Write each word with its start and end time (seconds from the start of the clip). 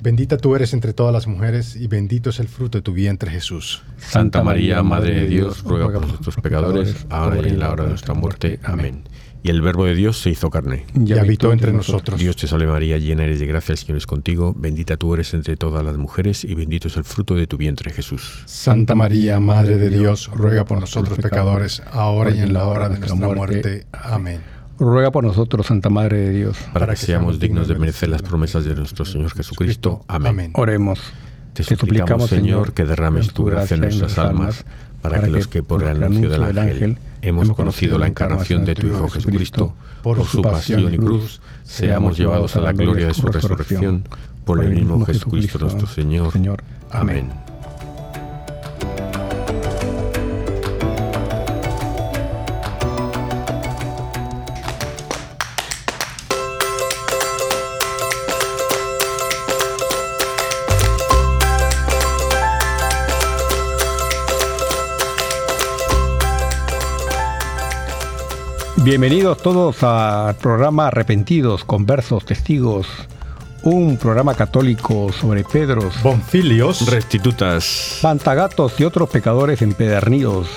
Bendita 0.00 0.36
tú 0.36 0.54
eres 0.54 0.72
entre 0.74 0.92
todas 0.92 1.12
las 1.12 1.26
mujeres 1.26 1.74
y 1.74 1.88
bendito 1.88 2.30
es 2.30 2.38
el 2.38 2.48
fruto 2.48 2.78
de 2.78 2.82
tu 2.82 2.92
vientre 2.92 3.30
Jesús. 3.30 3.82
Santa 3.96 4.42
María, 4.42 4.82
Madre 4.82 5.14
de 5.14 5.26
Dios, 5.26 5.64
ruega 5.64 5.86
por 5.86 6.02
nosotros 6.02 6.36
pecadores, 6.36 7.06
ahora 7.10 7.46
y 7.46 7.50
en 7.50 7.58
la 7.58 7.70
hora 7.70 7.84
de 7.84 7.90
nuestra 7.90 8.14
muerte. 8.14 8.60
Amén. 8.62 9.04
Y 9.42 9.50
el 9.50 9.62
Verbo 9.62 9.84
de 9.84 9.94
Dios 9.94 10.18
se 10.18 10.30
hizo 10.30 10.50
carne. 10.50 10.84
Y 10.94 11.12
habitó 11.12 11.52
entre 11.52 11.72
nosotros. 11.72 12.18
Dios 12.18 12.36
te 12.36 12.46
salve 12.46 12.66
María, 12.66 12.98
llena 12.98 13.24
eres 13.24 13.38
de 13.38 13.46
gracia, 13.46 13.72
el 13.72 13.78
Señor 13.78 13.96
es 13.96 14.06
contigo. 14.06 14.52
Bendita 14.56 14.96
tú 14.96 15.14
eres 15.14 15.32
entre 15.34 15.56
todas 15.56 15.84
las 15.84 15.96
mujeres 15.96 16.44
y 16.44 16.54
bendito 16.54 16.88
es 16.88 16.96
el 16.96 17.04
fruto 17.04 17.34
de 17.34 17.46
tu 17.46 17.56
vientre 17.56 17.92
Jesús. 17.92 18.42
Santa 18.46 18.94
María, 18.94 19.38
Madre 19.40 19.78
de 19.78 19.90
Dios, 19.90 20.28
ruega 20.32 20.64
por 20.64 20.80
nosotros 20.80 21.18
pecadores, 21.18 21.82
ahora 21.92 22.30
y 22.30 22.40
en 22.40 22.52
la 22.52 22.66
hora 22.66 22.88
de 22.88 22.98
nuestra 22.98 23.14
muerte. 23.14 23.86
Amén. 23.92 24.57
Ruega 24.78 25.10
por 25.10 25.24
nosotros, 25.24 25.66
Santa 25.66 25.90
Madre 25.90 26.18
de 26.18 26.30
Dios. 26.30 26.56
Para 26.72 26.86
que 26.86 26.96
seamos 26.96 27.40
dignos 27.40 27.68
de 27.68 27.74
merecer 27.74 28.08
las 28.08 28.22
promesas 28.22 28.64
de 28.64 28.74
nuestro 28.74 29.04
Señor 29.04 29.32
Jesucristo. 29.32 30.02
Amén. 30.06 30.52
Oremos. 30.54 31.00
Te 31.52 31.64
suplicamos, 31.64 32.30
Señor, 32.30 32.72
que 32.72 32.84
derrames 32.84 33.32
tu 33.32 33.44
gracia 33.44 33.74
en 33.74 33.80
nuestras 33.80 34.16
almas, 34.18 34.64
para 35.02 35.20
que 35.20 35.28
los 35.28 35.48
que 35.48 35.62
por 35.62 35.82
el 35.82 36.02
anuncio 36.02 36.30
del 36.30 36.58
ángel 36.58 36.98
hemos 37.22 37.50
conocido 37.52 37.98
la 37.98 38.06
encarnación 38.06 38.64
de 38.64 38.76
tu 38.76 38.86
Hijo 38.86 39.08
Jesucristo, 39.08 39.74
por 40.02 40.24
su 40.24 40.40
pasión 40.40 40.94
y 40.94 40.96
cruz, 40.96 41.40
seamos 41.64 42.16
llevados 42.16 42.54
a 42.54 42.60
la 42.60 42.72
gloria 42.72 43.08
de 43.08 43.14
su 43.14 43.26
resurrección, 43.26 44.04
por 44.44 44.62
el 44.62 44.70
mismo 44.70 45.04
Jesucristo 45.04 45.58
nuestro 45.58 45.88
Señor. 45.88 46.32
Amén. 46.90 47.30
Bienvenidos 68.88 69.42
todos 69.42 69.82
al 69.82 70.34
programa 70.36 70.86
Arrepentidos, 70.86 71.62
Conversos, 71.62 72.24
Testigos, 72.24 72.86
un 73.62 73.98
programa 73.98 74.34
católico 74.34 75.12
sobre 75.12 75.44
Pedros, 75.44 76.02
Bonfilios, 76.02 76.90
Restitutas, 76.90 77.98
Pantagatos 78.00 78.80
y 78.80 78.84
otros 78.84 79.10
pecadores 79.10 79.60
empedernidos. 79.60 80.48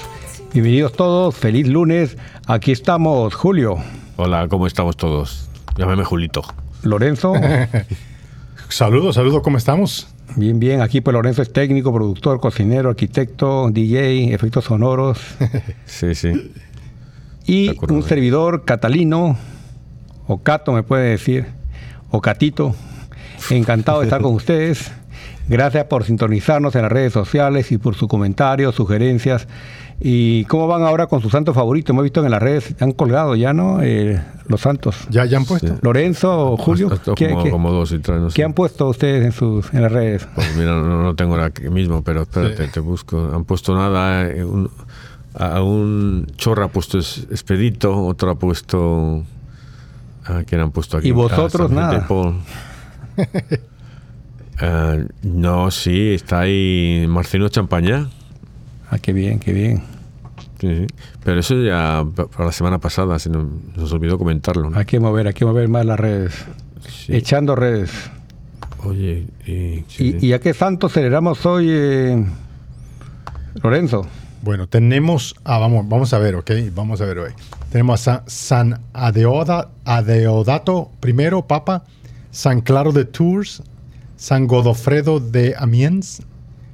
Bienvenidos 0.53 0.93
todos, 0.93 1.35
feliz 1.35 1.67
lunes, 1.67 2.17
aquí 2.47 2.71
estamos, 2.71 3.35
Julio. 3.35 3.75
Hola, 4.15 4.47
¿cómo 4.47 4.65
estamos 4.65 4.95
todos? 4.95 5.49
Llámame 5.75 6.05
Julito. 6.05 6.41
Lorenzo. 6.83 7.33
saludos, 8.69 9.15
saludos, 9.15 9.41
¿cómo 9.43 9.57
estamos? 9.57 10.07
Bien, 10.37 10.57
bien, 10.57 10.79
aquí 10.79 11.01
pues 11.01 11.13
Lorenzo 11.13 11.41
es 11.41 11.51
técnico, 11.51 11.93
productor, 11.93 12.39
cocinero, 12.39 12.91
arquitecto, 12.91 13.69
DJ, 13.71 14.33
efectos 14.33 14.63
sonoros. 14.63 15.19
sí, 15.85 16.15
sí. 16.15 16.31
Y 17.45 17.71
un 17.89 18.03
servidor 18.03 18.65
catalino, 18.65 19.37
o 20.27 20.37
Cato 20.39 20.71
me 20.71 20.83
puede 20.83 21.09
decir, 21.09 21.45
o 22.11 22.21
Catito, 22.21 22.75
encantado 23.49 23.99
de 23.99 24.05
estar 24.05 24.21
con 24.21 24.33
ustedes. 24.35 24.91
Gracias 25.47 25.85
por 25.85 26.05
sintonizarnos 26.05 26.75
en 26.75 26.83
las 26.83 26.91
redes 26.91 27.13
sociales 27.13 27.71
y 27.71 27.77
por 27.77 27.95
sus 27.95 28.07
comentarios, 28.07 28.75
sugerencias. 28.75 29.47
¿Y 30.03 30.45
cómo 30.45 30.65
van 30.65 30.81
ahora 30.81 31.05
con 31.05 31.21
su 31.21 31.29
santo 31.29 31.53
favorito? 31.53 31.91
Hemos 31.91 32.03
visto 32.03 32.23
en 32.25 32.31
las 32.31 32.41
redes, 32.41 32.73
han 32.79 32.91
colgado 32.91 33.35
ya, 33.35 33.53
¿no? 33.53 33.83
Eh, 33.83 34.19
los 34.47 34.61
santos. 34.61 34.95
¿Ya, 35.11 35.25
ya 35.25 35.37
han 35.37 35.45
puesto? 35.45 35.77
Lorenzo, 35.81 36.57
Julio. 36.57 36.89
¿qué, 37.15 37.29
como, 37.51 37.71
dos 37.71 37.91
y 37.91 37.99
tres, 37.99 38.33
¿Qué 38.33 38.43
han 38.43 38.53
puesto 38.53 38.89
ustedes 38.89 39.23
en, 39.23 39.31
sus, 39.31 39.71
en 39.73 39.83
las 39.83 39.91
redes? 39.91 40.27
Pues 40.33 40.55
mira, 40.55 40.71
no, 40.71 41.03
no 41.03 41.15
tengo 41.15 41.35
aquí 41.35 41.69
mismo, 41.69 42.03
pero 42.03 42.23
espérate, 42.23 42.67
te 42.69 42.79
busco. 42.79 43.31
Han 43.31 43.45
puesto 43.45 43.75
nada. 43.75 44.27
Eh, 44.27 44.43
a 45.33 45.61
un 45.61 46.27
chorro 46.35 46.65
ha 46.65 46.67
puesto 46.67 46.97
Expedito, 46.99 48.05
otro 48.05 48.31
ha 48.31 48.35
puesto... 48.35 49.23
¿A 50.25 50.43
quién 50.43 50.61
han 50.61 50.71
puesto 50.71 50.97
aquí? 50.97 51.09
¿Y 51.09 51.11
vosotros 51.11 51.71
nada? 51.71 52.07
Ah, 54.63 54.95
no, 55.23 55.71
sí, 55.71 56.13
está 56.13 56.41
ahí 56.41 57.07
Marcelo 57.09 57.49
Champañá. 57.49 58.11
Ah, 58.91 58.99
qué 58.99 59.11
bien, 59.11 59.39
qué 59.39 59.53
bien. 59.53 59.81
Sí, 60.59 60.85
Pero 61.23 61.39
eso 61.39 61.59
ya 61.63 62.05
para 62.13 62.45
la 62.45 62.51
semana 62.51 62.77
pasada, 62.77 63.17
se 63.17 63.31
nos, 63.31 63.91
olvidó 63.91 64.19
comentarlo. 64.19 64.69
Hay 64.75 64.85
que 64.85 64.99
mover, 64.99 65.25
hay 65.25 65.33
que 65.33 65.45
mover 65.45 65.67
más 65.67 65.83
las 65.83 65.99
redes. 65.99 66.45
Echando 67.07 67.55
redes. 67.55 67.89
Oye, 68.83 69.25
y, 69.47 69.83
¿Y, 69.97 70.33
a 70.33 70.39
qué 70.39 70.53
santo 70.53 70.89
celebramos 70.89 71.43
hoy, 71.47 71.67
eh, 71.69 72.25
Lorenzo? 73.63 74.05
Bueno, 74.43 74.67
tenemos, 74.67 75.35
ah, 75.43 75.59
vamos, 75.59 75.87
vamos 75.87 76.13
a 76.13 76.17
ver, 76.17 76.35
ok, 76.35 76.51
vamos 76.73 76.99
a 76.99 77.05
ver 77.05 77.19
hoy. 77.19 77.31
Tenemos 77.71 78.07
a 78.07 78.23
San 78.25 78.81
Adeodato 78.91 79.69
I, 81.05 81.13
Papa, 81.47 81.83
San 82.31 82.61
Claro 82.61 82.91
de 82.91 83.05
Tours, 83.05 83.61
San 84.15 84.47
Godofredo 84.47 85.19
de 85.19 85.53
Amiens, 85.57 86.23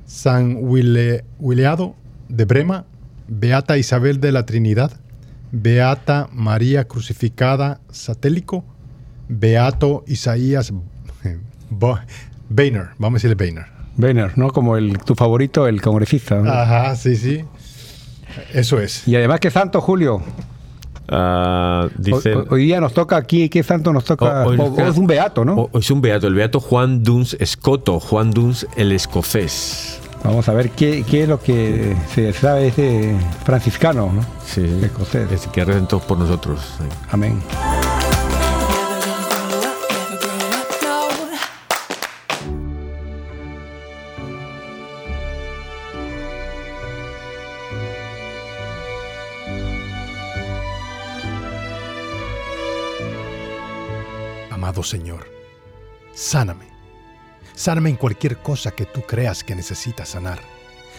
San 0.06 0.58
Williado 0.62 1.96
de 2.30 2.46
Brema, 2.46 2.86
Beata 3.28 3.78
Isabel 3.78 4.22
de 4.22 4.32
la 4.32 4.46
Trinidad, 4.46 4.94
Beata 5.52 6.30
María 6.32 6.86
Crucificada 6.86 7.82
Satélico, 7.90 8.64
Beato 9.28 10.06
Isaías 10.08 10.72
Boehner, 11.70 12.90
vamos 12.98 13.16
a 13.16 13.28
decirle 13.28 13.36
Boehner. 13.36 13.66
Boehner, 13.98 14.38
¿no? 14.38 14.52
Como 14.52 14.78
el, 14.78 15.00
tu 15.00 15.16
favorito, 15.16 15.68
el 15.68 15.82
congresista. 15.82 16.40
Ajá, 16.40 16.96
sí, 16.96 17.18
sí. 17.18 17.44
Eso 18.54 18.80
es. 18.80 19.08
Y 19.08 19.16
además, 19.16 19.40
¿qué 19.40 19.52
santo, 19.52 19.82
Julio? 19.82 20.22
Uh, 21.10 21.88
hoy, 22.50 22.64
día 22.64 22.82
nos 22.82 22.94
toca 22.94 23.16
aquí, 23.16 23.48
¿qué 23.48 23.64
santo 23.64 23.94
nos 23.94 24.04
toca? 24.04 24.46
Hoy, 24.46 24.60
es 24.78 24.98
un 24.98 25.08
beato, 25.08 25.46
¿no? 25.46 25.70
es 25.74 25.90
un 25.90 26.02
beato, 26.02 26.28
el 26.28 26.34
beato 26.34 26.60
Juan 26.60 27.02
Duns 27.02 27.38
Escoto, 27.40 28.02
Juan 28.02 28.32
Duns 28.32 28.68
el 28.76 28.92
escocés. 28.92 30.02
Vamos 30.24 30.50
a 30.50 30.54
ver 30.54 30.72
qué, 30.72 31.06
qué 31.10 31.24
es 31.24 31.30
lo 31.30 31.40
que 31.40 31.96
se 32.14 32.34
sabe 32.34 32.62
de 32.62 32.68
este 32.68 33.16
franciscano, 33.46 34.12
¿no? 34.12 34.22
Sí, 34.46 34.66
escocés. 34.84 35.32
Es 35.32 35.48
que 35.48 35.64
todos 35.64 36.04
por 36.04 36.18
nosotros. 36.18 36.60
Amén. 37.10 37.42
Señor, 54.84 55.28
sáname. 56.14 56.68
Sáname 57.54 57.90
en 57.90 57.96
cualquier 57.96 58.38
cosa 58.38 58.72
que 58.72 58.86
tú 58.86 59.02
creas 59.02 59.44
que 59.44 59.56
necesitas 59.56 60.10
sanar. 60.10 60.40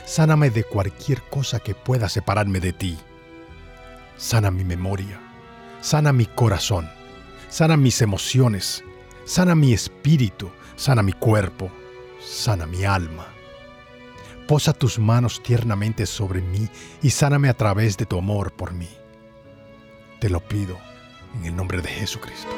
Sáname 0.05 0.51
de 0.51 0.65
cualquier 0.65 1.23
cosa 1.23 1.61
que 1.61 1.75
pueda 1.75 2.09
separarme 2.09 2.61
de 2.61 2.73
ti. 2.73 2.99
Sana 4.17 4.51
mi 4.51 4.65
memoria. 4.65 5.21
Sana 5.81 6.13
mi 6.13 6.27
corazón. 6.27 6.89
Sana 7.49 7.77
mis 7.77 8.03
emociones. 8.03 8.83
Sana 9.25 9.55
mi 9.55 9.73
espíritu. 9.73 10.51
Sana 10.77 11.03
mi 11.03 11.13
cuerpo. 11.13 11.71
Sana 12.21 12.67
mi 12.67 12.85
alma. 12.85 13.27
Posa 14.49 14.73
tus 14.73 14.99
manos 14.99 15.43
tiernamente 15.43 16.07
sobre 16.07 16.41
mí 16.41 16.69
y 17.03 17.11
sáname 17.11 17.49
a 17.51 17.55
través 17.55 17.97
de 17.97 18.07
tu 18.07 18.19
amor 18.19 18.53
por 18.53 18.73
mí. 18.73 18.89
Te 20.21 20.31
lo 20.31 20.41
pido 20.41 20.79
en 21.37 21.45
el 21.45 21.55
nombre 21.55 21.83
de 21.83 21.89
Jesucristo. 21.89 22.49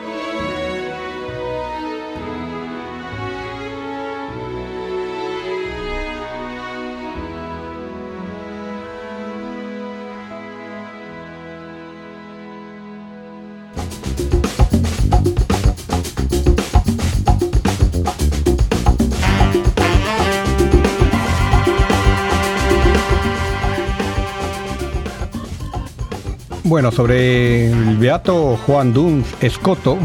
Bueno, 26.70 26.88
sobre 26.92 27.72
el 27.72 27.96
beato 27.96 28.56
Juan 28.58 28.92
Duns 28.92 29.26
Escoto, 29.40 29.98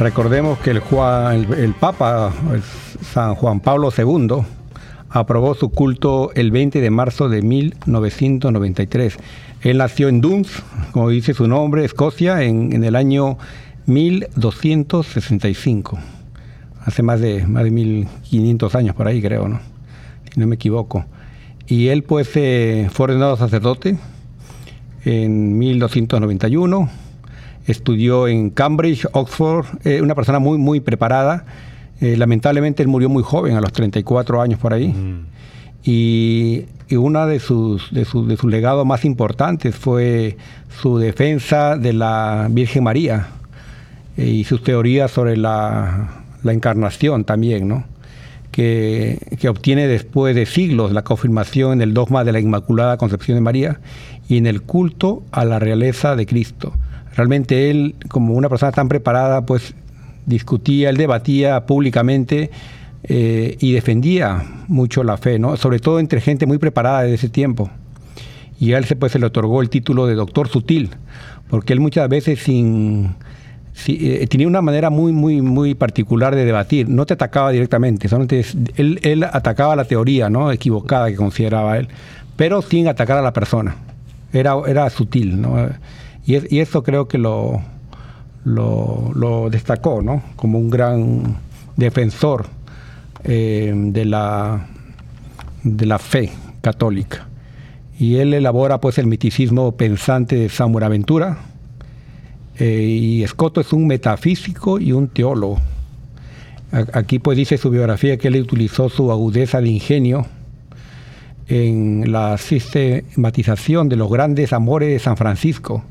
recordemos 0.00 0.58
que 0.58 0.72
el, 0.72 0.82
el, 1.56 1.74
Papa 1.74 2.32
San 3.12 3.36
Juan 3.36 3.60
Pablo 3.60 3.90
II 3.96 4.42
aprobó 5.10 5.54
su 5.54 5.68
culto 5.68 6.32
el 6.34 6.50
20 6.50 6.80
de 6.80 6.90
marzo 6.90 7.28
de 7.28 7.42
1993. 7.42 9.16
Él 9.62 9.78
nació 9.78 10.08
en 10.08 10.20
Duns, 10.20 10.60
como 10.90 11.08
dice 11.08 11.34
su 11.34 11.46
nombre, 11.46 11.84
Escocia, 11.84 12.42
en, 12.42 12.72
en 12.72 12.82
el 12.82 12.96
año 12.96 13.38
1265. 13.86 16.00
Hace 16.84 17.04
más 17.04 17.20
de, 17.20 17.46
más 17.46 17.62
de 17.62 17.70
1500 17.70 18.74
años 18.74 18.96
por 18.96 19.06
ahí, 19.06 19.22
creo, 19.22 19.46
¿no? 19.46 19.60
Si 20.34 20.40
no 20.40 20.48
me 20.48 20.56
equivoco. 20.56 21.04
Y 21.68 21.90
él, 21.90 22.02
pues, 22.02 22.28
eh, 22.34 22.90
fue 22.92 23.04
ordenado 23.04 23.36
sacerdote 23.36 23.96
en 25.04 25.58
1291. 25.58 26.88
Estudió 27.66 28.28
en 28.28 28.50
Cambridge, 28.50 29.06
Oxford, 29.12 29.66
eh, 29.84 30.00
una 30.02 30.14
persona 30.14 30.38
muy, 30.38 30.58
muy 30.58 30.80
preparada. 30.80 31.44
Eh, 32.00 32.16
lamentablemente 32.16 32.82
él 32.82 32.88
murió 32.88 33.08
muy 33.08 33.22
joven, 33.22 33.56
a 33.56 33.60
los 33.60 33.72
34 33.72 34.40
años 34.40 34.58
por 34.58 34.72
ahí. 34.72 34.88
Mm. 34.88 35.26
Y, 35.82 36.64
y 36.88 36.96
uno 36.96 37.26
de 37.26 37.38
sus, 37.38 37.90
de, 37.92 38.00
de 38.00 38.36
sus 38.36 38.44
legados 38.44 38.84
más 38.86 39.04
importantes 39.04 39.74
fue 39.74 40.36
su 40.80 40.98
defensa 40.98 41.76
de 41.76 41.92
la 41.92 42.48
Virgen 42.50 42.84
María 42.84 43.28
y 44.16 44.44
sus 44.44 44.62
teorías 44.62 45.10
sobre 45.10 45.36
la, 45.36 46.22
la 46.42 46.52
encarnación 46.52 47.24
también, 47.24 47.68
¿no? 47.68 47.84
Que, 48.50 49.18
obtiene 49.48 49.86
después 49.86 50.34
de 50.34 50.44
siglos 50.44 50.92
la 50.92 51.02
confirmación 51.02 51.74
en 51.74 51.82
el 51.82 51.94
dogma 51.94 52.24
de 52.24 52.32
la 52.32 52.40
Inmaculada 52.40 52.96
Concepción 52.96 53.36
de 53.36 53.40
María 53.40 53.80
y 54.28 54.36
en 54.36 54.46
el 54.46 54.62
culto 54.62 55.22
a 55.30 55.44
la 55.44 55.58
realeza 55.58 56.16
de 56.16 56.26
Cristo. 56.26 56.72
Realmente 57.14 57.70
él, 57.70 57.94
como 58.08 58.34
una 58.34 58.48
persona 58.48 58.72
tan 58.72 58.88
preparada, 58.88 59.46
pues 59.46 59.74
discutía, 60.26 60.90
él 60.90 60.96
debatía 60.96 61.66
públicamente 61.66 62.50
eh, 63.04 63.56
y 63.60 63.72
defendía 63.72 64.44
mucho 64.68 65.04
la 65.04 65.16
fe, 65.16 65.38
¿no? 65.38 65.56
sobre 65.56 65.78
todo 65.78 66.00
entre 66.00 66.20
gente 66.20 66.46
muy 66.46 66.58
preparada 66.58 67.02
de 67.02 67.14
ese 67.14 67.28
tiempo. 67.28 67.70
Y 68.58 68.74
a 68.74 68.78
él 68.78 68.84
pues, 68.98 69.12
se 69.12 69.18
le 69.18 69.26
otorgó 69.26 69.62
el 69.62 69.70
título 69.70 70.06
de 70.06 70.14
doctor 70.14 70.48
sutil, 70.48 70.90
porque 71.48 71.72
él 71.72 71.80
muchas 71.80 72.08
veces 72.08 72.40
sin 72.40 73.14
tenía 74.28 74.46
una 74.46 74.62
manera 74.62 74.90
muy, 74.90 75.12
muy, 75.12 75.40
muy 75.40 75.74
particular 75.74 76.34
de 76.34 76.44
debatir. 76.44 76.88
No 76.88 77.06
te 77.06 77.14
atacaba 77.14 77.50
directamente, 77.50 78.08
solamente 78.08 78.44
él, 78.76 79.24
atacaba 79.24 79.76
la 79.76 79.84
teoría 79.84 80.28
¿no? 80.28 80.50
equivocada 80.52 81.08
que 81.08 81.16
consideraba 81.16 81.78
él, 81.78 81.88
pero 82.36 82.62
sin 82.62 82.88
atacar 82.88 83.18
a 83.18 83.22
la 83.22 83.32
persona. 83.32 83.76
Era, 84.32 84.54
era 84.66 84.88
sutil, 84.90 85.40
¿no? 85.40 85.68
Y, 86.24 86.60
eso 86.60 86.82
creo 86.82 87.08
que 87.08 87.18
lo, 87.18 87.60
lo, 88.44 89.48
destacó, 89.50 90.02
¿no? 90.02 90.22
Como 90.36 90.58
un 90.58 90.70
gran 90.70 91.36
defensor 91.76 92.46
eh, 93.24 93.72
de, 93.74 94.04
la, 94.04 94.66
de 95.64 95.86
la 95.86 95.98
fe 95.98 96.30
católica. 96.60 97.26
Y 97.98 98.16
él 98.16 98.32
elabora 98.32 98.80
pues 98.80 98.98
el 98.98 99.06
miticismo 99.06 99.72
pensante 99.72 100.36
de 100.36 100.48
San 100.48 100.72
Buenaventura, 100.72 101.38
eh, 102.58 102.82
y 102.82 103.22
Escoto 103.22 103.60
es 103.60 103.72
un 103.72 103.86
metafísico 103.86 104.78
y 104.78 104.92
un 104.92 105.08
teólogo. 105.08 105.58
Aquí 106.92 107.18
pues 107.18 107.36
dice 107.36 107.58
su 107.58 107.70
biografía 107.70 108.16
que 108.16 108.28
él 108.28 108.40
utilizó 108.40 108.88
su 108.88 109.10
agudeza 109.10 109.60
de 109.60 109.68
ingenio 109.68 110.26
en 111.48 112.12
la 112.12 112.38
sistematización 112.38 113.88
de 113.88 113.96
los 113.96 114.08
grandes 114.08 114.52
amores 114.52 114.90
de 114.90 114.98
San 115.00 115.16
Francisco, 115.16 115.82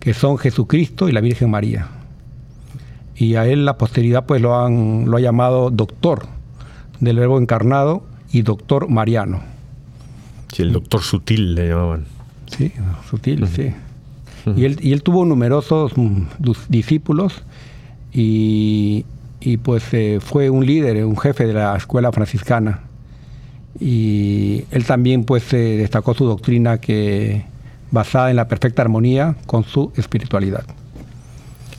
que 0.00 0.14
son 0.14 0.38
Jesucristo 0.38 1.10
y 1.10 1.12
la 1.12 1.20
Virgen 1.20 1.50
María. 1.50 1.88
Y 3.16 3.34
a 3.34 3.46
él 3.46 3.66
la 3.66 3.76
posteridad 3.76 4.24
pues 4.24 4.40
lo, 4.40 4.56
han, 4.56 5.10
lo 5.10 5.18
ha 5.18 5.20
llamado 5.20 5.70
doctor 5.70 6.26
del 7.00 7.18
verbo 7.18 7.38
encarnado 7.38 8.02
y 8.32 8.42
doctor 8.42 8.88
mariano. 8.88 9.42
Sí, 10.54 10.62
el 10.62 10.72
doctor 10.72 11.02
sutil 11.02 11.54
le 11.54 11.68
llamaban. 11.68 12.06
Sí, 12.46 12.72
sutil, 13.10 13.46
sí 13.48 13.74
y, 14.56 14.64
él, 14.64 14.78
y 14.80 14.92
él 14.92 15.02
tuvo 15.02 15.24
numerosos 15.24 15.92
mm, 15.96 16.26
discípulos 16.68 17.42
y, 18.12 19.04
pues 19.62 19.82
eh, 19.92 20.20
fue 20.20 20.50
un 20.50 20.64
líder, 20.64 21.04
un 21.04 21.18
jefe 21.18 21.46
de 21.46 21.52
la 21.52 21.76
escuela 21.76 22.12
franciscana. 22.12 22.80
Y 23.80 24.64
él 24.70 24.84
también 24.84 25.24
pues 25.24 25.50
destacó 25.50 26.14
su 26.14 26.24
doctrina 26.24 26.78
que 26.78 27.44
basada 27.90 28.30
en 28.30 28.36
la 28.36 28.48
perfecta 28.48 28.82
armonía 28.82 29.36
con 29.46 29.64
su 29.64 29.92
espiritualidad. 29.96 30.64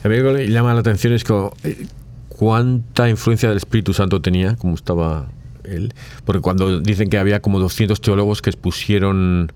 A 0.04 0.08
mí 0.08 0.16
lo 0.18 0.34
que 0.34 0.48
llama 0.48 0.74
la 0.74 0.80
atención 0.80 1.12
es 1.14 1.24
que, 1.24 1.50
eh, 1.64 1.86
cuánta 2.28 3.08
influencia 3.08 3.48
del 3.48 3.58
Espíritu 3.58 3.94
Santo 3.94 4.20
tenía, 4.20 4.56
como 4.56 4.74
estaba 4.74 5.28
él, 5.64 5.92
porque 6.24 6.40
cuando 6.40 6.80
dicen 6.80 7.08
que 7.08 7.18
había 7.18 7.40
como 7.40 7.58
200 7.58 8.00
teólogos 8.00 8.42
que 8.42 8.50
expusieron 8.50 9.52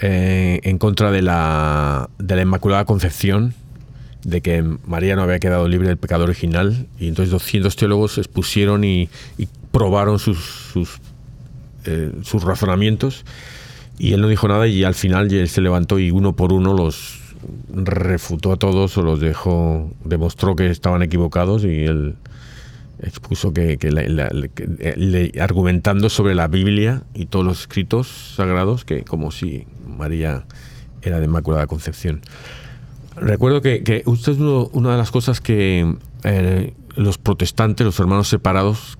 eh, 0.00 0.60
en 0.62 0.78
contra 0.78 1.10
de 1.10 1.22
la, 1.22 2.08
de 2.18 2.36
la 2.36 2.42
Inmaculada 2.42 2.84
Concepción, 2.84 3.54
de 4.24 4.40
que 4.40 4.62
María 4.62 5.16
no 5.16 5.22
había 5.22 5.38
quedado 5.38 5.68
libre 5.68 5.88
del 5.88 5.96
pecado 5.96 6.24
original, 6.24 6.86
y 6.98 7.08
entonces 7.08 7.30
200 7.30 7.74
teólogos 7.76 8.18
expusieron 8.18 8.84
y, 8.84 9.08
probaron 9.72 10.18
sus, 10.18 10.38
sus, 10.72 11.00
eh, 11.84 12.12
sus, 12.22 12.42
razonamientos, 12.42 13.24
y 13.98 14.14
él 14.14 14.20
no 14.20 14.28
dijo 14.28 14.48
nada 14.48 14.66
y 14.66 14.82
al 14.84 14.94
final 14.94 15.32
él 15.32 15.48
se 15.48 15.60
levantó 15.60 15.98
y 15.98 16.10
uno 16.10 16.34
por 16.34 16.52
uno 16.52 16.72
los 16.72 17.20
refutó 17.72 18.52
a 18.52 18.56
todos 18.56 18.96
o 18.98 19.02
los 19.02 19.20
dejó, 19.20 19.90
demostró 20.04 20.56
que 20.56 20.70
estaban 20.70 21.02
equivocados 21.02 21.64
y 21.64 21.84
él 21.84 22.16
expuso 23.02 23.52
que, 23.52 23.78
argumentando 25.40 26.08
sobre 26.08 26.34
la 26.34 26.48
Biblia 26.48 27.02
y 27.14 27.26
todos 27.26 27.44
los 27.44 27.60
escritos 27.60 28.34
sagrados 28.36 28.84
que 28.84 29.02
como 29.04 29.30
si 29.30 29.66
María 29.86 30.44
era 31.02 31.18
de 31.18 31.26
Inmaculada 31.26 31.66
Concepción. 31.66 32.20
Recuerdo 33.16 33.60
que, 33.60 34.02
usted 34.06 34.32
es 34.32 34.38
una 34.38 34.92
de 34.92 34.98
las 34.98 35.10
cosas 35.10 35.40
que 35.40 35.96
eh, 36.24 36.74
los 36.96 37.18
protestantes, 37.18 37.84
los 37.84 37.98
hermanos 38.00 38.28
separados, 38.28 38.98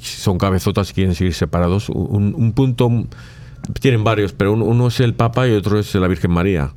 son 0.00 0.38
cabezotas 0.38 0.90
y 0.90 0.94
quieren 0.94 1.14
seguir 1.14 1.34
separados. 1.34 1.88
Un, 1.88 2.52
punto, 2.52 2.90
tienen 3.80 4.04
varios, 4.04 4.32
pero 4.32 4.52
uno, 4.52 4.86
es 4.88 5.00
el 5.00 5.14
Papa 5.14 5.48
y 5.48 5.52
otro 5.52 5.78
es 5.78 5.94
la 5.94 6.06
Virgen 6.08 6.30
María. 6.30 6.72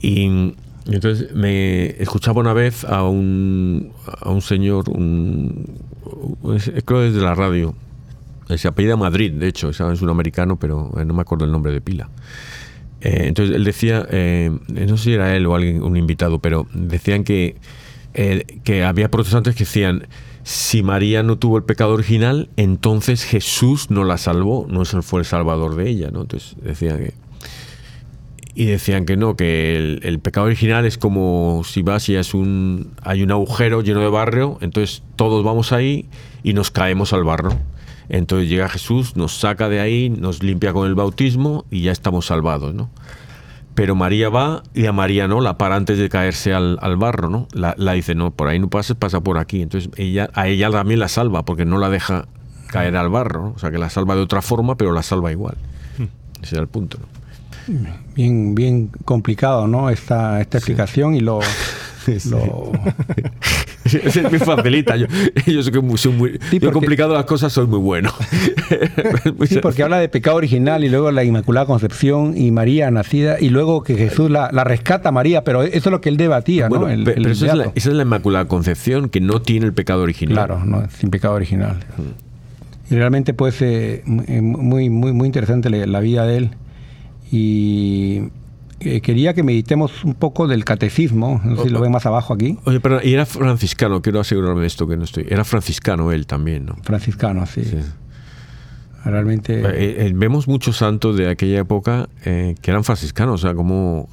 Y, 0.00 0.54
entonces 0.86 1.34
me 1.34 2.00
escuchaba 2.02 2.40
una 2.40 2.52
vez 2.52 2.84
a 2.84 3.04
un, 3.04 3.92
a 4.20 4.30
un 4.30 4.40
señor, 4.40 4.88
un, 4.88 5.66
creo 6.84 7.00
desde 7.00 7.20
la 7.20 7.34
radio, 7.34 7.74
se 8.56 8.68
apellida 8.68 8.96
Madrid, 8.96 9.32
de 9.32 9.48
hecho, 9.48 9.68
es 9.70 9.80
un 9.80 10.08
americano, 10.08 10.58
pero 10.58 10.90
eh, 10.98 11.04
no 11.04 11.12
me 11.12 11.20
acuerdo 11.20 11.44
el 11.44 11.52
nombre 11.52 11.72
de 11.72 11.80
pila. 11.80 12.08
Eh, 13.00 13.24
entonces 13.26 13.54
él 13.54 13.64
decía, 13.64 14.06
eh, 14.10 14.50
no 14.68 14.96
sé 14.96 15.04
si 15.04 15.12
era 15.12 15.36
él 15.36 15.46
o 15.46 15.54
alguien, 15.54 15.82
un 15.82 15.96
invitado, 15.96 16.38
pero 16.38 16.66
decían 16.72 17.24
que, 17.24 17.56
que 18.64 18.84
había 18.84 19.10
protestantes 19.10 19.54
que 19.54 19.64
decían, 19.64 20.08
si 20.42 20.82
María 20.82 21.22
no 21.22 21.36
tuvo 21.36 21.58
el 21.58 21.64
pecado 21.64 21.92
original, 21.92 22.48
entonces 22.56 23.24
Jesús 23.24 23.90
no 23.90 24.04
la 24.04 24.16
salvó, 24.16 24.66
no 24.68 24.84
fue 24.86 25.20
el 25.20 25.26
salvador 25.26 25.76
de 25.76 25.90
ella. 25.90 26.10
¿no? 26.10 26.22
Entonces 26.22 26.56
decían 26.62 26.98
que... 26.98 27.14
Y 28.58 28.64
decían 28.64 29.06
que 29.06 29.16
no, 29.16 29.36
que 29.36 29.76
el, 30.02 30.18
pecado 30.18 30.46
original 30.46 30.84
es 30.84 30.98
como 30.98 31.62
si 31.62 31.82
vas 31.82 32.08
y 32.08 32.16
es 32.16 32.34
un, 32.34 32.90
hay 33.02 33.22
un 33.22 33.30
agujero 33.30 33.82
lleno 33.82 34.00
de 34.00 34.08
barro, 34.08 34.58
entonces 34.60 35.04
todos 35.14 35.44
vamos 35.44 35.70
ahí 35.70 36.08
y 36.42 36.54
nos 36.54 36.72
caemos 36.72 37.12
al 37.12 37.22
barro. 37.22 37.52
Entonces 38.08 38.48
llega 38.48 38.68
Jesús, 38.68 39.14
nos 39.14 39.38
saca 39.38 39.68
de 39.68 39.78
ahí, 39.78 40.10
nos 40.10 40.42
limpia 40.42 40.72
con 40.72 40.88
el 40.88 40.96
bautismo 40.96 41.66
y 41.70 41.82
ya 41.82 41.92
estamos 41.92 42.26
salvados, 42.26 42.74
¿no? 42.74 42.90
Pero 43.76 43.94
María 43.94 44.28
va 44.28 44.64
y 44.74 44.86
a 44.86 44.92
María 44.92 45.28
no, 45.28 45.40
la 45.40 45.56
para 45.56 45.76
antes 45.76 45.96
de 45.96 46.08
caerse 46.08 46.52
al, 46.52 46.96
barro, 46.96 47.30
¿no? 47.30 47.46
La, 47.52 47.92
dice, 47.92 48.16
no, 48.16 48.32
por 48.32 48.48
ahí 48.48 48.58
no 48.58 48.68
pases, 48.68 48.96
pasa 48.96 49.20
por 49.20 49.38
aquí. 49.38 49.62
Entonces 49.62 49.88
ella, 49.96 50.30
a 50.34 50.48
ella 50.48 50.68
también 50.68 50.98
la 50.98 51.06
salva 51.06 51.44
porque 51.44 51.64
no 51.64 51.78
la 51.78 51.90
deja 51.90 52.26
caer 52.66 52.96
al 52.96 53.08
barro, 53.08 53.52
o 53.54 53.58
sea 53.60 53.70
que 53.70 53.78
la 53.78 53.88
salva 53.88 54.16
de 54.16 54.22
otra 54.22 54.42
forma, 54.42 54.76
pero 54.76 54.90
la 54.90 55.04
salva 55.04 55.30
igual. 55.30 55.54
Hmm. 55.96 56.06
Ese 56.42 56.56
era 56.56 56.62
el 56.62 56.68
punto, 56.68 56.98
¿no? 56.98 57.17
Bien, 58.14 58.54
bien 58.54 58.90
complicado, 59.04 59.66
¿no? 59.66 59.90
Esta, 59.90 60.40
esta 60.40 60.58
explicación 60.58 61.14
y 61.14 61.20
lo, 61.20 61.40
es 63.84 64.32
mi 64.32 64.38
facilita. 64.38 64.96
Yo, 64.96 65.06
yo 65.46 65.62
soy 65.62 65.82
muy, 65.82 65.98
soy 65.98 66.12
muy 66.12 66.38
complicado 66.72 67.14
las 67.14 67.24
cosas, 67.24 67.52
soy 67.52 67.66
muy 67.66 67.78
bueno. 67.78 68.12
sí, 69.46 69.58
porque 69.60 69.82
habla 69.82 69.98
de 69.98 70.08
pecado 70.08 70.36
original 70.36 70.84
y 70.84 70.88
luego 70.88 71.10
la 71.10 71.24
Inmaculada 71.24 71.66
Concepción 71.66 72.34
y 72.36 72.50
María 72.50 72.90
nacida 72.90 73.38
y 73.40 73.50
luego 73.50 73.82
que 73.82 73.96
Jesús 73.96 74.30
la, 74.30 74.48
rescata 74.64 75.10
a 75.10 75.12
María, 75.12 75.44
pero 75.44 75.62
eso 75.62 75.76
es 75.76 75.86
lo 75.86 76.00
que 76.00 76.08
él 76.08 76.16
debatía, 76.16 76.68
¿no? 76.68 76.86
pero 77.04 77.30
esa, 77.30 77.70
es 77.74 77.86
la, 77.86 78.02
Inmaculada 78.02 78.46
Concepción 78.46 79.08
que 79.08 79.20
no 79.20 79.42
tiene 79.42 79.66
el 79.66 79.72
pecado 79.72 80.02
original. 80.02 80.34
Claro, 80.34 80.64
no, 80.64 80.88
sin 80.90 81.10
pecado 81.10 81.34
original. 81.34 81.78
Y 82.90 82.94
realmente 82.94 83.34
puede 83.34 83.52
ser 83.52 84.02
muy, 84.06 84.88
muy, 84.88 85.12
muy 85.12 85.26
interesante 85.26 85.68
la 85.70 86.00
vida 86.00 86.24
de 86.24 86.36
él. 86.38 86.50
Y 87.30 88.30
eh, 88.80 89.00
quería 89.00 89.34
que 89.34 89.42
meditemos 89.42 90.04
un 90.04 90.14
poco 90.14 90.46
del 90.46 90.64
catecismo, 90.64 91.40
no 91.44 91.56
sé 91.56 91.64
si 91.64 91.68
lo 91.70 91.80
ven 91.80 91.90
más 91.90 92.06
abajo 92.06 92.32
aquí. 92.32 92.58
Oye, 92.64 92.78
pero 92.80 93.02
y 93.02 93.12
era 93.12 93.26
franciscano, 93.26 94.00
quiero 94.00 94.20
asegurarme 94.20 94.60
de 94.60 94.68
esto 94.68 94.86
que 94.86 94.96
no 94.96 95.04
estoy. 95.04 95.26
Era 95.28 95.44
franciscano 95.44 96.12
él 96.12 96.26
también, 96.26 96.66
¿no? 96.66 96.76
Franciscano, 96.82 97.44
sí. 97.46 97.62
Realmente. 99.04 99.60
Eh, 99.60 100.06
eh, 100.06 100.12
vemos 100.14 100.46
muchos 100.46 100.76
santos 100.76 101.16
de 101.16 101.28
aquella 101.28 101.60
época 101.60 102.08
que 102.22 102.56
eran 102.62 102.84
franciscanos, 102.84 103.42
o 103.42 103.46
sea, 103.46 103.54
como 103.54 104.08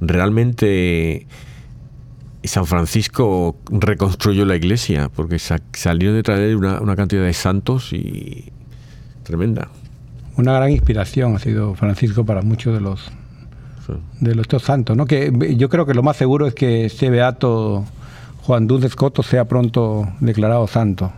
realmente 0.00 1.26
San 2.44 2.66
Francisco 2.66 3.56
reconstruyó 3.70 4.44
la 4.44 4.54
iglesia, 4.54 5.10
porque 5.14 5.38
salió 5.38 6.12
detrás 6.12 6.38
de 6.38 6.50
él 6.50 6.56
una, 6.56 6.80
una 6.80 6.94
cantidad 6.94 7.24
de 7.24 7.32
santos 7.32 7.92
y 7.92 8.52
tremenda. 9.24 9.70
Una 10.36 10.52
gran 10.52 10.70
inspiración 10.70 11.36
ha 11.36 11.38
sido 11.38 11.74
Francisco 11.74 12.24
para 12.24 12.42
muchos 12.42 12.74
de 12.74 12.80
los 12.80 13.10
de 14.20 14.34
los 14.34 14.46
santos, 14.62 14.96
¿no? 14.96 15.04
Que 15.06 15.30
yo 15.56 15.68
creo 15.68 15.84
que 15.84 15.94
lo 15.94 16.02
más 16.02 16.16
seguro 16.16 16.46
es 16.46 16.54
que 16.54 16.86
este 16.86 17.10
beato 17.10 17.84
Juan 18.42 18.66
Dulce 18.66 18.86
Escoto 18.86 19.22
sea 19.22 19.46
pronto 19.46 20.08
declarado 20.20 20.66
santo. 20.66 21.12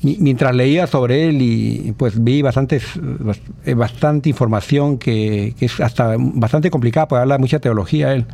Mientras 0.00 0.54
leía 0.54 0.86
sobre 0.86 1.28
él 1.28 1.42
y 1.42 1.92
pues 1.96 2.22
vi 2.22 2.40
bastante, 2.40 2.80
eh, 3.64 3.74
bastante 3.74 4.28
información 4.28 4.96
que, 4.96 5.54
es 5.58 5.80
hasta 5.80 6.14
bastante 6.18 6.70
complicada, 6.70 7.08
porque 7.08 7.22
habla 7.22 7.38
mucha 7.38 7.58
teología 7.58 8.14
él. 8.14 8.24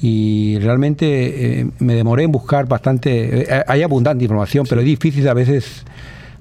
Y 0.00 0.58
realmente 0.60 1.60
eh, 1.60 1.70
me 1.80 1.94
demoré 1.94 2.24
en 2.24 2.32
buscar 2.32 2.68
bastante, 2.68 3.42
eh, 3.42 3.64
hay 3.66 3.82
abundante 3.82 4.24
información, 4.24 4.66
pero 4.68 4.82
es 4.82 4.86
difícil 4.86 5.26
a 5.28 5.34
veces 5.34 5.84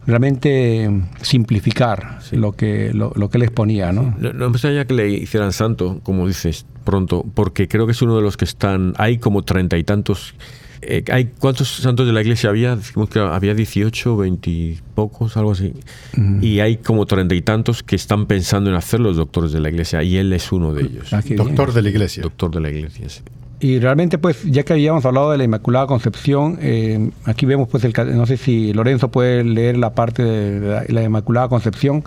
realmente 0.06 0.90
simplificar 1.22 2.20
lo, 2.32 2.54
que, 2.54 2.92
lo, 2.94 3.30
que 3.30 3.38
les 3.38 3.52
ponía. 3.52 3.92
¿no? 3.92 4.16
No, 4.18 4.34
no 4.34 4.56
ya 4.56 4.86
que 4.86 4.94
le 4.94 5.10
hicieran 5.10 5.54
santo, 5.54 6.00
como 6.04 6.28
dices 6.28 6.66
pronto, 6.84 7.26
porque 7.34 7.68
creo 7.68 7.86
que 7.86 7.94
es 7.94 8.02
uno 8.02 8.16
de 8.16 8.22
los 8.22 8.38
que 8.38 8.46
están, 8.46 8.94
hay 8.98 9.18
como 9.18 9.44
treinta 9.44 9.78
y 9.78 9.84
tantos. 9.84 10.36
Eh, 10.82 11.04
hay 11.12 11.32
¿Cuántos 11.40 11.70
santos 11.70 12.06
de 12.06 12.12
la 12.12 12.22
iglesia 12.22 12.50
había? 12.50 12.76
Decimos 12.76 13.10
que 13.10 13.20
había 13.20 13.54
18, 13.54 14.18
20 14.18 14.80
pocos, 14.96 15.38
algo 15.38 15.54
así. 15.54 15.74
Y 16.42 16.60
hay 16.60 16.78
como 16.78 17.06
treinta 17.06 17.36
y 17.36 17.42
tantos 17.42 17.84
que 17.84 17.96
están 17.96 18.26
pensando 18.26 18.70
en 18.70 18.76
hacer 18.76 19.00
los 19.00 19.16
doctores 19.16 19.54
de 19.54 19.62
la 19.62 19.70
iglesia, 19.70 20.04
y 20.04 20.18
él 20.18 20.34
es 20.34 20.52
uno 20.52 20.74
de 20.74 20.84
ellos. 20.84 21.14
Ah, 21.14 21.22
Doctor 21.26 21.74
de 21.74 21.82
la 21.82 21.90
iglesia. 21.90 22.24
Doctor 22.24 22.52
de 22.52 22.60
la 22.60 22.70
iglesia, 22.70 23.08
sí. 23.08 23.22
Y 23.64 23.80
realmente, 23.80 24.18
pues, 24.18 24.44
ya 24.44 24.64
que 24.64 24.74
habíamos 24.74 25.06
hablado 25.06 25.32
de 25.32 25.38
la 25.38 25.46
Inmaculada 25.46 25.88
Concepción, 25.88 26.60
eh, 26.62 27.12
aquí 27.24 27.46
vemos, 27.46 27.70
pues, 27.70 27.86
el, 27.86 27.94
no 28.14 28.26
sé 28.26 28.36
si 28.36 28.74
Lorenzo 28.74 29.10
puede 29.10 29.42
leer 29.46 29.78
la 29.78 29.96
parte 29.96 30.22
de 30.22 30.86
la, 30.90 31.02
Inmaculada 31.02 31.48
Concepción 31.48 32.04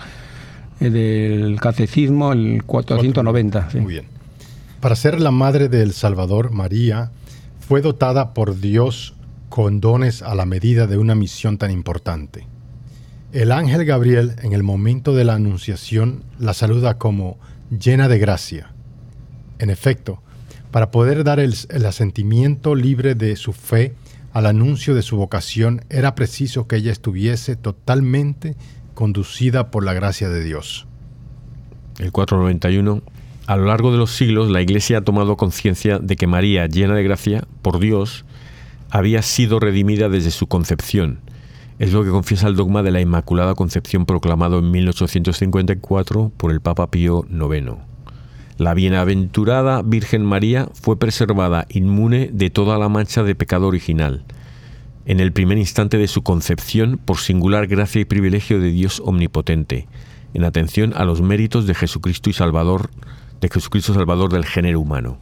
eh, 0.81 0.91
del 0.91 1.59
Catecismo, 1.59 2.35
el 2.35 2.63
490. 2.63 3.71
Muy 3.81 3.95
bien. 3.95 4.05
Para 4.81 4.97
ser 4.97 5.19
la 5.19 5.31
madre 5.31 5.71
del 5.71 5.95
Salvador, 5.95 6.51
María 6.51 7.11
fue 7.67 7.81
dotada 7.81 8.35
por 8.35 8.61
Dios 8.61 9.15
con 9.49 9.81
dones 9.81 10.21
a 10.21 10.35
la 10.35 10.45
medida 10.45 10.87
de 10.87 10.99
una 10.99 11.15
misión 11.15 11.57
tan 11.57 11.71
importante. 11.71 12.47
El 13.33 13.51
ángel 13.51 13.87
Gabriel, 13.87 14.37
en 14.43 14.53
el 14.53 14.63
momento 14.63 15.15
de 15.15 15.25
la 15.25 15.37
anunciación, 15.37 16.23
la 16.39 16.53
saluda 16.53 16.99
como 16.99 17.39
llena 17.71 18.09
de 18.09 18.19
gracia. 18.19 18.73
En 19.59 19.71
efecto, 19.71 20.21
para 20.71 20.91
poder 20.91 21.25
dar 21.25 21.41
el, 21.41 21.55
asentimiento 21.87 22.75
libre 22.75 23.15
de 23.15 23.37
su 23.37 23.53
fe 23.53 23.95
al 24.33 24.47
anuncio 24.47 24.95
de 24.95 25.03
su 25.03 25.17
vocación, 25.17 25.83
era 25.89 26.15
preciso 26.15 26.67
que 26.67 26.77
ella 26.77 26.93
estuviese 26.93 27.57
totalmente 27.57 28.57
conducida 28.95 29.71
por 29.71 29.85
la 29.85 29.95
gracia 29.95 30.29
de 30.29 30.45
Dios. 30.45 30.87
El 31.99 32.13
491. 32.13 33.03
A 33.47 33.57
lo 33.57 33.67
largo 33.67 33.93
de 33.93 33.99
los 33.99 34.11
siglos, 34.11 34.51
la 34.51 34.61
Iglesia 34.61 34.99
ha 34.99 35.03
tomado 35.03 35.37
conciencia 35.37 35.99
de 35.99 36.17
que 36.17 36.27
María, 36.27 36.67
llena 36.67 36.95
de 36.95 37.05
gracia 37.05 37.45
por 37.63 37.79
Dios, 37.79 38.25
había 38.91 39.23
sido 39.23 39.61
redimida 39.61 40.09
desde 40.09 40.31
su 40.31 40.49
concepción. 40.49 41.21
Es 41.79 41.93
lo 41.93 42.05
que 42.05 42.11
confiesa 42.11 42.49
el 42.49 42.57
dogma 42.57 42.83
de 42.83 42.91
la 42.91 43.01
Inmaculada 43.01 43.55
Concepción 43.55 44.07
proclamado 44.07 44.59
en 44.59 44.71
1854 44.71 46.33
por 46.37 46.51
el 46.51 46.61
Papa 46.61 46.91
Pío 46.91 47.25
IX. 47.31 47.86
La 48.59 48.73
bienaventurada 48.73 49.83
Virgen 49.83 50.25
María 50.25 50.69
fue 50.73 50.99
preservada 50.99 51.67
inmune 51.69 52.31
de 52.33 52.49
toda 52.49 52.79
la 52.79 52.89
mancha 52.89 53.23
de 53.23 53.35
pecado 53.35 53.67
original, 53.67 54.25
en 55.05 55.21
el 55.21 55.31
primer 55.33 55.59
instante 55.59 55.99
de 55.99 56.09
su 56.09 56.23
concepción 56.23 56.97
por 56.97 57.19
singular 57.19 57.67
gracia 57.67 58.01
y 58.01 58.07
privilegio 58.07 58.59
de 58.59 58.71
Dios 58.71 59.03
omnipotente, 59.05 59.87
en 60.33 60.45
atención 60.45 60.95
a 60.97 61.05
los 61.05 61.21
méritos 61.21 61.67
de 61.67 61.75
Jesucristo 61.75 62.31
y 62.31 62.33
Salvador, 62.33 62.89
de 63.43 63.51
Jesucristo 63.51 63.93
Salvador 63.93 64.33
del 64.33 64.47
género 64.47 64.81
humano. 64.81 65.19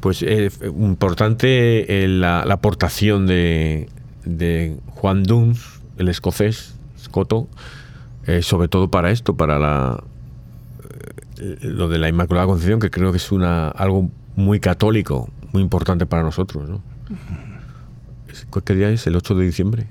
Pues 0.00 0.22
es 0.22 0.60
eh, 0.60 0.66
importante 0.66 2.04
eh, 2.04 2.08
la, 2.08 2.40
aportación 2.40 3.28
de, 3.28 3.88
Juan 4.88 5.22
Duns, 5.22 5.80
el 5.96 6.08
escocés, 6.08 6.74
Scotto, 6.98 7.46
eh, 8.26 8.42
sobre 8.42 8.66
todo 8.66 8.90
para 8.90 9.12
esto, 9.12 9.36
para 9.36 9.60
la, 9.60 10.02
lo 11.60 11.88
de 11.88 11.98
la 11.98 12.08
Inmaculada 12.08 12.46
Concepción, 12.46 12.80
que 12.80 12.90
creo 12.90 13.12
que 13.12 13.18
es 13.18 13.32
una, 13.32 13.68
algo 13.68 14.10
muy 14.36 14.60
católico, 14.60 15.30
muy 15.52 15.62
importante 15.62 16.06
para 16.06 16.22
nosotros. 16.22 16.68
¿no? 16.68 16.82
¿Qué 18.64 18.74
día 18.74 18.90
es? 18.90 19.06
¿El 19.06 19.16
8 19.16 19.34
de 19.34 19.44
diciembre? 19.44 19.86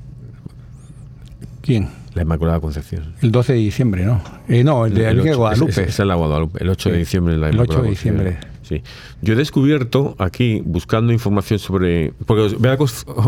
¿Quién? 1.62 1.90
La 2.14 2.24
Inmaculada 2.24 2.60
Concepción. 2.60 3.14
El 3.22 3.32
12 3.32 3.54
de 3.54 3.60
diciembre, 3.60 4.06
¿no? 4.06 4.22
Eh, 4.48 4.64
no, 4.64 4.86
el 4.86 4.94
de, 4.94 5.08
el 5.08 5.36
Guadalupe. 5.36 5.84
Es, 5.84 6.00
la 6.00 6.16
Guadalupe. 6.16 6.64
El 6.64 6.70
8 6.70 6.90
de 6.90 6.98
diciembre 6.98 7.38
la 7.38 7.50
Inmaculada 7.50 7.64
El 7.64 7.70
8 7.80 7.84
de 7.84 7.90
diciembre. 7.90 8.38
Sí. 8.64 8.84
Yo 9.22 9.34
he 9.34 9.36
descubierto 9.36 10.16
aquí, 10.18 10.62
buscando 10.66 11.14
información 11.14 11.60
sobre... 11.60 12.14
Porque 12.26 12.56
voy 12.58 12.70
a 12.70 12.78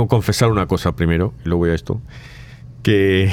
confesar 0.07 0.51
una 0.51 0.65
cosa 0.65 0.95
primero, 0.95 1.33
y 1.45 1.49
luego 1.49 1.59
voy 1.59 1.69
a 1.69 1.75
esto, 1.75 2.01
que 2.83 3.31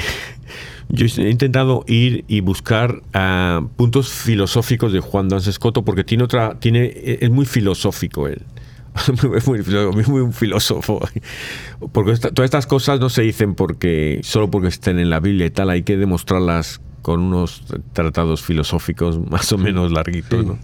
yo 0.89 1.05
he 1.05 1.29
intentado 1.29 1.83
ir 1.87 2.23
y 2.27 2.41
buscar 2.41 3.01
ah, 3.13 3.61
puntos 3.75 4.09
filosóficos 4.09 4.93
de 4.93 4.99
Juan 4.99 5.27
Dance 5.27 5.49
Escoto 5.49 5.83
porque 5.83 6.03
tiene 6.03 6.23
otra, 6.23 6.59
tiene, 6.59 6.91
es 6.95 7.29
muy 7.29 7.45
filosófico 7.45 8.27
él. 8.27 8.43
es 9.35 9.47
muy, 9.47 9.61
muy, 10.07 10.21
un 10.21 10.33
filósofo. 10.33 10.99
Porque 11.91 12.15
todas 12.17 12.45
estas 12.45 12.67
cosas 12.67 12.99
no 12.99 13.09
se 13.09 13.21
dicen 13.21 13.55
porque 13.55 14.19
solo 14.23 14.49
porque 14.49 14.69
estén 14.69 14.99
en 14.99 15.09
la 15.09 15.19
Biblia 15.19 15.45
y 15.45 15.51
tal, 15.51 15.69
hay 15.69 15.83
que 15.83 15.97
demostrarlas 15.97 16.81
con 17.01 17.21
unos 17.21 17.63
tratados 17.93 18.41
filosóficos 18.41 19.19
más 19.29 19.51
o 19.51 19.57
menos 19.57 19.91
larguitos. 19.91 20.45
¿no? 20.45 20.57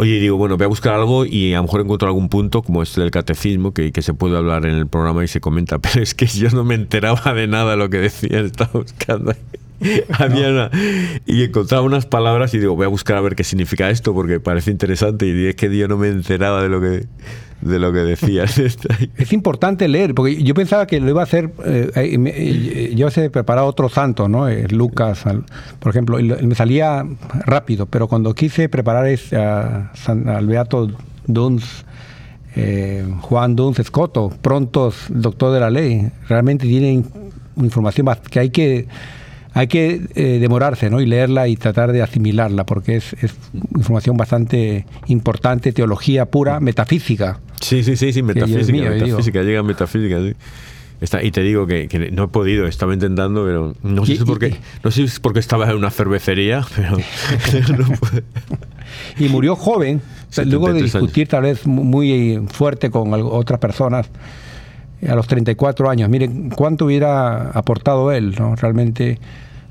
Oye, 0.00 0.18
digo, 0.18 0.38
bueno, 0.38 0.56
voy 0.56 0.64
a 0.64 0.68
buscar 0.68 0.94
algo 0.94 1.26
y 1.26 1.52
a 1.52 1.58
lo 1.58 1.64
mejor 1.64 1.82
encuentro 1.82 2.08
algún 2.08 2.30
punto 2.30 2.62
como 2.62 2.82
este 2.82 3.02
del 3.02 3.10
catecismo 3.10 3.74
que, 3.74 3.92
que 3.92 4.00
se 4.00 4.14
puede 4.14 4.34
hablar 4.34 4.64
en 4.64 4.74
el 4.74 4.86
programa 4.86 5.22
y 5.22 5.28
se 5.28 5.42
comenta, 5.42 5.78
pero 5.82 6.02
es 6.02 6.14
que 6.14 6.24
yo 6.24 6.48
no 6.48 6.64
me 6.64 6.74
enteraba 6.74 7.34
de 7.34 7.46
nada 7.46 7.72
de 7.72 7.76
lo 7.76 7.90
que 7.90 7.98
decía, 7.98 8.40
estaba 8.40 8.80
buscando. 8.80 9.34
Había 10.18 10.70
y 11.26 11.42
encontraba 11.42 11.82
unas 11.82 12.06
palabras 12.06 12.54
y 12.54 12.58
digo, 12.58 12.76
voy 12.76 12.86
a 12.86 12.88
buscar 12.88 13.18
a 13.18 13.20
ver 13.20 13.36
qué 13.36 13.44
significa 13.44 13.90
esto 13.90 14.14
porque 14.14 14.40
parece 14.40 14.70
interesante 14.70 15.26
y 15.26 15.46
es 15.48 15.54
que 15.56 15.76
yo 15.76 15.86
no 15.86 15.98
me 15.98 16.08
enteraba 16.08 16.62
de 16.62 16.70
lo 16.70 16.80
que 16.80 17.04
de 17.60 17.78
lo 17.78 17.92
que 17.92 18.00
decía. 18.00 18.44
es 19.16 19.32
importante 19.32 19.88
leer, 19.88 20.14
porque 20.14 20.42
yo 20.42 20.54
pensaba 20.54 20.86
que 20.86 21.00
lo 21.00 21.08
iba 21.10 21.20
a 21.20 21.24
hacer, 21.24 21.50
eh, 21.64 21.90
eh, 21.94 22.92
yo 22.96 23.10
se 23.10 23.30
preparado 23.30 23.66
otro 23.66 23.88
santo, 23.88 24.28
¿no? 24.28 24.48
Eh, 24.48 24.66
Lucas, 24.68 25.24
por 25.78 25.90
ejemplo, 25.90 26.18
me 26.18 26.54
salía 26.54 27.04
rápido, 27.44 27.86
pero 27.86 28.08
cuando 28.08 28.34
quise 28.34 28.68
preparar 28.68 29.06
ese, 29.06 29.36
al 29.36 30.46
Beato 30.46 30.90
Duns, 31.26 31.84
Juan 33.20 33.56
Duns 33.56 33.78
Escoto, 33.78 34.32
prontos 34.42 35.04
doctor 35.08 35.52
de 35.52 35.60
la 35.60 35.70
ley, 35.70 36.10
realmente 36.28 36.66
tienen 36.66 37.06
información 37.56 38.08
que 38.30 38.40
hay 38.40 38.50
que 38.50 38.88
hay 39.52 39.66
que 39.66 39.98
demorarse 40.40 40.90
¿no? 40.90 41.00
y 41.00 41.06
leerla 41.06 41.48
y 41.48 41.56
tratar 41.56 41.92
de 41.92 42.02
asimilarla, 42.02 42.64
porque 42.64 42.96
es, 42.96 43.14
información 43.74 44.16
bastante 44.16 44.86
importante, 45.06 45.72
teología 45.72 46.26
pura, 46.26 46.60
metafísica. 46.60 47.40
Sí, 47.60 47.82
sí, 47.84 47.96
sí, 47.96 48.12
sí 48.12 48.22
metafísica, 48.22 48.90
metafísica, 48.90 49.42
llega 49.42 49.62
metafísica, 49.62 50.18
Está, 51.00 51.22
y 51.22 51.30
te 51.30 51.40
digo 51.40 51.66
que, 51.66 52.10
no 52.12 52.24
he 52.24 52.28
podido, 52.28 52.66
estaba 52.66 52.92
intentando, 52.92 53.44
pero 53.46 53.74
no 53.82 54.04
sé, 54.04 54.16
si 54.16 54.24
por 54.24 54.38
qué, 54.38 54.56
no 54.84 54.90
sé 54.90 54.96
si 54.96 55.02
es 55.04 55.18
porque 55.18 55.40
estaba 55.40 55.70
en 55.70 55.76
una 55.76 55.90
cervecería, 55.90 56.62
pero 56.76 56.98
Y 59.18 59.28
murió 59.30 59.56
joven, 59.56 60.02
luego 60.44 60.72
de 60.72 60.82
discutir 60.82 61.26
tal 61.28 61.44
vez 61.44 61.66
muy 61.66 62.42
fuerte 62.48 62.90
con 62.90 63.14
otras 63.14 63.58
personas 63.58 64.10
a 65.08 65.14
los 65.14 65.26
34 65.26 65.88
años. 65.88 66.10
Miren, 66.10 66.50
¿cuánto 66.50 66.84
hubiera 66.84 67.50
aportado 67.50 68.12
él, 68.12 68.34
¿no? 68.38 68.54
Realmente, 68.56 69.18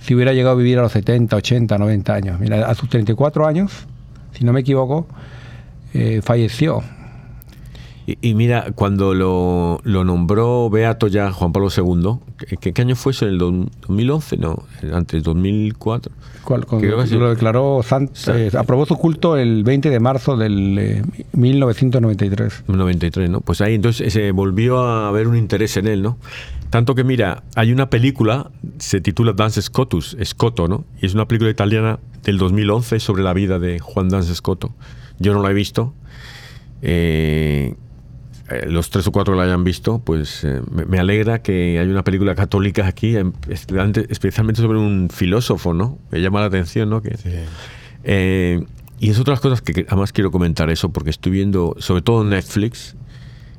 si 0.01 0.15
hubiera 0.15 0.33
llegado 0.33 0.55
a 0.55 0.57
vivir 0.57 0.79
a 0.79 0.81
los 0.81 0.91
70, 0.91 1.35
80, 1.35 1.77
90 1.77 2.13
años. 2.13 2.39
Mira, 2.39 2.67
a 2.67 2.73
sus 2.73 2.89
34 2.89 3.45
años, 3.45 3.71
si 4.33 4.43
no 4.43 4.53
me 4.53 4.61
equivoco, 4.61 5.07
eh, 5.93 6.21
falleció. 6.23 6.81
Y, 8.21 8.33
mira, 8.33 8.71
cuando 8.75 9.13
lo, 9.13 9.79
nombró 9.83 10.69
Beato 10.69 11.07
ya 11.07 11.31
Juan 11.31 11.51
Pablo 11.51 11.69
II, 11.75 12.19
¿qué, 12.59 12.73
qué 12.73 12.81
año 12.81 12.95
fue 12.95 13.11
eso? 13.11 13.25
¿En 13.25 13.33
el 13.33 13.37
2011? 13.37 14.37
No, 14.37 14.63
antes, 14.93 15.23
2004. 15.23 16.11
¿Cuál? 16.43 16.65
lo 16.71 17.29
declaró, 17.29 17.81
eh, 18.27 18.51
aprobó 18.57 18.85
su 18.85 18.95
culto 18.95 19.37
el 19.37 19.63
20 19.63 19.89
de 19.89 19.99
marzo 19.99 20.37
del 20.37 21.03
1993. 21.33 22.53
Eh, 22.53 22.63
93, 22.67 23.29
¿no? 23.29 23.41
Pues 23.41 23.61
ahí 23.61 23.75
entonces 23.75 24.11
se 24.11 24.31
volvió 24.31 24.79
a 24.79 25.09
haber 25.09 25.27
un 25.27 25.37
interés 25.37 25.77
en 25.77 25.87
él, 25.87 26.01
¿no? 26.01 26.17
Tanto 26.69 26.95
que 26.95 27.03
mira, 27.03 27.43
hay 27.55 27.71
una 27.71 27.89
película, 27.89 28.49
se 28.77 29.01
titula 29.01 29.33
Dance 29.33 29.61
Scotus, 29.61 30.17
Scotto, 30.23 30.67
¿no? 30.67 30.85
Y 31.01 31.05
es 31.05 31.13
una 31.13 31.27
película 31.27 31.51
italiana 31.51 31.99
del 32.23 32.37
2011 32.37 32.99
sobre 32.99 33.23
la 33.23 33.33
vida 33.33 33.59
de 33.59 33.79
Juan 33.79 34.09
Dance 34.09 34.33
Scotto. 34.33 34.73
Yo 35.19 35.33
no 35.33 35.43
la 35.43 35.51
he 35.51 35.53
visto. 35.53 35.93
Eh, 36.81 37.75
eh, 38.49 38.65
los 38.67 38.89
tres 38.89 39.05
o 39.07 39.11
cuatro 39.11 39.33
que 39.33 39.37
la 39.37 39.43
hayan 39.43 39.63
visto, 39.63 39.99
pues 39.99 40.43
eh, 40.43 40.61
me, 40.71 40.99
alegra 40.99 41.41
que 41.41 41.77
haya 41.79 41.91
una 41.91 42.03
película 42.03 42.35
católica 42.35 42.87
aquí, 42.87 43.15
especialmente 43.47 44.61
sobre 44.61 44.79
un 44.79 45.09
filósofo, 45.09 45.73
¿no? 45.73 45.99
Me 46.11 46.19
llama 46.21 46.39
la 46.41 46.47
atención, 46.47 46.89
¿no? 46.89 47.01
Que, 47.01 47.15
eh, 48.03 48.63
y 48.99 49.09
es 49.09 49.19
otras 49.19 49.39
cosas 49.39 49.61
que, 49.61 49.85
además 49.87 50.11
quiero 50.11 50.31
comentar 50.31 50.69
eso, 50.69 50.89
porque 50.89 51.09
estoy 51.09 51.31
viendo, 51.31 51.75
sobre 51.79 52.01
todo 52.01 52.23
Netflix, 52.23 52.95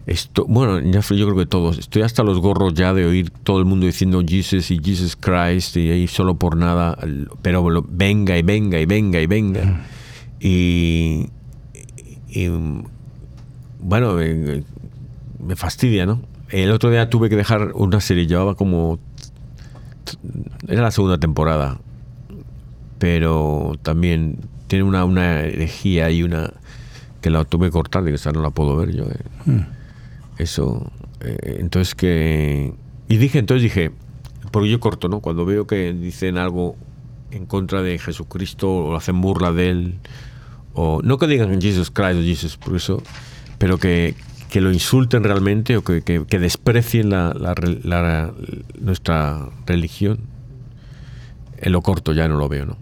esto, 0.07 0.45
bueno, 0.49 0.81
yo 0.81 1.01
creo 1.01 1.37
que 1.37 1.47
todos, 1.47 1.79
estoy 1.79 2.03
hasta 2.03 2.25
los 2.25 2.41
gorros 2.41 2.75
ya 2.75 2.93
de 2.93 3.05
oír 3.05 3.31
todo 3.31 3.59
el 3.59 3.67
mundo 3.67 3.87
diciendo 3.87 4.23
Jesus 4.27 4.71
y 4.71 4.81
Jesus 4.83 5.15
Christ 5.15 5.77
y 5.77 5.91
ahí 5.91 6.09
solo 6.09 6.35
por 6.35 6.57
nada, 6.57 6.99
pero 7.43 7.85
venga 7.89 8.37
y 8.37 8.43
venga 8.43 8.81
y 8.81 8.87
venga 8.87 9.21
y 9.21 9.27
venga. 9.27 9.87
Y, 10.41 11.29
y 12.29 12.49
bueno, 13.79 14.19
me 15.45 15.57
fastidia, 15.57 16.07
¿no? 16.07 16.21
El 16.49 16.71
otro 16.71 16.91
día 16.91 17.09
tuve 17.11 17.29
que 17.29 17.37
dejar 17.37 17.73
una 17.75 18.01
serie, 18.01 18.27
llevaba 18.27 18.55
como... 18.55 18.99
Era 20.67 20.83
la 20.83 20.91
segunda 20.91 21.19
temporada, 21.19 21.79
pero 22.99 23.73
también 23.83 24.39
tiene 24.67 24.85
una, 24.85 25.05
una 25.05 25.41
herejía 25.43 26.11
y 26.11 26.23
una... 26.23 26.53
que 27.21 27.31
la 27.31 27.45
tuve 27.45 27.69
que 27.69 27.73
cortar, 27.73 28.09
y 28.09 28.13
esa 28.13 28.33
no 28.33 28.43
la 28.43 28.51
puedo 28.51 28.77
ver 28.77 28.95
yo. 28.95 29.05
Eh. 29.05 29.25
Hmm. 29.47 29.61
Eso... 30.39 30.91
Eh, 31.21 31.59
entonces 31.61 31.95
que... 31.95 32.73
Y 33.09 33.17
dije, 33.17 33.39
entonces 33.39 33.63
dije, 33.63 33.91
porque 34.51 34.69
yo 34.69 34.81
corto, 34.81 35.09
¿no? 35.09 35.21
Cuando 35.21 35.45
veo 35.45 35.67
que 35.67 35.93
dicen 35.93 36.39
algo 36.39 36.77
en 37.31 37.47
contra 37.47 37.83
de 37.83 37.99
Jesucristo 37.99 38.71
o 38.71 38.97
hacen 38.97 39.21
burla 39.21 39.53
de 39.53 39.71
él, 39.71 39.95
o 40.75 41.01
no 41.03 41.19
que 41.19 41.27
digan 41.27 41.61
Jesus 41.61 41.91
Christ 41.91 42.19
o 42.19 42.23
Jesus, 42.23 42.57
por 42.57 42.77
eso, 42.77 43.03
pero 43.59 43.79
que, 43.79 44.15
que 44.51 44.61
lo 44.61 44.73
insulten 44.73 45.23
realmente 45.25 45.77
o 45.77 45.85
que, 45.85 46.03
desprecien 46.39 47.11
la, 47.11 47.33
nuestra 48.81 49.49
religión. 49.67 50.19
En 51.59 51.73
lo 51.73 51.83
corto 51.83 52.13
ya 52.13 52.27
no 52.27 52.37
lo 52.37 52.49
veo, 52.49 52.67
¿no? 52.67 52.77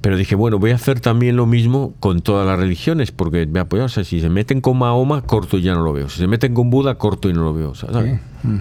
Pero 0.00 0.16
dije, 0.16 0.34
bueno, 0.34 0.58
voy 0.58 0.70
a 0.70 0.76
hacer 0.76 1.00
también 1.00 1.36
lo 1.36 1.46
mismo 1.46 1.94
con 1.98 2.20
todas 2.20 2.46
las 2.46 2.58
religiones, 2.58 3.10
porque 3.10 3.46
me 3.46 3.58
apoyo, 3.58 3.84
o 3.84 3.88
sea, 3.88 4.04
si 4.04 4.20
se 4.20 4.28
meten 4.28 4.60
con 4.60 4.78
Mahoma, 4.78 5.22
corto 5.22 5.58
y 5.58 5.62
ya 5.62 5.74
no 5.74 5.82
lo 5.82 5.92
veo. 5.92 6.08
Si 6.08 6.18
se 6.18 6.28
meten 6.28 6.54
con 6.54 6.70
Buda, 6.70 6.96
corto 6.96 7.28
y 7.28 7.32
no 7.32 7.42
lo 7.42 7.54
veo. 7.54 7.72
Mm. 8.42 8.58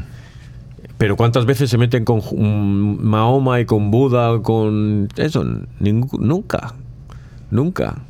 Pero 0.98 1.16
¿cuántas 1.16 1.46
veces 1.46 1.70
se 1.70 1.78
meten 1.78 2.06
con 2.06 2.22
Mahoma 3.06 3.60
y 3.60 3.66
con 3.66 3.92
Buda, 3.92 4.42
con 4.42 5.10
eso? 5.18 5.46
nunca, 5.80 6.74
nunca. 7.52 8.02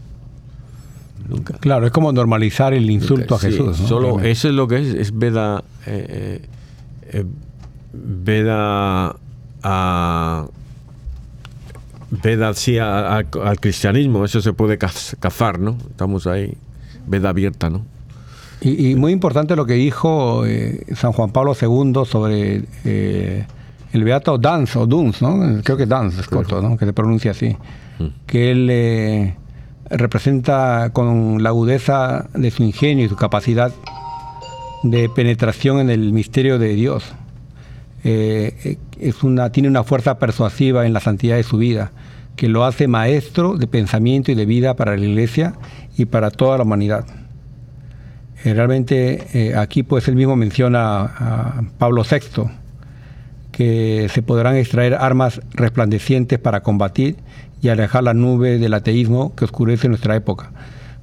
Claro, 1.59 1.85
es 1.85 1.91
como 1.91 2.11
normalizar 2.11 2.73
el 2.73 2.89
insulto 2.89 3.35
a 3.35 3.39
Jesús. 3.39 3.77
Solo 3.77 4.19
eso 4.21 4.47
es 4.47 4.53
lo 4.53 4.67
que 4.67 4.79
es, 4.79 4.87
es 4.93 5.17
Veda. 5.17 5.63
Eh, 5.85 6.41
eh, 7.11 7.25
Veda 7.93 9.15
a. 9.63 10.45
Veda 12.09 12.53
sí 12.53 12.77
al 12.77 13.59
cristianismo, 13.59 14.23
eso 14.23 14.41
se 14.41 14.53
puede 14.53 14.77
cazar, 14.77 15.59
¿no? 15.59 15.77
Estamos 15.89 16.25
ahí, 16.25 16.55
veda 17.05 17.29
abierta, 17.29 17.69
¿no? 17.69 17.83
Y, 18.61 18.95
muy 18.95 19.11
importante 19.11 19.57
lo 19.57 19.65
que 19.65 19.73
dijo 19.73 20.45
eh, 20.45 20.85
San 20.95 21.11
Juan 21.11 21.31
Pablo 21.31 21.53
II 21.53 22.05
sobre 22.05 22.63
el 22.85 24.03
beato 24.05 24.37
Danz 24.37 24.77
o 24.77 24.85
Duns, 24.85 25.21
¿no? 25.21 25.61
Creo 25.63 25.75
que 25.75 25.85
Danz 25.85 26.17
es 26.17 26.27
corto, 26.27 26.61
¿no? 26.61 26.77
Que 26.77 26.85
se 26.85 26.93
pronuncia 26.93 27.31
así. 27.31 27.57
Mm. 27.99 28.05
Que 28.25 28.51
él 28.51 29.35
representa 29.89 30.91
con 30.93 31.43
la 31.43 31.49
agudeza 31.49 32.27
de 32.33 32.51
su 32.51 32.63
ingenio 32.63 33.05
y 33.05 33.09
su 33.09 33.15
capacidad 33.15 33.71
de 34.83 35.09
penetración 35.09 35.79
en 35.79 35.89
el 35.89 36.13
misterio 36.13 36.59
de 36.59 36.73
Dios. 36.73 37.03
Eh, 38.03 38.77
es 38.99 39.23
una, 39.23 39.51
tiene 39.51 39.69
una 39.69 39.83
fuerza 39.83 40.19
persuasiva 40.19 40.85
en 40.85 40.93
la 40.93 40.99
santidad 40.99 41.35
de 41.35 41.43
su 41.43 41.57
vida, 41.57 41.91
que 42.35 42.47
lo 42.47 42.65
hace 42.65 42.87
maestro 42.87 43.57
de 43.57 43.67
pensamiento 43.67 44.31
y 44.31 44.35
de 44.35 44.45
vida 44.45 44.75
para 44.75 44.95
la 44.95 45.05
Iglesia 45.05 45.53
y 45.97 46.05
para 46.05 46.31
toda 46.31 46.57
la 46.57 46.63
humanidad. 46.63 47.05
Eh, 48.43 48.53
realmente 48.53 49.27
eh, 49.33 49.55
aquí 49.55 49.83
pues 49.83 50.07
él 50.07 50.15
mismo 50.15 50.35
menciona 50.35 51.01
a 51.01 51.63
Pablo 51.77 52.03
VI, 52.03 52.49
que 53.51 54.07
se 54.13 54.21
podrán 54.21 54.55
extraer 54.55 54.93
armas 54.93 55.41
resplandecientes 55.53 56.37
para 56.37 56.61
combatir 56.61 57.15
y 57.61 57.69
alejar 57.69 58.03
la 58.03 58.13
nube 58.13 58.59
del 58.59 58.73
ateísmo 58.73 59.35
que 59.35 59.45
oscurece 59.45 59.89
nuestra 59.89 60.15
época, 60.15 60.51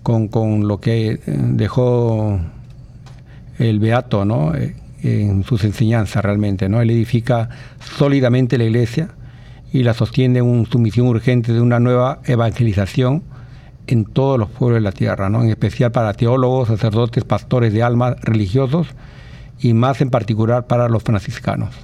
con, 0.02 0.28
con 0.28 0.68
lo 0.68 0.80
que 0.80 1.12
eh, 1.12 1.20
dejó 1.26 2.38
el 3.58 3.78
Beato 3.78 4.24
¿no? 4.24 4.54
Eh, 4.54 4.76
en 5.02 5.44
sus 5.44 5.64
enseñanzas 5.64 6.24
realmente. 6.24 6.68
¿no? 6.68 6.80
Él 6.80 6.90
edifica 6.90 7.48
sólidamente 7.98 8.58
la 8.58 8.64
iglesia 8.64 9.10
y 9.72 9.82
la 9.82 9.94
sostiene 9.94 10.38
en 10.38 10.66
su 10.66 10.78
misión 10.78 11.08
urgente 11.08 11.52
de 11.52 11.60
una 11.60 11.80
nueva 11.80 12.20
evangelización 12.24 13.22
en 13.86 14.06
todos 14.06 14.38
los 14.38 14.48
pueblos 14.48 14.78
de 14.78 14.80
la 14.82 14.92
tierra, 14.92 15.28
¿no? 15.28 15.42
en 15.42 15.50
especial 15.50 15.92
para 15.92 16.14
teólogos, 16.14 16.68
sacerdotes, 16.68 17.24
pastores 17.24 17.72
de 17.72 17.82
almas, 17.82 18.16
religiosos 18.22 18.88
y 19.60 19.74
más 19.74 20.00
en 20.00 20.10
particular 20.10 20.66
para 20.66 20.88
los 20.88 21.02
franciscanos. 21.02 21.74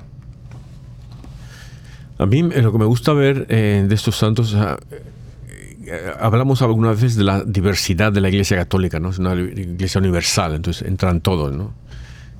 A 2.20 2.26
mí 2.26 2.42
lo 2.42 2.70
que 2.70 2.78
me 2.78 2.84
gusta 2.84 3.14
ver 3.14 3.46
eh, 3.48 3.82
de 3.88 3.94
estos 3.94 4.14
santos, 4.14 4.54
eh, 4.54 6.00
hablamos 6.20 6.60
algunas 6.60 7.00
veces 7.00 7.16
de 7.16 7.24
la 7.24 7.42
diversidad 7.42 8.12
de 8.12 8.20
la 8.20 8.28
Iglesia 8.28 8.58
Católica, 8.58 9.00
¿no? 9.00 9.08
Es 9.08 9.18
una 9.18 9.32
Iglesia 9.34 10.00
universal, 10.00 10.54
entonces 10.54 10.86
entran 10.86 11.22
todos, 11.22 11.50
¿no? 11.50 11.72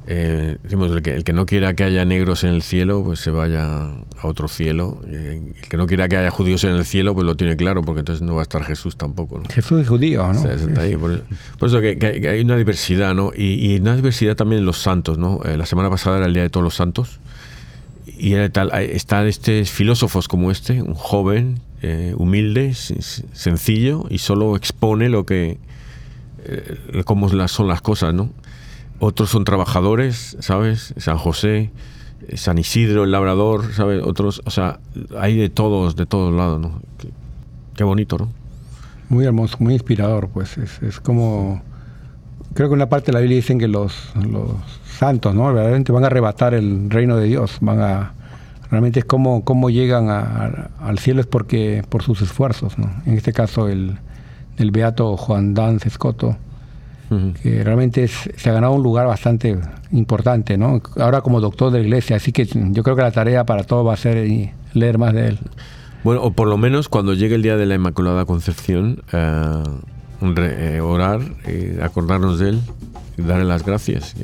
Eh, 0.07 0.59
decimos, 0.63 0.93
el 0.93 1.01
que, 1.01 1.15
el 1.15 1.25
que, 1.25 1.33
no 1.33 1.47
quiera 1.47 1.73
que 1.73 1.85
haya 1.85 2.05
negros 2.05 2.45
en 2.45 2.51
el 2.51 2.61
cielo, 2.61 3.03
pues 3.03 3.21
se 3.21 3.31
vaya 3.31 3.85
a 3.85 4.27
otro 4.27 4.49
cielo. 4.49 5.01
El 5.09 5.55
que 5.67 5.79
no 5.79 5.87
quiera 5.87 6.09
que 6.09 6.19
haya 6.19 6.31
judíos 6.31 6.63
en 6.65 6.73
el 6.73 6.85
cielo, 6.85 7.15
pues 7.15 7.25
lo 7.25 7.37
tiene 7.37 7.57
claro, 7.57 7.81
porque 7.81 8.01
entonces 8.01 8.21
no 8.21 8.35
va 8.35 8.41
a 8.41 8.45
estar 8.45 8.63
Jesús 8.65 8.99
tampoco. 8.99 9.39
¿no? 9.39 9.49
Jesús 9.49 9.81
es 9.81 9.89
judío, 9.89 10.31
¿no? 10.31 10.43
por, 11.59 11.69
eso 11.69 11.81
que, 11.81 12.29
hay 12.29 12.41
una 12.43 12.57
diversidad, 12.59 13.15
¿no? 13.15 13.33
Y, 13.35 13.73
y, 13.73 13.79
una 13.79 13.97
diversidad 13.97 14.37
también 14.37 14.59
en 14.59 14.67
los 14.67 14.77
santos, 14.77 15.17
¿no? 15.17 15.41
la 15.43 15.65
semana 15.65 15.89
pasada 15.89 16.19
era 16.19 16.27
el 16.27 16.35
Día 16.35 16.43
de 16.43 16.51
Todos 16.51 16.65
los 16.65 16.75
Santos 16.75 17.19
y 18.21 18.49
tal, 18.51 18.71
están 18.75 19.27
estos 19.27 19.71
filósofos 19.71 20.29
como 20.29 20.51
este, 20.51 20.83
un 20.83 20.95
joven, 20.95 21.61
eh, 21.81 22.15
humilde, 22.19 22.75
sencillo 22.75 24.05
y 24.11 24.19
solo 24.19 24.57
expone 24.57 25.09
lo 25.09 25.25
que 25.25 25.59
eh, 26.45 27.03
cómo 27.07 27.31
son 27.49 27.69
las 27.69 27.81
cosas, 27.81 28.13
¿no? 28.13 28.31
Otros 28.99 29.31
son 29.31 29.45
trabajadores, 29.45 30.37
¿sabes? 30.41 30.93
San 30.99 31.17
José, 31.17 31.71
San 32.35 32.59
Isidro, 32.59 33.05
el 33.05 33.11
labrador, 33.11 33.73
¿sabes? 33.73 34.03
Otros, 34.05 34.43
o 34.45 34.51
sea, 34.51 34.79
hay 35.19 35.39
de 35.39 35.49
todos, 35.49 35.97
de 35.97 36.05
todos 36.05 36.35
lados, 36.35 36.61
¿no? 36.61 36.83
Qué, 37.75 37.85
bonito, 37.85 38.19
¿no? 38.19 38.29
Muy 39.09 39.25
hermoso, 39.25 39.57
muy 39.61 39.73
inspirador, 39.73 40.29
pues. 40.29 40.59
Es, 40.59 40.83
es, 40.83 41.01
como. 41.01 41.63
Creo 42.53 42.69
que 42.69 42.75
en 42.75 42.81
una 42.81 42.91
parte 42.91 43.07
de 43.07 43.13
la 43.15 43.21
Biblia 43.21 43.37
dicen 43.37 43.59
que 43.59 43.69
los, 43.69 44.13
los 44.17 44.51
santos, 45.01 45.35
¿no? 45.35 45.47
Verdaderamente 45.47 45.93
van 45.93 46.05
a 46.05 46.09
arrebatar 46.09 46.53
el 46.53 46.91
reino 46.91 47.17
de 47.17 47.27
Dios, 47.27 47.57
van 47.63 47.81
a 47.81 48.13
realmente 48.71 49.01
es 49.01 49.07
como 49.07 49.45
cómo 49.45 49.71
llegan 49.71 50.09
al 50.11 50.99
cielo 50.99 51.23
es 51.23 51.27
porque 51.27 51.83
por 51.89 52.03
sus 52.03 52.21
esfuerzos, 52.21 52.79
¿no? 52.79 52.91
En 53.07 53.15
este 53.15 53.33
caso 53.33 53.69
el, 53.69 53.97
el 54.59 54.71
beato 54.71 55.17
Juan 55.17 55.55
Dan 55.55 55.81
Escoto, 55.85 56.37
que 57.43 57.65
realmente 57.65 58.07
se 58.07 58.51
ha 58.51 58.53
ganado 58.53 58.75
un 58.75 58.85
lugar 58.85 59.07
bastante 59.07 59.59
importante, 59.91 60.57
¿no? 60.59 60.81
Ahora 61.01 61.23
como 61.23 61.41
doctor 61.41 61.73
de 61.73 61.79
la 61.81 61.85
iglesia, 61.87 62.17
así 62.17 62.31
que 62.31 62.45
yo 62.45 62.83
creo 62.83 62.95
que 62.95 63.03
la 63.03 63.11
tarea 63.11 63.45
para 63.45 63.65
todos 63.65 63.85
va 63.85 63.95
a 63.95 63.97
ser 63.97 64.17
leer 64.75 64.99
más 64.99 65.15
de 65.15 65.29
él. 65.29 65.39
Bueno, 66.05 66.23
o 66.23 66.31
por 66.31 66.47
lo 66.47 66.59
menos 66.59 66.89
cuando 66.89 67.15
llegue 67.15 67.35
el 67.35 67.43
día 67.43 67.57
de 67.57 67.67
la 67.67 67.75
Inmaculada 67.75 68.27
Concepción, 68.27 69.03
eh, 69.13 69.65
eh, 70.37 70.81
orar, 70.81 71.21
eh, 71.47 71.81
acordarnos 71.83 72.39
de 72.39 72.51
él, 72.51 72.61
darle 73.17 73.45
las 73.45 73.65
gracias 73.65 74.15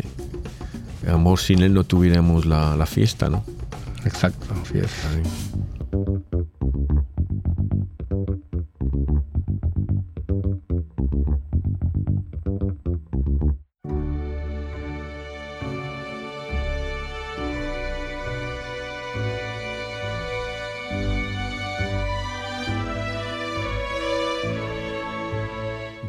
amor 1.09 1.39
sin 1.39 1.63
él 1.63 1.75
no 1.75 1.85
tuviéramos 1.85 2.47
la, 2.47 2.77
la 2.77 2.87
fiesta, 2.87 3.29
¿no? 3.29 3.45
Exacto, 4.05 4.55
fiesta. 4.65 5.09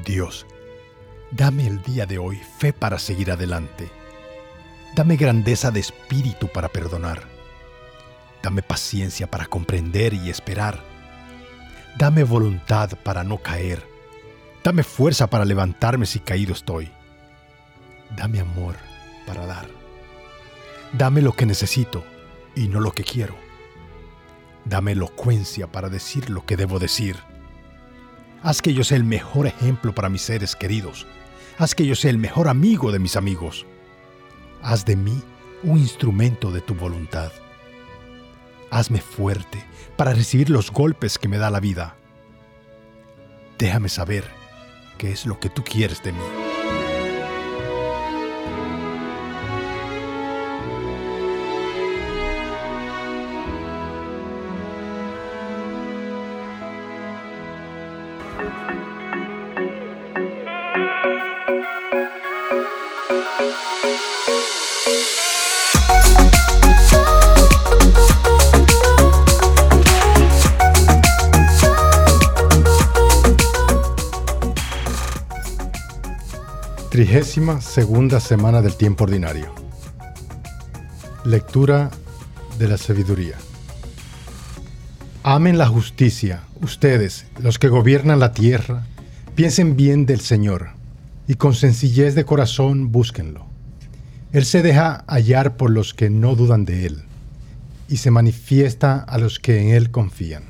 Dios, 0.06 0.46
dame 1.32 1.68
el 1.68 1.82
día 1.84 2.06
de 2.06 2.18
hoy 2.18 2.40
fe 2.60 2.72
para 2.74 2.98
seguir 2.98 3.32
adelante 3.32 3.97
Dame 4.98 5.16
grandeza 5.16 5.70
de 5.70 5.80
espíritu 5.80 6.48
para 6.48 6.70
perdonar. 6.70 7.22
Dame 8.42 8.64
paciencia 8.64 9.30
para 9.30 9.46
comprender 9.46 10.16
y 10.16 10.32
esperar. 10.32 10.84
Dame 12.00 12.24
voluntad 12.24 12.98
para 13.04 13.24
no 13.24 13.38
caer. 13.38 13.88
Dame 14.64 14.82
fuerza 14.82 15.28
para 15.28 15.46
levantarme 15.46 16.08
si 16.08 16.18
caído 16.18 16.54
estoy. 16.54 16.90
Dame 18.16 18.40
amor 18.40 18.76
para 19.28 19.46
dar. 19.46 19.68
Dame 20.94 21.22
lo 21.22 21.34
que 21.34 21.46
necesito 21.46 22.04
y 22.56 22.68
no 22.68 22.80
lo 22.80 22.92
que 22.92 23.04
quiero. 23.04 23.36
Dame 24.66 24.94
elocuencia 24.94 25.72
para 25.72 25.90
decir 25.90 26.32
lo 26.32 26.44
que 26.44 26.58
debo 26.58 26.80
decir. 26.80 27.18
Haz 28.42 28.64
que 28.64 28.74
yo 28.74 28.84
sea 28.84 28.98
el 28.98 29.04
mejor 29.04 29.46
ejemplo 29.46 29.94
para 29.94 30.10
mis 30.10 30.24
seres 30.24 30.56
queridos. 30.56 31.06
Haz 31.60 31.76
que 31.76 31.86
yo 31.86 31.94
sea 31.94 32.10
el 32.10 32.18
mejor 32.18 32.48
amigo 32.48 32.92
de 32.92 32.98
mis 32.98 33.16
amigos. 33.16 33.68
Haz 34.62 34.86
de 34.86 34.96
mí 34.96 35.22
un 35.64 35.78
instrumento 35.78 36.52
de 36.52 36.62
tu 36.62 36.76
voluntad. 36.76 37.32
Hazme 38.70 39.00
fuerte 39.00 39.64
para 39.96 40.14
recibir 40.14 40.50
los 40.50 40.72
golpes 40.72 41.18
que 41.18 41.28
me 41.28 41.38
da 41.38 41.50
la 41.50 41.60
vida. 41.60 41.96
Déjame 43.58 43.90
saber 43.90 44.26
qué 44.98 45.12
es 45.12 45.26
lo 45.26 45.40
que 45.40 45.50
tú 45.50 45.64
quieres 45.64 46.04
de 46.04 46.12
mí. 46.12 46.48
Trigésima 77.08 77.62
segunda 77.62 78.20
semana 78.20 78.62
del 78.62 78.76
tiempo 78.76 79.06
ordinario. 79.06 79.56
Lectura 81.24 81.90
de 82.60 82.68
la 82.68 82.78
sabiduría. 82.78 83.38
Amen 85.24 85.58
la 85.58 85.68
justicia, 85.68 86.44
ustedes, 86.62 87.26
los 87.40 87.60
que 87.60 87.70
gobiernan 87.70 88.20
la 88.20 88.34
tierra, 88.34 88.86
piensen 89.36 89.78
bien 89.78 90.06
del 90.06 90.20
Señor 90.20 90.72
y 91.30 91.36
con 91.36 91.54
sencillez 91.56 92.14
de 92.14 92.26
corazón 92.26 92.92
búsquenlo. 92.92 93.46
Él 94.34 94.44
se 94.44 94.62
deja 94.62 95.06
hallar 95.08 95.56
por 95.56 95.70
los 95.70 95.94
que 95.94 96.10
no 96.10 96.36
dudan 96.36 96.66
de 96.66 96.88
Él 96.88 97.04
y 97.88 97.98
se 97.98 98.12
manifiesta 98.12 99.00
a 99.00 99.18
los 99.18 99.40
que 99.40 99.62
en 99.62 99.70
Él 99.70 99.92
confían. 99.92 100.44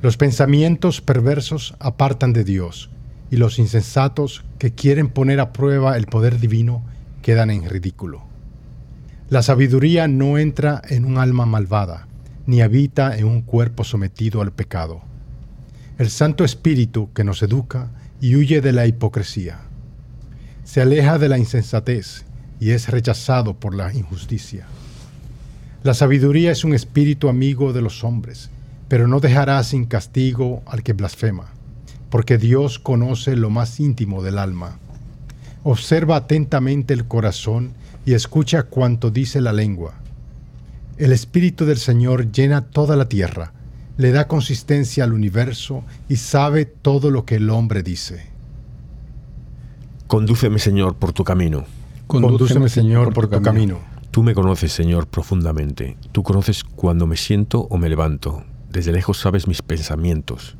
Los 0.00 0.16
pensamientos 0.16 1.00
perversos 1.00 1.74
apartan 1.80 2.32
de 2.32 2.44
Dios 2.44 2.88
y 3.30 3.36
los 3.36 3.58
insensatos 3.58 4.44
que 4.58 4.72
quieren 4.72 5.08
poner 5.08 5.40
a 5.40 5.52
prueba 5.52 5.96
el 5.96 6.06
poder 6.06 6.38
divino 6.38 6.84
quedan 7.22 7.50
en 7.50 7.68
ridículo. 7.68 8.22
La 9.30 9.42
sabiduría 9.42 10.06
no 10.08 10.38
entra 10.38 10.82
en 10.88 11.04
un 11.04 11.18
alma 11.18 11.46
malvada, 11.46 12.06
ni 12.46 12.60
habita 12.60 13.16
en 13.16 13.24
un 13.24 13.42
cuerpo 13.42 13.84
sometido 13.84 14.42
al 14.42 14.52
pecado. 14.52 15.00
El 15.98 16.10
Santo 16.10 16.44
Espíritu 16.44 17.12
que 17.12 17.24
nos 17.24 17.42
educa 17.42 17.90
y 18.20 18.36
huye 18.36 18.60
de 18.60 18.72
la 18.72 18.86
hipocresía. 18.86 19.60
Se 20.64 20.80
aleja 20.80 21.18
de 21.18 21.28
la 21.28 21.38
insensatez 21.38 22.24
y 22.60 22.70
es 22.70 22.88
rechazado 22.88 23.54
por 23.54 23.74
la 23.74 23.92
injusticia. 23.94 24.66
La 25.82 25.94
sabiduría 25.94 26.52
es 26.52 26.64
un 26.64 26.74
espíritu 26.74 27.28
amigo 27.28 27.72
de 27.72 27.82
los 27.82 28.04
hombres, 28.04 28.50
pero 28.88 29.08
no 29.08 29.20
dejará 29.20 29.62
sin 29.64 29.86
castigo 29.86 30.62
al 30.66 30.82
que 30.82 30.92
blasfema 30.92 31.54
porque 32.14 32.38
Dios 32.38 32.78
conoce 32.78 33.34
lo 33.34 33.50
más 33.50 33.80
íntimo 33.80 34.22
del 34.22 34.38
alma. 34.38 34.78
Observa 35.64 36.14
atentamente 36.14 36.94
el 36.94 37.06
corazón 37.06 37.72
y 38.06 38.12
escucha 38.12 38.62
cuanto 38.62 39.10
dice 39.10 39.40
la 39.40 39.52
lengua. 39.52 39.94
El 40.96 41.10
Espíritu 41.10 41.64
del 41.64 41.78
Señor 41.78 42.30
llena 42.30 42.66
toda 42.66 42.94
la 42.94 43.08
tierra, 43.08 43.52
le 43.96 44.12
da 44.12 44.28
consistencia 44.28 45.02
al 45.02 45.12
universo 45.12 45.82
y 46.08 46.14
sabe 46.14 46.66
todo 46.66 47.10
lo 47.10 47.24
que 47.24 47.34
el 47.34 47.50
hombre 47.50 47.82
dice. 47.82 48.28
Condúceme, 50.06 50.60
Señor, 50.60 50.94
por 50.94 51.12
tu 51.12 51.24
camino. 51.24 51.64
Condúceme, 52.06 52.68
Señor, 52.68 53.12
por 53.12 53.26
tu 53.26 53.42
camino. 53.42 53.80
Tú 54.12 54.22
me 54.22 54.36
conoces, 54.36 54.70
Señor, 54.70 55.08
profundamente. 55.08 55.96
Tú 56.12 56.22
conoces 56.22 56.62
cuando 56.62 57.08
me 57.08 57.16
siento 57.16 57.66
o 57.70 57.76
me 57.76 57.88
levanto. 57.88 58.44
Desde 58.70 58.92
lejos 58.92 59.18
sabes 59.18 59.48
mis 59.48 59.62
pensamientos. 59.62 60.56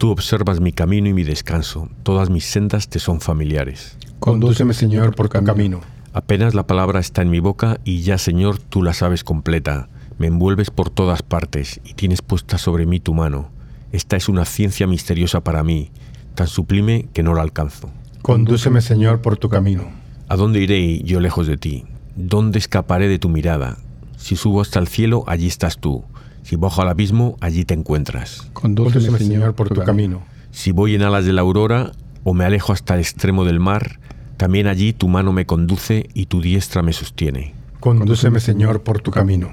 Tú 0.00 0.10
observas 0.10 0.60
mi 0.62 0.72
camino 0.72 1.10
y 1.10 1.12
mi 1.12 1.24
descanso, 1.24 1.90
todas 2.04 2.30
mis 2.30 2.46
sendas 2.46 2.88
te 2.88 2.98
son 2.98 3.20
familiares. 3.20 3.98
Condúceme, 4.18 4.72
Señor, 4.72 5.14
por 5.14 5.28
tu 5.28 5.42
camino. 5.44 5.82
Apenas 6.14 6.54
la 6.54 6.66
palabra 6.66 7.00
está 7.00 7.20
en 7.20 7.28
mi 7.28 7.38
boca 7.38 7.78
y 7.84 8.00
ya, 8.00 8.16
Señor, 8.16 8.58
tú 8.58 8.82
la 8.82 8.94
sabes 8.94 9.24
completa. 9.24 9.90
Me 10.16 10.28
envuelves 10.28 10.70
por 10.70 10.88
todas 10.88 11.22
partes 11.22 11.82
y 11.84 11.92
tienes 11.92 12.22
puesta 12.22 12.56
sobre 12.56 12.86
mí 12.86 12.98
tu 12.98 13.12
mano. 13.12 13.50
Esta 13.92 14.16
es 14.16 14.30
una 14.30 14.46
ciencia 14.46 14.86
misteriosa 14.86 15.44
para 15.44 15.62
mí, 15.62 15.90
tan 16.34 16.46
sublime 16.46 17.10
que 17.12 17.22
no 17.22 17.34
la 17.34 17.42
alcanzo. 17.42 17.90
Condúceme, 18.22 18.80
Señor, 18.80 19.20
por 19.20 19.36
tu 19.36 19.50
camino. 19.50 19.84
¿A 20.28 20.36
dónde 20.36 20.60
iré 20.60 21.02
yo 21.02 21.20
lejos 21.20 21.46
de 21.46 21.58
ti? 21.58 21.84
¿Dónde 22.16 22.58
escaparé 22.58 23.06
de 23.06 23.18
tu 23.18 23.28
mirada? 23.28 23.76
Si 24.16 24.34
subo 24.34 24.62
hasta 24.62 24.78
el 24.78 24.88
cielo, 24.88 25.24
allí 25.26 25.46
estás 25.46 25.76
tú. 25.76 26.04
Si 26.50 26.56
bajo 26.56 26.82
al 26.82 26.88
abismo, 26.88 27.36
allí 27.40 27.64
te 27.64 27.74
encuentras. 27.74 28.50
Condúceme, 28.54 29.16
Señor, 29.18 29.54
por 29.54 29.68
tu 29.68 29.84
camino. 29.84 30.24
Si 30.50 30.72
voy 30.72 30.96
en 30.96 31.02
alas 31.02 31.24
de 31.24 31.32
la 31.32 31.42
aurora 31.42 31.92
o 32.24 32.34
me 32.34 32.44
alejo 32.44 32.72
hasta 32.72 32.94
el 32.94 33.00
extremo 33.02 33.44
del 33.44 33.60
mar, 33.60 34.00
también 34.36 34.66
allí 34.66 34.92
tu 34.92 35.06
mano 35.06 35.32
me 35.32 35.46
conduce 35.46 36.08
y 36.12 36.26
tu 36.26 36.40
diestra 36.40 36.82
me 36.82 36.92
sostiene. 36.92 37.54
Condúceme, 37.78 38.40
Señor, 38.40 38.82
por 38.82 39.00
tu 39.00 39.12
camino. 39.12 39.48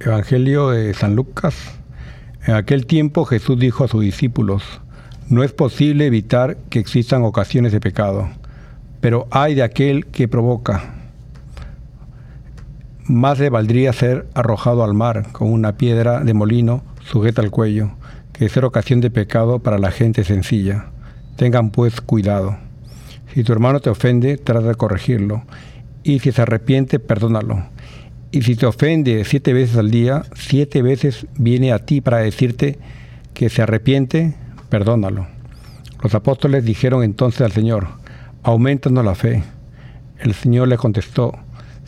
Evangelio 0.00 0.70
de 0.70 0.94
San 0.94 1.14
Lucas. 1.14 1.56
En 2.46 2.54
aquel 2.54 2.86
tiempo 2.86 3.26
Jesús 3.26 3.58
dijo 3.58 3.84
a 3.84 3.88
sus 3.88 4.00
discípulos, 4.00 4.62
no 5.28 5.44
es 5.44 5.52
posible 5.52 6.06
evitar 6.06 6.56
que 6.70 6.78
existan 6.78 7.22
ocasiones 7.22 7.72
de 7.72 7.80
pecado, 7.80 8.30
pero 9.02 9.28
hay 9.30 9.56
de 9.56 9.62
aquel 9.62 10.06
que 10.06 10.26
provoca 10.26 11.01
más 13.12 13.38
le 13.38 13.50
valdría 13.50 13.92
ser 13.92 14.26
arrojado 14.34 14.82
al 14.82 14.94
mar 14.94 15.28
con 15.32 15.52
una 15.52 15.76
piedra 15.76 16.20
de 16.20 16.34
molino 16.34 16.82
sujeta 17.04 17.42
al 17.42 17.50
cuello, 17.50 17.92
que 18.32 18.48
ser 18.48 18.64
ocasión 18.64 19.00
de 19.00 19.10
pecado 19.10 19.58
para 19.58 19.78
la 19.78 19.90
gente 19.90 20.24
sencilla. 20.24 20.86
Tengan 21.36 21.70
pues 21.70 22.00
cuidado. 22.00 22.56
Si 23.34 23.44
tu 23.44 23.52
hermano 23.52 23.80
te 23.80 23.90
ofende, 23.90 24.38
trata 24.38 24.68
de 24.68 24.74
corregirlo, 24.74 25.42
y 26.02 26.18
si 26.20 26.32
se 26.32 26.42
arrepiente, 26.42 26.98
perdónalo. 26.98 27.64
Y 28.30 28.42
si 28.42 28.56
te 28.56 28.66
ofende 28.66 29.24
siete 29.24 29.52
veces 29.52 29.76
al 29.76 29.90
día, 29.90 30.24
siete 30.34 30.80
veces 30.80 31.26
viene 31.36 31.72
a 31.72 31.80
ti 31.80 32.00
para 32.00 32.18
decirte 32.18 32.78
que 33.34 33.50
se 33.50 33.62
arrepiente, 33.62 34.34
perdónalo. 34.70 35.26
Los 36.02 36.14
apóstoles 36.14 36.64
dijeron 36.64 37.04
entonces 37.04 37.42
al 37.42 37.52
Señor, 37.52 37.88
aumentanos 38.42 39.04
la 39.04 39.14
fe. 39.14 39.42
El 40.18 40.34
Señor 40.34 40.68
le 40.68 40.78
contestó, 40.78 41.34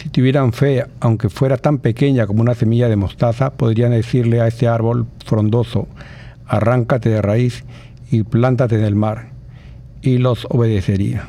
si 0.05 0.11
tuvieran 0.11 0.53
fe, 0.53 0.85
aunque 1.01 1.31
fuera 1.31 1.57
tan 1.57 1.79
pequeña 1.79 2.27
como 2.27 2.43
una 2.43 2.55
semilla 2.55 2.91
de 2.91 2.97
mostaza, 2.97 3.55
podrían 3.55 3.93
decirle 3.93 4.43
a 4.43 4.47
ese 4.47 4.69
árbol 4.69 5.07
frondoso, 5.25 5.89
arráncate 6.47 7.09
de 7.09 7.23
raíz 7.23 7.65
y 8.11 8.23
plántate 8.23 8.75
en 8.75 8.85
el 8.85 8.97
mar, 8.97 9.31
y 10.03 10.19
los 10.19 10.47
obedecería. 10.51 11.25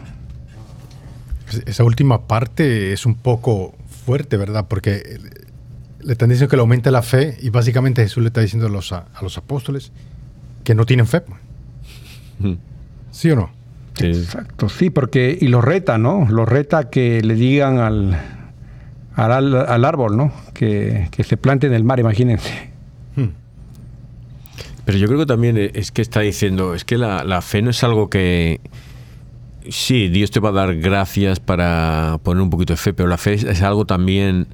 Pues 1.46 1.64
esa 1.68 1.86
última 1.86 2.28
parte 2.28 2.92
es 2.92 3.06
un 3.06 3.16
poco 3.16 3.74
fuerte, 4.06 4.36
¿verdad? 4.36 4.66
Porque 4.68 5.22
le 6.02 6.12
están 6.12 6.28
diciendo 6.28 6.50
que 6.50 6.58
le 6.58 6.62
aumente 6.62 6.92
la 6.92 7.02
fe 7.02 7.38
y 7.42 7.52
básicamente 7.52 8.04
Jesús 8.04 8.24
le 8.24 8.28
está 8.28 8.42
diciendo 8.42 8.68
a 8.68 8.70
los, 8.70 8.92
a 8.92 9.06
los 9.22 9.38
apóstoles 9.38 9.94
que 10.66 10.76
no 10.76 10.86
tienen 10.86 11.08
fe. 11.08 11.22
Mm. 12.40 12.56
¿Sí 13.12 13.32
o 13.32 13.38
no? 13.38 13.52
Exacto, 14.02 14.68
sí, 14.68 14.90
porque 14.90 15.38
y 15.40 15.48
los 15.48 15.64
reta, 15.64 15.98
¿no? 15.98 16.28
Los 16.30 16.50
reta 16.50 16.90
que 16.90 17.22
le 17.22 17.36
digan 17.36 17.78
al, 17.78 18.35
al, 19.16 19.86
árbol, 19.86 20.18
¿no? 20.18 20.32
Que, 20.54 21.10
se 21.24 21.38
plante 21.38 21.68
en 21.68 21.74
el 21.74 21.84
mar, 21.84 22.00
imagínense. 22.00 22.70
Hmm. 23.16 23.30
Pero 24.84 24.98
yo 24.98 25.08
creo 25.08 25.20
que 25.20 25.26
también 25.26 25.58
es 25.58 25.92
que 25.92 26.02
está 26.02 26.22
diciendo, 26.22 26.76
es 26.76 26.86
que 26.86 26.98
la, 26.98 27.42
fe 27.42 27.62
no 27.62 27.70
es 27.70 27.84
algo 27.84 28.10
que... 28.10 28.60
Sí, 29.70 30.10
Dios 30.10 30.30
te 30.30 30.40
va 30.40 30.50
a 30.50 30.52
dar 30.52 30.76
gracias 30.76 31.40
para 31.40 32.20
poner 32.22 32.44
un 32.44 32.52
poquito 32.52 32.74
de 32.74 32.78
fe, 32.78 32.94
pero 32.94 33.10
la 33.10 33.18
fe 33.18 33.34
es, 33.34 33.62
algo 33.64 33.86
también 33.86 34.48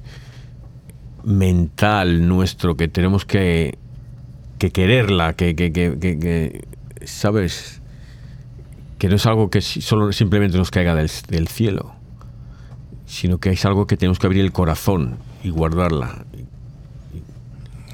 mental 1.22 2.26
nuestro, 2.26 2.78
que 2.78 2.88
tenemos 2.88 3.26
que, 3.26 3.76
que 4.58 4.70
quererla, 4.70 5.34
que, 5.34 5.54
que, 5.54 6.64
¿sabes? 7.04 7.82
que 8.98 9.08
no 9.08 9.16
es 9.16 9.26
algo 9.26 9.50
que 9.50 9.60
solo 9.60 10.12
simplemente 10.12 10.56
nos 10.56 10.70
caiga 10.70 10.94
del 10.94 11.48
cielo, 11.48 11.94
sino 13.12 13.36
que 13.36 13.50
es 13.50 13.64
algo 13.66 13.86
que 13.86 13.98
tenemos 13.98 14.18
que 14.18 14.26
abrir 14.26 14.42
el 14.42 14.52
corazón 14.52 15.16
y 15.44 15.50
guardarla. 15.50 16.24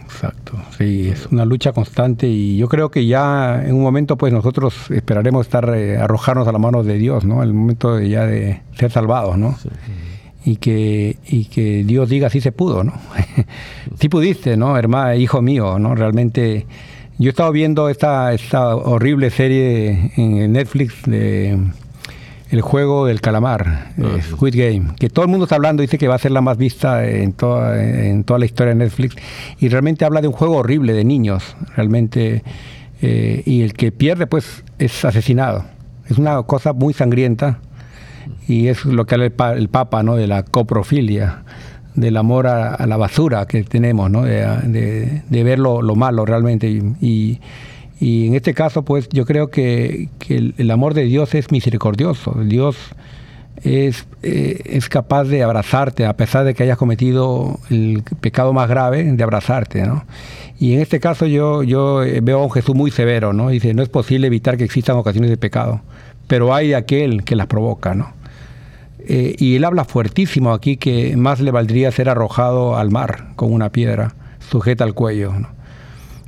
Exacto, 0.04 0.52
sí, 0.76 1.08
es 1.08 1.26
una 1.26 1.44
lucha 1.44 1.72
constante 1.72 2.28
y 2.28 2.56
yo 2.56 2.68
creo 2.68 2.90
que 2.90 3.04
ya 3.04 3.62
en 3.64 3.74
un 3.74 3.82
momento 3.82 4.16
pues 4.16 4.32
nosotros 4.32 4.90
esperaremos 4.90 5.46
estar, 5.46 5.74
eh, 5.74 5.96
arrojarnos 5.96 6.46
a 6.46 6.52
la 6.52 6.58
mano 6.58 6.84
de 6.84 6.98
Dios, 6.98 7.24
¿no? 7.24 7.42
El 7.42 7.52
momento 7.52 7.96
de 7.96 8.08
ya 8.08 8.26
de 8.26 8.62
ser 8.78 8.92
salvados, 8.92 9.36
¿no? 9.36 9.56
Y 10.44 10.56
que, 10.56 11.18
y 11.26 11.46
que 11.46 11.82
Dios 11.84 12.08
diga 12.08 12.30
sí 12.30 12.40
se 12.40 12.52
pudo, 12.52 12.84
¿no? 12.84 12.94
sí 14.00 14.08
pudiste, 14.08 14.56
¿no? 14.56 14.76
Hermano, 14.76 15.14
hijo 15.14 15.42
mío, 15.42 15.80
¿no? 15.80 15.96
Realmente 15.96 16.66
yo 17.18 17.28
he 17.28 17.30
estado 17.30 17.50
viendo 17.50 17.88
esta, 17.88 18.32
esta 18.32 18.76
horrible 18.76 19.30
serie 19.30 20.12
en 20.16 20.52
Netflix 20.52 21.02
de 21.06 21.58
el 22.50 22.60
juego 22.62 23.06
del 23.06 23.20
calamar, 23.20 23.92
eh, 23.98 24.02
ah, 24.04 24.22
Squid 24.22 24.54
Game, 24.56 24.94
que 24.98 25.10
todo 25.10 25.24
el 25.24 25.30
mundo 25.30 25.44
está 25.44 25.56
hablando, 25.56 25.82
dice 25.82 25.98
que 25.98 26.08
va 26.08 26.14
a 26.14 26.18
ser 26.18 26.30
la 26.30 26.40
más 26.40 26.56
vista 26.56 27.06
en 27.06 27.32
toda, 27.32 27.82
en 27.82 28.24
toda 28.24 28.38
la 28.38 28.46
historia 28.46 28.74
de 28.74 28.84
Netflix, 28.84 29.16
y 29.58 29.68
realmente 29.68 30.04
habla 30.04 30.20
de 30.20 30.28
un 30.28 30.32
juego 30.32 30.56
horrible 30.56 30.94
de 30.94 31.04
niños, 31.04 31.56
realmente, 31.76 32.42
eh, 33.02 33.42
y 33.44 33.62
el 33.62 33.74
que 33.74 33.92
pierde 33.92 34.26
pues 34.26 34.64
es 34.78 35.04
asesinado. 35.04 35.64
Es 36.08 36.16
una 36.16 36.42
cosa 36.42 36.72
muy 36.72 36.94
sangrienta, 36.94 37.58
y 38.46 38.68
es 38.68 38.84
lo 38.84 39.04
que 39.04 39.14
habla 39.14 39.26
el, 39.54 39.68
Papa, 39.68 40.02
¿no? 40.02 40.16
De 40.16 40.26
la 40.26 40.42
coprofilia, 40.42 41.42
del 41.94 42.16
amor 42.16 42.46
a, 42.46 42.86
la 42.86 42.96
basura 42.96 43.46
que 43.46 43.62
tenemos, 43.62 44.10
¿no? 44.10 44.22
De, 44.22 45.22
ver 45.30 45.58
lo, 45.58 45.82
malo 45.94 46.24
realmente, 46.24 46.68
y 46.68 46.82
y 47.00 47.40
en 48.00 48.34
este 48.34 48.54
caso, 48.54 48.84
pues 48.84 49.08
yo 49.10 49.24
creo 49.24 49.50
que, 49.50 50.08
el, 50.28 50.70
amor 50.70 50.94
de 50.94 51.04
Dios 51.04 51.34
es 51.34 51.50
misericordioso. 51.50 52.32
Dios 52.44 52.76
es, 53.62 54.06
eh, 54.22 54.60
es 54.64 54.88
capaz 54.88 55.24
de 55.24 55.42
abrazarte, 55.42 56.06
a 56.06 56.16
pesar 56.16 56.44
de 56.44 56.54
que 56.54 56.62
hayas 56.62 56.78
cometido 56.78 57.58
el 57.70 58.04
pecado 58.20 58.52
más 58.52 58.68
grave, 58.68 59.02
de 59.02 59.22
abrazarte, 59.22 59.84
¿no? 59.84 60.04
Y 60.60 60.74
en 60.74 60.80
este 60.80 61.00
caso 61.00 61.26
yo, 61.26 61.62
yo 61.62 62.02
veo 62.22 62.40
a 62.40 62.44
un 62.44 62.50
Jesús 62.50 62.74
muy 62.74 62.90
severo, 62.90 63.32
¿no? 63.32 63.48
Dice, 63.48 63.74
no 63.74 63.82
es 63.82 63.88
posible 63.88 64.28
evitar 64.28 64.56
que 64.56 64.64
existan 64.64 64.96
ocasiones 64.96 65.30
de 65.30 65.36
pecado, 65.36 65.80
pero 66.28 66.54
hay 66.54 66.74
aquel 66.74 67.24
que 67.24 67.34
las 67.36 67.46
provoca, 67.46 67.94
¿no? 67.94 68.12
Eh, 69.00 69.34
y 69.38 69.56
él 69.56 69.64
habla 69.64 69.84
fuertísimo 69.84 70.52
aquí 70.52 70.76
que 70.76 71.16
más 71.16 71.40
le 71.40 71.50
valdría 71.50 71.90
ser 71.90 72.08
arrojado 72.08 72.76
al 72.76 72.90
mar 72.90 73.28
con 73.36 73.52
una 73.52 73.70
piedra 73.70 74.14
sujeta 74.38 74.84
al 74.84 74.94
cuello, 74.94 75.32
¿no? 75.32 75.57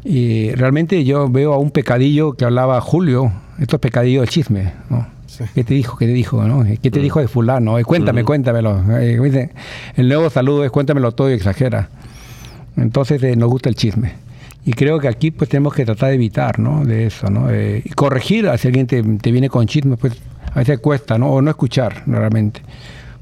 Y 0.04 0.52
realmente 0.52 1.04
yo 1.04 1.28
veo 1.28 1.52
a 1.52 1.58
un 1.58 1.70
pecadillo 1.70 2.32
que 2.32 2.44
hablaba 2.44 2.80
Julio, 2.80 3.32
estos 3.58 3.80
pecadillos 3.80 4.22
de 4.22 4.28
chisme, 4.28 4.72
¿no? 4.88 5.06
¿Qué 5.54 5.64
te 5.64 5.74
dijo? 5.74 5.96
¿Qué 5.96 6.06
te 6.06 6.12
dijo? 6.12 6.42
¿no? 6.44 6.64
¿Qué 6.64 6.90
te 6.90 6.98
mm. 6.98 7.02
dijo 7.02 7.20
de 7.20 7.28
fulano? 7.28 7.78
Eh, 7.78 7.84
cuéntame, 7.84 8.24
cuéntamelo. 8.24 8.82
Eh, 8.98 9.50
el 9.96 10.08
nuevo 10.08 10.30
saludo 10.30 10.64
es 10.64 10.70
cuéntamelo 10.70 11.12
todo 11.12 11.30
y 11.30 11.34
exagera. 11.34 11.88
Entonces 12.76 13.22
eh, 13.22 13.36
nos 13.36 13.48
gusta 13.48 13.68
el 13.68 13.74
chisme. 13.74 14.12
Y 14.64 14.72
creo 14.72 14.98
que 14.98 15.08
aquí 15.08 15.30
pues 15.30 15.48
tenemos 15.48 15.74
que 15.74 15.84
tratar 15.84 16.10
de 16.10 16.16
evitar, 16.16 16.58
¿no? 16.58 16.84
De 16.84 17.06
eso, 17.06 17.30
¿no? 17.30 17.48
y 17.50 17.88
corregir 17.90 18.50
si 18.58 18.68
alguien 18.68 18.86
te, 18.86 19.02
te, 19.02 19.32
viene 19.32 19.48
con 19.48 19.66
chisme, 19.66 19.96
pues 19.96 20.12
a 20.52 20.58
veces 20.58 20.78
cuesta, 20.80 21.16
¿no? 21.16 21.30
O 21.30 21.40
no 21.40 21.50
escuchar 21.50 22.02
realmente. 22.06 22.60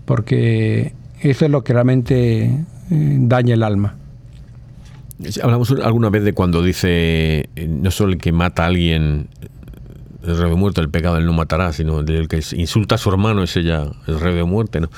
Porque 0.04 0.92
eso 1.20 1.44
es 1.44 1.50
lo 1.50 1.62
que 1.62 1.72
realmente 1.74 2.50
daña 2.90 3.54
el 3.54 3.62
alma. 3.62 3.97
Hablamos 5.42 5.70
alguna 5.82 6.10
vez 6.10 6.22
de 6.22 6.32
cuando 6.32 6.62
dice, 6.62 7.48
eh, 7.56 7.66
no 7.68 7.90
solo 7.90 8.12
el 8.12 8.18
que 8.18 8.30
mata 8.30 8.64
a 8.64 8.66
alguien, 8.66 9.28
el 10.22 10.38
rey 10.38 10.50
de 10.50 10.56
muerte, 10.56 10.80
el 10.80 10.90
pecado 10.90 11.16
él 11.16 11.26
no 11.26 11.32
matará, 11.32 11.72
sino 11.72 12.00
el 12.00 12.28
que 12.28 12.40
insulta 12.52 12.94
a 12.94 12.98
su 12.98 13.08
hermano, 13.08 13.42
ese 13.42 13.64
ya 13.64 13.90
el 14.06 14.20
rey 14.20 14.34
de 14.34 14.44
muerte, 14.44 14.80
¿no? 14.80 14.90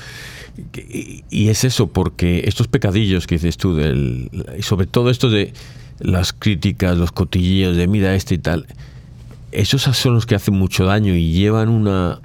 Y 1.29 1.47
es 1.47 1.63
eso, 1.63 1.87
porque 1.87 2.43
estos 2.45 2.67
pecadillos 2.67 3.25
que 3.25 3.35
dices 3.35 3.57
tú, 3.57 3.75
del, 3.75 4.29
y 4.57 4.61
sobre 4.61 4.85
todo 4.85 5.09
esto 5.09 5.29
de 5.29 5.53
las 5.99 6.33
críticas, 6.33 6.97
los 6.97 7.11
cotilleos 7.11 7.77
de 7.77 7.87
mira 7.87 8.13
este 8.13 8.35
y 8.35 8.37
tal, 8.37 8.67
esos 9.51 9.81
son 9.81 10.13
los 10.13 10.25
que 10.25 10.35
hacen 10.35 10.53
mucho 10.53 10.85
daño 10.85 11.15
y 11.15 11.31
llevan 11.31 11.69
una, 11.69 12.19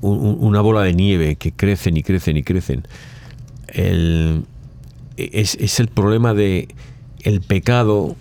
una 0.00 0.60
bola 0.60 0.82
de 0.82 0.94
nieve 0.94 1.36
que 1.36 1.52
crecen 1.52 1.96
y 1.96 2.02
crecen 2.02 2.36
y 2.36 2.42
crecen. 2.42 2.86
El, 3.68 4.44
es, 5.16 5.54
es 5.56 5.80
el 5.80 5.88
problema 5.88 6.34
de 6.34 6.68
el 7.24 7.40
pecado, 7.40 8.16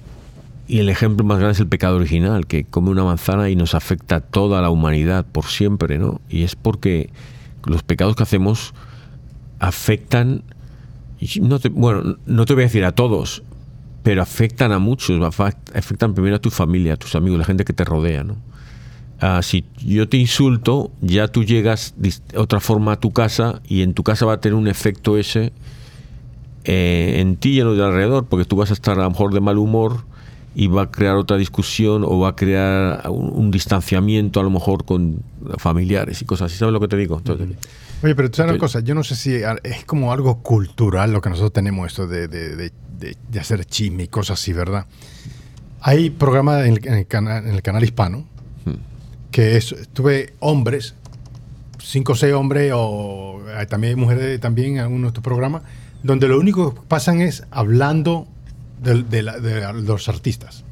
y 0.68 0.80
el 0.80 0.90
ejemplo 0.90 1.26
más 1.26 1.40
grande 1.40 1.54
es 1.54 1.60
el 1.60 1.68
pecado 1.68 1.98
original, 1.98 2.46
que 2.46 2.64
come 2.64 2.90
una 2.90 3.04
manzana 3.04 3.50
y 3.50 3.56
nos 3.56 3.76
afecta 3.76 4.18
a 4.18 4.20
toda 4.22 4.62
la 4.62 4.70
humanidad 4.70 5.26
por 5.26 5.46
siempre, 5.46 5.98
¿no? 5.98 6.22
Y 6.30 6.44
es 6.44 6.56
porque 6.56 7.10
los 7.66 7.84
pecados 7.84 8.16
que 8.16 8.24
hacemos 8.24 8.74
afectan, 9.60 10.44
no 11.42 11.60
bueno, 11.72 12.18
no 12.26 12.46
te 12.46 12.54
voy 12.54 12.64
a 12.64 12.66
decir 12.68 12.86
a 12.86 12.94
todos, 12.94 13.44
pero 14.04 14.22
afectan 14.22 14.72
a 14.72 14.80
muchos, 14.80 15.22
afectan 15.40 16.14
primero 16.14 16.36
a 16.36 16.40
tu 16.40 16.50
familia, 16.50 16.94
a 16.94 16.98
tus 16.98 17.16
amigos, 17.16 17.40
la 17.40 17.46
gente 17.46 17.66
que 17.66 17.74
te 17.74 17.84
rodea, 17.84 18.24
¿no? 18.24 18.38
Ah, 19.22 19.42
si 19.44 19.66
yo 19.86 20.08
te 20.08 20.16
insulto, 20.16 20.92
ya 21.02 21.28
tú 21.28 21.44
llegas 21.44 21.94
de 21.98 22.14
otra 22.38 22.62
forma 22.62 22.94
a 22.94 23.00
tu 23.00 23.12
casa 23.12 23.62
y 23.68 23.82
en 23.82 23.94
tu 23.94 24.04
casa 24.04 24.26
va 24.26 24.34
a 24.34 24.40
tener 24.40 24.56
un 24.56 24.70
efecto 24.70 25.18
ese 25.18 25.52
eh, 26.64 27.16
en 27.20 27.38
ti 27.38 27.52
y 27.52 27.60
en 27.60 27.68
los 27.68 27.78
de 27.78 27.84
alrededor, 27.84 28.26
porque 28.26 28.46
tú 28.46 28.56
vas 28.56 28.70
a 28.72 28.74
estar 28.74 29.00
a 29.00 29.04
lo 29.04 29.10
mejor 29.10 29.34
de 29.34 29.40
mal 29.40 29.58
humor 29.58 30.04
y 30.56 30.68
va 30.68 30.84
a 30.84 30.92
crear 30.92 31.16
otra 31.16 31.38
discusión 31.38 32.04
o 32.04 32.20
va 32.20 32.30
a 32.30 32.36
crear 32.36 33.10
un, 33.10 33.52
distanciamiento 33.52 34.40
a 34.40 34.44
lo 34.44 34.50
mejor 34.50 34.84
con 34.84 35.22
familiares 35.58 36.22
y 36.22 36.26
cosas 36.26 36.52
así. 36.52 36.58
¿Sabes 36.58 36.74
lo 36.74 36.80
que 36.80 36.88
te 36.88 36.98
digo? 36.98 37.22
Oye, 38.04 38.16
pero 38.16 38.30
tú 38.30 38.38
sabes 38.38 38.52
una 38.52 38.60
cosa, 38.60 38.80
yo 38.80 38.96
no 38.96 39.04
sé 39.04 39.16
si 39.16 39.36
es 39.36 39.86
como 39.86 40.12
algo 40.12 40.42
cultural 40.42 41.12
lo 41.14 41.22
que 41.22 41.30
nosotros 41.30 41.54
tenemos 41.54 41.88
esto 41.88 42.08
de, 42.08 42.28
de, 42.28 43.40
hacer 43.40 43.66
chisme 43.66 44.04
y 44.04 44.08
cosas 44.08 44.40
así, 44.40 44.54
¿verdad? 44.54 44.86
Hay 45.82 46.10
programas 46.10 46.66
en 46.66 46.74
el, 46.94 47.08
canal, 47.08 47.46
en 47.46 47.56
el 47.56 47.62
canal 47.62 47.84
hispano 47.84 48.26
hmm. 48.66 49.32
que 49.32 49.56
es, 49.56 49.76
tuve 49.94 50.34
hombres, 50.40 50.96
cinco 51.82 52.14
o 52.14 52.16
seis 52.16 52.34
hombres, 52.34 52.72
o 52.76 53.42
también 53.70 53.92
hay 53.92 53.96
mujeres 53.96 54.40
también 54.40 54.76
en 54.76 54.80
algunos 54.80 55.04
de 55.04 55.08
estos 55.08 55.24
programas, 55.24 55.64
donde 56.04 56.28
lo 56.28 56.40
único 56.40 56.74
que 56.74 56.82
pasan 56.88 57.22
es 57.22 57.44
hablando 57.52 58.28
de, 58.82 59.22
los 59.74 60.10
artistas. 60.10 60.64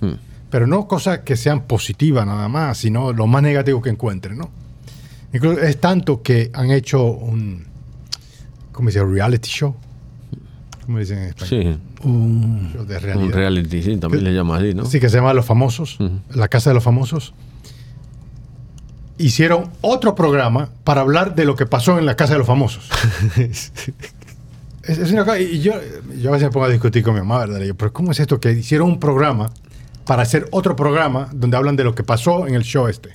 Hmm. 0.00 0.14
Pero 0.50 0.66
no 0.66 0.86
cosas 0.86 1.20
que 1.20 1.36
sean 1.36 1.62
positivas 1.62 2.26
nada 2.26 2.48
más, 2.48 2.78
sino 2.78 3.12
lo 3.12 3.26
más 3.26 3.42
negativo 3.42 3.82
que 3.82 3.90
encuentren, 3.90 4.38
¿no? 4.38 4.50
es 5.32 5.80
tanto 5.80 6.22
que 6.22 6.50
han 6.54 6.70
hecho 6.70 7.02
un, 7.04 7.64
¿cómo 8.70 8.90
se 8.90 9.00
dice? 9.00 9.12
Reality 9.12 9.48
show. 9.48 9.74
¿Cómo 10.86 10.98
dicen 10.98 11.18
en 11.18 11.24
español? 11.30 11.80
Sí. 12.02 12.06
Un 12.06 12.70
show 12.72 12.84
de 12.84 12.98
realidad. 12.98 13.26
Un 13.26 13.32
reality, 13.32 13.82
sí, 13.82 13.96
también 13.96 14.22
le 14.22 14.34
llaman 14.34 14.60
así, 14.60 14.74
¿no? 14.74 14.84
Sí, 14.84 15.00
que 15.00 15.08
se 15.08 15.16
llama 15.16 15.32
Los 15.34 15.46
Famosos, 15.46 15.98
La 16.30 16.48
Casa 16.48 16.70
de 16.70 16.74
los 16.74 16.84
Famosos. 16.84 17.34
Hicieron 19.16 19.70
otro 19.80 20.14
programa 20.14 20.70
para 20.84 21.00
hablar 21.00 21.34
de 21.34 21.44
lo 21.44 21.56
que 21.56 21.66
pasó 21.66 21.98
en 21.98 22.06
la 22.06 22.16
Casa 22.16 22.34
de 22.34 22.38
los 22.38 22.46
Famosos. 22.46 22.90
Es, 24.86 25.12
una 25.12 25.24
cosa, 25.24 25.40
y 25.40 25.60
yo, 25.60 25.72
yo 26.18 26.30
a 26.30 26.32
veces 26.32 26.48
me 26.48 26.52
pongo 26.52 26.66
a 26.66 26.70
discutir 26.70 27.02
con 27.02 27.14
mi 27.14 27.20
mamá, 27.20 27.46
¿verdad? 27.46 27.60
pero 27.76 27.92
¿cómo 27.92 28.12
es 28.12 28.20
esto? 28.20 28.38
Que 28.38 28.52
hicieron 28.52 28.88
un 28.88 29.00
programa 29.00 29.50
para 30.06 30.22
hacer 30.22 30.46
otro 30.50 30.76
programa 30.76 31.28
donde 31.32 31.56
hablan 31.56 31.76
de 31.76 31.84
lo 31.84 31.94
que 31.94 32.04
pasó 32.04 32.46
en 32.46 32.54
el 32.54 32.62
show 32.62 32.88
este. 32.88 33.10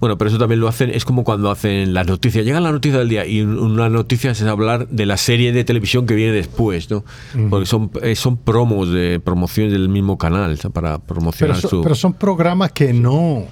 Bueno, 0.00 0.18
pero 0.18 0.30
eso 0.30 0.38
también 0.38 0.58
lo 0.58 0.66
hacen, 0.66 0.90
es 0.90 1.04
como 1.04 1.22
cuando 1.22 1.48
hacen 1.48 1.94
las 1.94 2.08
noticias. 2.08 2.44
Llega 2.44 2.58
la 2.58 2.72
noticia 2.72 2.98
del 2.98 3.08
día 3.08 3.24
y 3.24 3.42
una 3.42 3.88
noticia 3.88 4.32
es 4.32 4.42
hablar 4.42 4.88
de 4.88 5.06
la 5.06 5.16
serie 5.16 5.52
de 5.52 5.62
televisión 5.62 6.06
que 6.06 6.16
viene 6.16 6.32
después, 6.32 6.90
¿no? 6.90 7.04
Porque 7.48 7.66
son, 7.66 7.88
eh, 8.02 8.16
son 8.16 8.36
promos, 8.36 8.90
de 8.90 9.20
promociones 9.20 9.72
del 9.72 9.88
mismo 9.88 10.18
canal, 10.18 10.58
para 10.72 10.98
promocionar 10.98 11.56
su... 11.56 11.82
Pero 11.82 11.94
son 11.94 12.14
programas 12.14 12.72
que 12.72 12.92
no 12.92 13.44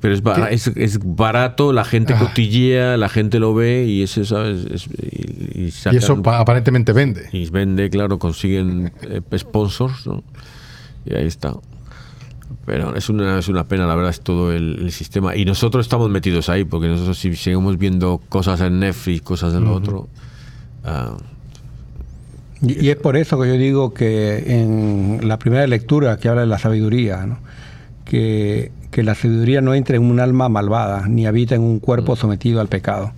pero 0.00 0.14
es, 0.48 0.66
es, 0.68 0.98
barato, 1.02 1.72
la 1.72 1.84
gente 1.84 2.14
ah. 2.14 2.18
cotillea, 2.18 2.96
la 2.96 3.08
gente 3.08 3.38
lo 3.38 3.54
ve 3.54 3.84
y 3.86 4.02
eso, 4.02 4.24
¿sabes? 4.24 4.88
y, 5.02 5.68
eso 5.68 6.22
aparentemente 6.24 6.92
vende. 6.92 7.28
Y 7.32 7.48
vende, 7.50 7.90
claro, 7.90 8.18
consiguen 8.18 8.92
eh, 9.02 9.20
sponsors, 9.38 10.06
¿no? 10.06 10.22
Y 11.04 11.14
ahí 11.14 11.26
está. 11.26 11.54
Pero 12.66 12.94
es 12.94 13.08
una, 13.08 13.38
es 13.38 13.48
una 13.48 13.64
pena, 13.64 13.86
la 13.86 13.94
verdad, 13.94 14.10
es 14.10 14.20
todo 14.20 14.52
el, 14.52 14.90
sistema. 14.92 15.36
Y 15.36 15.44
nosotros 15.44 15.86
estamos 15.86 16.10
metidos 16.10 16.48
ahí, 16.48 16.64
porque 16.64 16.88
nosotros 16.88 17.18
si 17.18 17.34
seguimos 17.36 17.78
viendo 17.78 18.20
cosas 18.28 18.60
en 18.60 18.80
Netflix, 18.80 19.22
cosas 19.22 19.54
en 19.54 19.64
lo 19.64 19.74
otro... 19.74 20.08
Ah, 20.84 21.16
y, 22.62 22.86
y, 22.86 22.90
es 22.90 22.96
por 22.96 23.16
eso 23.16 23.40
que 23.40 23.48
yo 23.48 23.54
digo 23.54 23.94
que 23.94 24.60
en 24.60 25.20
la 25.26 25.38
primera 25.38 25.66
lectura 25.66 26.18
que 26.18 26.28
habla 26.28 26.42
de 26.42 26.46
la 26.46 26.58
sabiduría, 26.58 27.24
¿no? 27.24 27.38
Que 28.10 28.72
que 28.90 29.02
la 29.02 29.14
sabiduría 29.14 29.60
no 29.60 29.74
entre 29.74 29.96
en 29.96 30.04
un 30.04 30.20
alma 30.20 30.48
malvada, 30.48 31.06
ni 31.08 31.26
habita 31.26 31.54
en 31.54 31.62
un 31.62 31.78
cuerpo 31.78 32.14
mm. 32.14 32.16
sometido 32.16 32.60
al 32.60 32.68
pecado. 32.68 33.12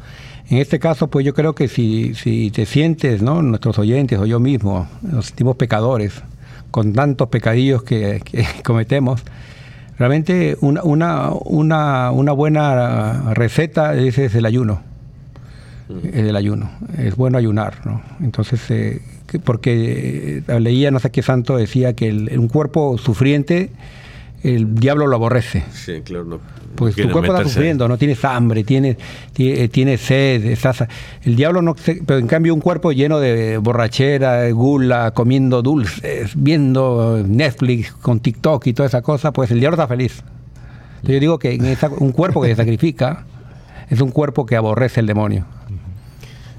En 0.49 0.59
este 0.59 0.79
caso, 0.79 1.09
pues 1.09 1.25
yo 1.25 1.35
creo 1.35 1.55
que 1.55 1.69
si, 1.69 2.15
si 2.15 2.51
te 2.51 2.67
sientes, 2.67 3.23
¿no? 3.23 3.43
nuestros 3.43 3.79
oyentes 3.79 4.19
o 4.19 4.27
yo 4.27 4.39
mismo, 4.39 4.87
nos 5.01 5.27
sentimos 5.27 5.57
pecadores, 5.57 6.23
con 6.71 6.93
tantos 6.93 7.29
pecadillos 7.29 7.83
que, 7.83 8.23
cometemos, 8.65 9.23
Realmente 9.99 10.57
una, 10.63 10.83
una, 10.83 11.31
una, 11.31 12.11
una 12.11 12.33
buena 12.33 13.35
receta 13.35 13.95
es, 13.95 14.19
el 14.19 14.47
ayuno. 14.47 14.81
Mm. 15.89 16.07
Es 16.09 16.15
el 16.15 16.35
ayuno. 16.35 16.71
Es 16.99 17.15
bueno 17.15 17.39
ayunar, 17.39 17.87
¿no? 17.87 18.03
Entonces, 18.21 18.69
eh, 18.71 19.01
porque 19.45 20.43
eh, 20.49 20.61
leía, 20.61 20.91
no 20.91 20.99
sé 20.99 21.11
qué 21.11 21.23
santo 21.23 21.57
decía 21.57 21.93
que 21.93 22.11
un 22.11 22.49
cuerpo 22.49 22.99
sufriente 22.99 23.71
el 24.43 24.75
diablo 24.75 25.07
lo 25.07 25.17
aborrece. 25.17 25.65
Sí, 25.73 26.01
claro. 26.03 26.41
pues 26.75 26.97
tu 26.97 27.09
cuerpo 27.11 27.33
está 27.33 27.45
sufriendo, 27.45 27.87
no 27.87 27.97
tienes 27.97 28.25
hambre, 28.25 28.65
tienes, 28.65 28.97
tiene, 29.33 29.97
sed, 29.97 30.45
estás, 30.47 30.85
el 31.23 31.37
diablo 31.37 31.63
no, 31.63 31.77
pero 32.07 32.19
en 32.19 32.27
cambio 32.27 32.55
un 32.55 32.61
cuerpo 32.61 32.93
lleno 32.93 33.21
de 33.21 33.59
borrachera, 33.59 34.51
gula, 34.51 35.13
comiendo 35.13 35.63
dulces, 35.63 36.33
viendo 36.35 37.23
Netflix 37.27 37.93
con 37.93 38.21
TikTok 38.21 38.67
y 38.67 38.73
toda 38.73 38.89
esa 38.89 39.03
cosa, 39.03 39.33
pues 39.33 39.51
el 39.51 39.61
diablo 39.61 39.77
está 39.77 39.87
feliz. 39.87 40.23
yo 41.03 41.19
digo 41.21 41.39
que 41.39 41.77
un 41.99 42.13
cuerpo 42.13 42.43
que 42.43 42.49
se 42.49 42.57
sacrifica 42.57 43.25
es 43.89 44.01
un 44.01 44.11
cuerpo 44.11 44.47
que 44.47 44.57
aborrece 44.57 45.01
el 45.01 45.07
demonio. 45.07 45.47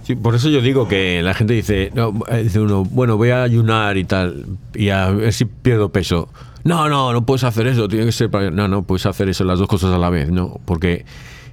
Sí, 0.03 0.15
por 0.15 0.35
eso 0.35 0.49
yo 0.49 0.61
digo 0.61 0.87
que 0.87 1.21
la 1.23 1.33
gente 1.33 1.53
dice, 1.53 1.89
no, 1.95 2.13
dice 2.43 2.59
uno, 2.59 2.83
bueno, 2.83 3.15
voy 3.15 3.29
a 3.29 3.43
ayunar 3.43 3.95
y 3.97 4.03
tal, 4.03 4.45
y 4.73 4.89
a 4.89 5.09
ver 5.09 5.31
si 5.31 5.45
pierdo 5.45 5.89
peso 5.89 6.27
no, 6.63 6.89
no, 6.89 7.13
no 7.13 7.25
puedes 7.25 7.43
hacer 7.43 7.67
eso, 7.67 7.87
tiene 7.87 8.05
que 8.05 8.11
ser 8.11 8.29
No, 8.51 8.67
no, 8.67 8.83
puedes 8.83 9.05
hacer 9.05 9.29
eso, 9.29 9.43
las 9.43 9.59
dos 9.59 9.67
cosas 9.67 9.93
a 9.93 9.97
la 9.97 10.09
vez, 10.09 10.31
¿no? 10.31 10.59
Porque 10.65 11.05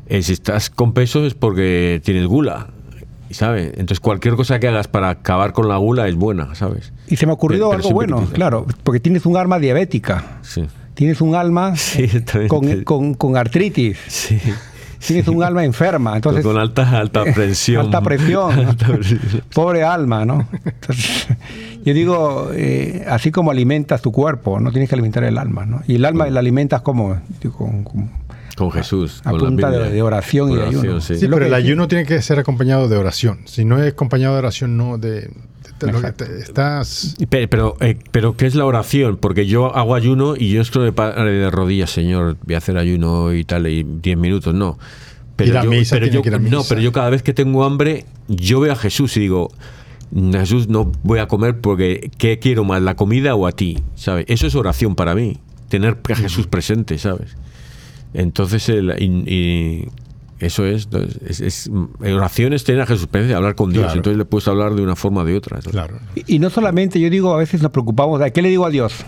eh, 0.07 0.23
si 0.23 0.33
estás 0.33 0.71
con 0.71 0.93
peso 0.93 1.25
es 1.25 1.35
porque 1.35 2.01
tienes 2.05 2.27
gula, 2.27 2.69
¿sabes? 3.31 3.73
Entonces 3.73 4.01
cualquier 4.01 4.35
cosa 4.37 4.61
que 4.61 4.69
hagas 4.69 4.89
para 4.89 5.11
acabar 5.11 5.53
con 5.53 5.69
la 5.69 5.77
gula 5.77 6.09
es 6.09 6.15
buena, 6.15 6.55
¿sabes? 6.55 6.93
Y 7.09 7.17
se 7.17 7.27
me 7.27 7.33
ha 7.33 7.35
ocurrido 7.35 7.73
algo 7.73 7.91
bueno, 7.91 8.27
claro, 8.33 8.67
porque 8.85 9.01
tienes 9.01 9.27
un 9.27 9.37
alma 9.37 9.59
diabética. 9.59 10.39
Sí. 10.43 10.67
Tienes 10.95 11.21
un 11.21 11.35
alma 11.35 11.75
con, 12.85 13.15
con, 13.15 13.37
artritis. 13.37 13.99
Sí 14.07 14.41
tienes 15.07 15.29
un 15.29 15.43
alma 15.43 15.65
enferma. 15.65 16.17
Entonces, 16.17 16.45
con 16.45 16.59
alta, 16.59 16.99
alta 16.99 17.25
presión. 17.35 17.81
alta 17.87 18.01
presión. 18.01 18.81
Pobre 19.55 19.83
alma, 19.83 20.25
¿no? 20.25 20.49
yo 21.85 21.95
digo, 21.95 22.51
eh, 22.55 23.05
así 23.09 23.31
como 23.31 23.51
alimentas 23.51 24.03
tu 24.03 24.13
cuerpo, 24.13 24.61
no 24.61 24.71
tienes 24.71 24.89
que 24.89 24.95
alimentar 24.95 25.25
el 25.25 25.39
alma, 25.39 25.67
¿no? 25.67 25.83
Y 25.87 25.97
el 25.97 26.05
alma 26.05 26.29
la 26.29 26.41
alimentas 26.41 26.83
como... 26.83 27.21
Con, 27.57 27.85
con, 27.85 28.11
Jesús. 28.73 29.23
A 29.25 29.33
punta 29.33 29.71
de, 29.71 30.03
oración 30.03 30.51
y 30.51 30.57
de 30.57 30.67
ayuno. 30.67 31.01
Sí, 31.01 31.15
pero 31.19 31.47
el 31.47 31.55
ayuno 31.55 31.89
tiene 31.89 32.05
que 32.05 32.21
ser 32.21 32.39
acompañado 32.39 32.89
de 32.89 32.99
oración. 32.99 33.41
Si 33.47 33.65
no 33.65 33.83
es 33.83 33.95
acompañado 33.95 34.35
de 34.35 34.39
oración, 34.41 34.77
no 34.77 34.99
de... 34.99 35.31
estás... 36.39 37.17
Pero, 37.29 37.77
eh, 37.81 37.99
pero, 38.11 38.37
¿qué 38.37 38.47
es 38.47 38.55
la 38.55 38.65
oración? 38.65 39.17
Porque 39.17 39.47
yo 39.47 39.75
hago 39.75 39.95
ayuno 39.95 40.35
y 40.37 40.51
yo 40.51 40.61
estoy 40.61 40.91
de 40.91 41.51
rodillas, 41.51 41.91
Señor, 41.91 42.37
voy 42.45 42.55
a 42.55 42.59
hacer 42.59 42.77
ayuno 42.77 43.33
y 43.33 43.45
tal, 43.45 43.67
y 43.67 43.85
10 43.85 44.17
minutos, 44.19 44.55
no. 44.55 44.79
Pero, 45.37 45.65
yo, 45.65 45.71
pero 45.91 46.07
yo, 46.07 46.23
no, 46.41 46.65
pero 46.69 46.81
yo 46.81 46.93
cada 46.93 47.09
vez 47.09 47.23
que 47.23 47.33
tengo 47.33 47.65
hambre, 47.65 48.05
yo 48.29 48.61
veo 48.61 48.73
a 48.73 48.77
Jesús 48.77 49.17
y 49.17 49.21
digo, 49.21 49.51
Jesús, 50.33 50.69
no 50.69 50.93
voy 51.03 51.21
a 51.21 51.29
comer 51.29 51.61
porque 51.61 52.11
¿qué 52.19 52.39
quiero 52.39 52.65
más, 52.65 52.83
la 52.83 52.97
comida 52.97 53.35
o 53.35 53.47
a 53.47 53.53
ti? 53.53 53.79
¿Sabes? 53.95 54.27
Eso 54.29 54.47
es 54.47 54.55
oración 54.55 54.95
para 54.97 55.15
mí, 55.15 55.39
tener 55.69 55.99
a 56.11 56.15
Jesús 56.15 56.47
presente, 56.47 56.99
¿sabes? 56.99 57.37
Entonces, 58.13 58.69
y, 58.69 59.87
eso 60.41 60.65
es, 60.65 60.89
es, 61.29 61.71
oración 62.01 62.53
es 62.53 62.65
tener 62.65 62.83
a 62.83 62.87
Jesús 62.87 63.07
presente, 63.07 63.35
hablar 63.35 63.55
con 63.55 63.73
Dios, 63.73 63.95
entonces 63.95 64.17
le 64.17 64.25
puedes 64.25 64.49
hablar 64.49 64.75
de 64.75 64.83
una 64.83 64.97
forma 64.97 65.21
o 65.21 65.25
de 65.25 65.37
otra. 65.37 65.61
Claro. 65.61 65.99
Y, 66.27 66.39
no 66.39 66.51
solamente, 66.51 66.99
yo 66.99 67.11
digo, 67.11 67.35
a 67.35 67.37
veces 67.37 67.63
nos 67.63 67.71
preocupamos, 67.71 68.21
¿qué 68.33 68.43
le 68.43 68.49
digo 68.49 68.65
a 68.65 68.71
Dios? 68.71 69.05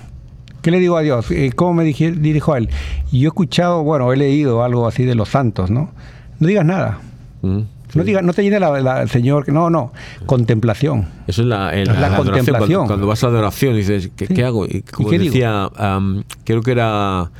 ¿Qué 0.60 0.70
le 0.70 0.78
digo 0.78 0.96
a 0.96 1.02
Dios? 1.02 1.30
Eh, 1.30 1.52
¿Cómo 1.56 1.74
me 1.74 1.84
dirijo 1.84 2.52
a 2.52 2.58
Él? 2.58 2.68
Y 3.10 3.20
yo 3.20 3.26
he 3.26 3.30
escuchado, 3.30 3.82
bueno, 3.82 4.12
he 4.12 4.16
leído 4.16 4.62
algo 4.62 4.86
así 4.86 5.04
de 5.04 5.14
los 5.14 5.30
santos, 5.30 5.70
¿no? 5.70 5.90
No 6.38 6.46
digas 6.46 6.64
nada. 6.64 7.00
Mm. 7.42 7.60
No, 7.94 8.04
diga, 8.04 8.22
no 8.22 8.32
te 8.32 8.42
llene 8.42 8.58
la, 8.58 9.02
el 9.02 9.10
Señor, 9.10 9.48
no, 9.50 9.68
no, 9.68 9.92
contemplación. 10.24 11.06
Eso 11.26 11.42
es 11.42 11.48
la, 11.48 11.74
la, 11.74 12.16
contemplación. 12.16 12.86
Cuando, 12.86 13.06
vas 13.06 13.22
a 13.22 13.26
la 13.26 13.32
adoración 13.32 13.76
dices, 13.76 14.10
¿qué, 14.16 14.44
hago? 14.44 14.64
Y 14.64 14.82
como 14.82 15.10
decía, 15.10 15.68
creo 16.44 16.62
que 16.62 16.70
era 16.70 17.30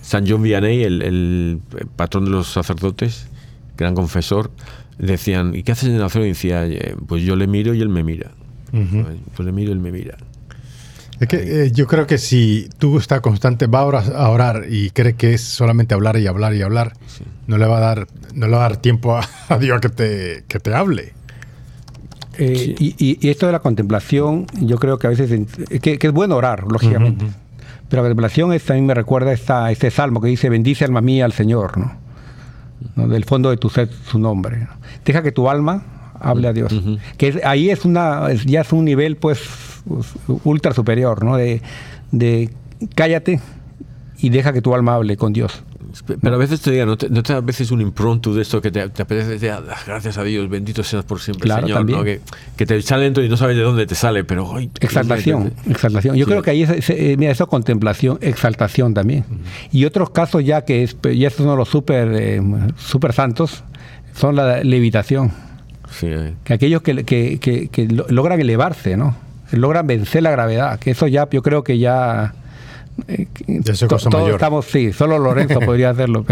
San 0.00 0.26
John 0.26 0.42
Vianney, 0.42 0.82
el, 0.84 1.60
patrón 1.96 2.24
de 2.24 2.30
los 2.30 2.48
sacerdotes, 2.48 3.27
gran 3.78 3.94
confesor, 3.94 4.50
decían, 4.98 5.54
¿y 5.54 5.62
qué 5.62 5.72
haces 5.72 5.88
en 5.88 5.94
la 5.94 6.04
oración? 6.04 6.24
Y 6.24 6.28
decía, 6.28 6.66
pues 7.06 7.22
yo 7.22 7.36
le 7.36 7.46
miro 7.46 7.72
y 7.72 7.80
él 7.80 7.88
me 7.88 8.02
mira. 8.02 8.32
Pues 8.70 9.46
le 9.46 9.52
miro 9.52 9.70
y 9.70 9.72
él 9.72 9.80
me 9.80 9.92
mira. 9.92 10.16
Es 11.20 11.26
que 11.26 11.64
eh, 11.64 11.72
yo 11.72 11.86
creo 11.86 12.06
que 12.06 12.18
si 12.18 12.68
tú 12.78 12.98
estás 12.98 13.20
constante, 13.20 13.66
va 13.66 13.80
a 13.80 14.28
orar, 14.28 14.66
y 14.68 14.90
crees 14.90 15.16
que 15.16 15.34
es 15.34 15.42
solamente 15.42 15.94
hablar 15.94 16.16
y 16.16 16.26
hablar 16.26 16.54
y 16.54 16.62
hablar, 16.62 16.92
no 17.46 17.58
le 17.58 17.66
va 17.66 17.78
a 17.78 17.80
dar, 17.80 18.06
no 18.34 18.46
le 18.46 18.52
va 18.52 18.66
a 18.66 18.68
dar 18.68 18.76
tiempo 18.76 19.16
a, 19.16 19.58
Dios 19.60 19.80
que 19.80 19.88
te, 19.88 20.44
que 20.46 20.60
te 20.60 20.74
hable. 20.74 21.14
Eh, 22.38 22.74
y, 22.78 23.28
esto 23.28 23.46
de 23.46 23.52
la 23.52 23.58
contemplación, 23.58 24.46
yo 24.60 24.78
creo 24.78 24.98
que 24.98 25.08
a 25.08 25.10
veces 25.10 25.40
que, 25.80 25.98
es 26.00 26.12
bueno 26.12 26.36
orar, 26.36 26.70
lógicamente. 26.70 27.26
Pero 27.88 28.02
la 28.02 28.08
contemplación 28.08 28.52
es, 28.52 28.62
también 28.62 28.86
me 28.86 28.94
recuerda 28.94 29.32
esta, 29.32 29.72
este 29.72 29.90
salmo 29.90 30.20
que 30.20 30.28
dice, 30.28 30.48
bendice 30.48 30.84
alma 30.84 31.00
mía 31.00 31.24
al 31.24 31.32
Señor, 31.32 31.78
¿no? 31.78 32.07
Del 32.96 33.24
fondo 33.24 33.50
de 33.50 33.56
tu 33.56 33.70
ser 33.70 33.88
su 34.10 34.18
nombre. 34.18 34.68
Deja 35.04 35.22
que 35.22 35.32
tu 35.32 35.48
alma 35.48 35.82
hable 36.20 36.48
a 36.48 36.52
Dios. 36.52 36.72
Que 37.16 37.40
ahí 37.44 37.70
es 37.70 37.84
una, 37.84 38.32
ya 38.32 38.60
es 38.62 38.72
un 38.72 38.84
nivel 38.84 39.16
pues 39.16 39.40
ultra 40.44 40.72
superior, 40.72 41.24
¿no? 41.24 41.36
De, 41.36 41.62
de 42.12 42.50
cállate 42.94 43.40
y 44.18 44.30
deja 44.30 44.52
que 44.52 44.62
tu 44.62 44.74
alma 44.74 44.94
hable 44.94 45.16
con 45.16 45.32
Dios. 45.32 45.62
Pero 46.20 46.34
a 46.34 46.38
veces 46.38 46.60
te 46.60 46.70
diga, 46.70 46.84
¿no 46.84 46.96
te, 46.96 47.08
no 47.08 47.22
te 47.22 47.32
a 47.32 47.40
veces 47.40 47.70
un 47.70 47.80
impronto 47.80 48.34
de 48.34 48.42
esto 48.42 48.60
que 48.60 48.70
te, 48.70 48.80
apetece 48.80 49.28
decir, 49.30 49.50
ah, 49.50 49.62
gracias 49.86 50.18
a 50.18 50.24
Dios, 50.24 50.48
bendito 50.48 50.82
seas 50.82 51.04
por 51.04 51.20
siempre, 51.20 51.50
Señor, 51.50 51.84
¿no? 51.88 52.04
que, 52.04 52.20
que, 52.56 52.66
te 52.66 52.80
sale 52.82 53.04
dentro 53.04 53.24
y 53.24 53.28
no 53.28 53.36
sabes 53.36 53.56
de 53.56 53.62
dónde 53.62 53.86
te 53.86 53.94
sale, 53.94 54.24
pero... 54.24 54.58
exaltación, 54.80 55.52
exaltación. 55.68 56.16
Yo 56.16 56.26
creo 56.26 56.42
que 56.42 56.50
ahí, 56.50 56.62
es, 56.62 56.90
eh, 56.90 57.16
mira, 57.18 57.32
eso 57.32 57.46
contemplación, 57.46 58.18
exaltación 58.20 58.92
también. 58.94 59.24
Y 59.72 59.84
otros 59.84 60.10
casos 60.10 60.44
ya 60.44 60.64
que 60.64 60.82
es, 60.82 60.96
ya 61.16 61.30
son 61.30 61.56
los 61.56 61.68
super, 61.68 62.08
eh, 62.12 62.42
super 62.76 63.12
santos, 63.12 63.64
son 64.14 64.36
la 64.36 64.62
levitación. 64.62 65.32
Eh. 66.02 66.34
Que 66.44 66.54
aquellos 66.54 66.82
que, 66.82 67.04
que, 67.04 67.68
que, 67.70 67.88
logran 67.88 68.40
elevarse, 68.40 68.96
¿no? 68.96 69.16
Logran 69.52 69.86
vencer 69.86 70.22
la 70.22 70.30
gravedad, 70.30 70.78
que 70.78 70.90
eso 70.90 71.06
ya, 71.06 71.28
yo 71.30 71.42
creo 71.42 71.64
que 71.64 71.78
ya... 71.78 72.34
Eh, 73.06 73.28
todos 73.88 74.32
estamos, 74.32 74.64
sí, 74.66 74.92
solo 74.92 75.18
Lorenzo 75.18 75.60
podría 75.60 75.90
hacerlo. 75.90 76.24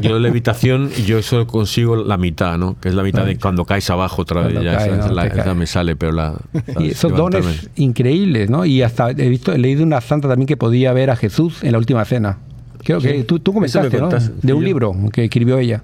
Yo 0.00 0.18
levitación, 0.18 0.90
yo 0.90 1.22
solo 1.22 1.46
consigo 1.46 1.96
la 1.96 2.16
mitad, 2.16 2.58
¿no? 2.58 2.76
Que 2.80 2.88
es 2.88 2.94
la 2.94 3.02
mitad 3.02 3.24
de 3.24 3.38
cuando 3.38 3.64
caes 3.64 3.88
abajo 3.90 4.22
otra 4.22 4.42
vez, 4.42 4.60
ya, 4.62 5.54
me 5.54 5.66
sale, 5.66 5.96
pero 5.96 6.12
la... 6.12 6.34
y 6.80 6.88
esos 6.88 7.14
dones 7.14 7.70
increíbles, 7.76 8.50
¿no? 8.50 8.64
Y 8.64 8.82
hasta 8.82 9.10
he 9.10 9.28
visto, 9.28 9.52
he 9.52 9.58
leído 9.58 9.84
una 9.84 10.00
santa 10.00 10.28
también 10.28 10.46
que 10.46 10.56
podía 10.56 10.92
ver 10.92 11.10
a 11.10 11.16
Jesús 11.16 11.62
en 11.62 11.72
la 11.72 11.78
última 11.78 12.04
cena. 12.04 12.38
Creo 12.82 13.00
que 13.00 13.24
tú, 13.24 13.38
tú 13.38 13.52
comentaste, 13.54 13.98
¿no? 13.98 14.08
De 14.42 14.52
un 14.52 14.64
libro 14.64 14.94
que 15.12 15.24
escribió 15.24 15.58
ella. 15.58 15.82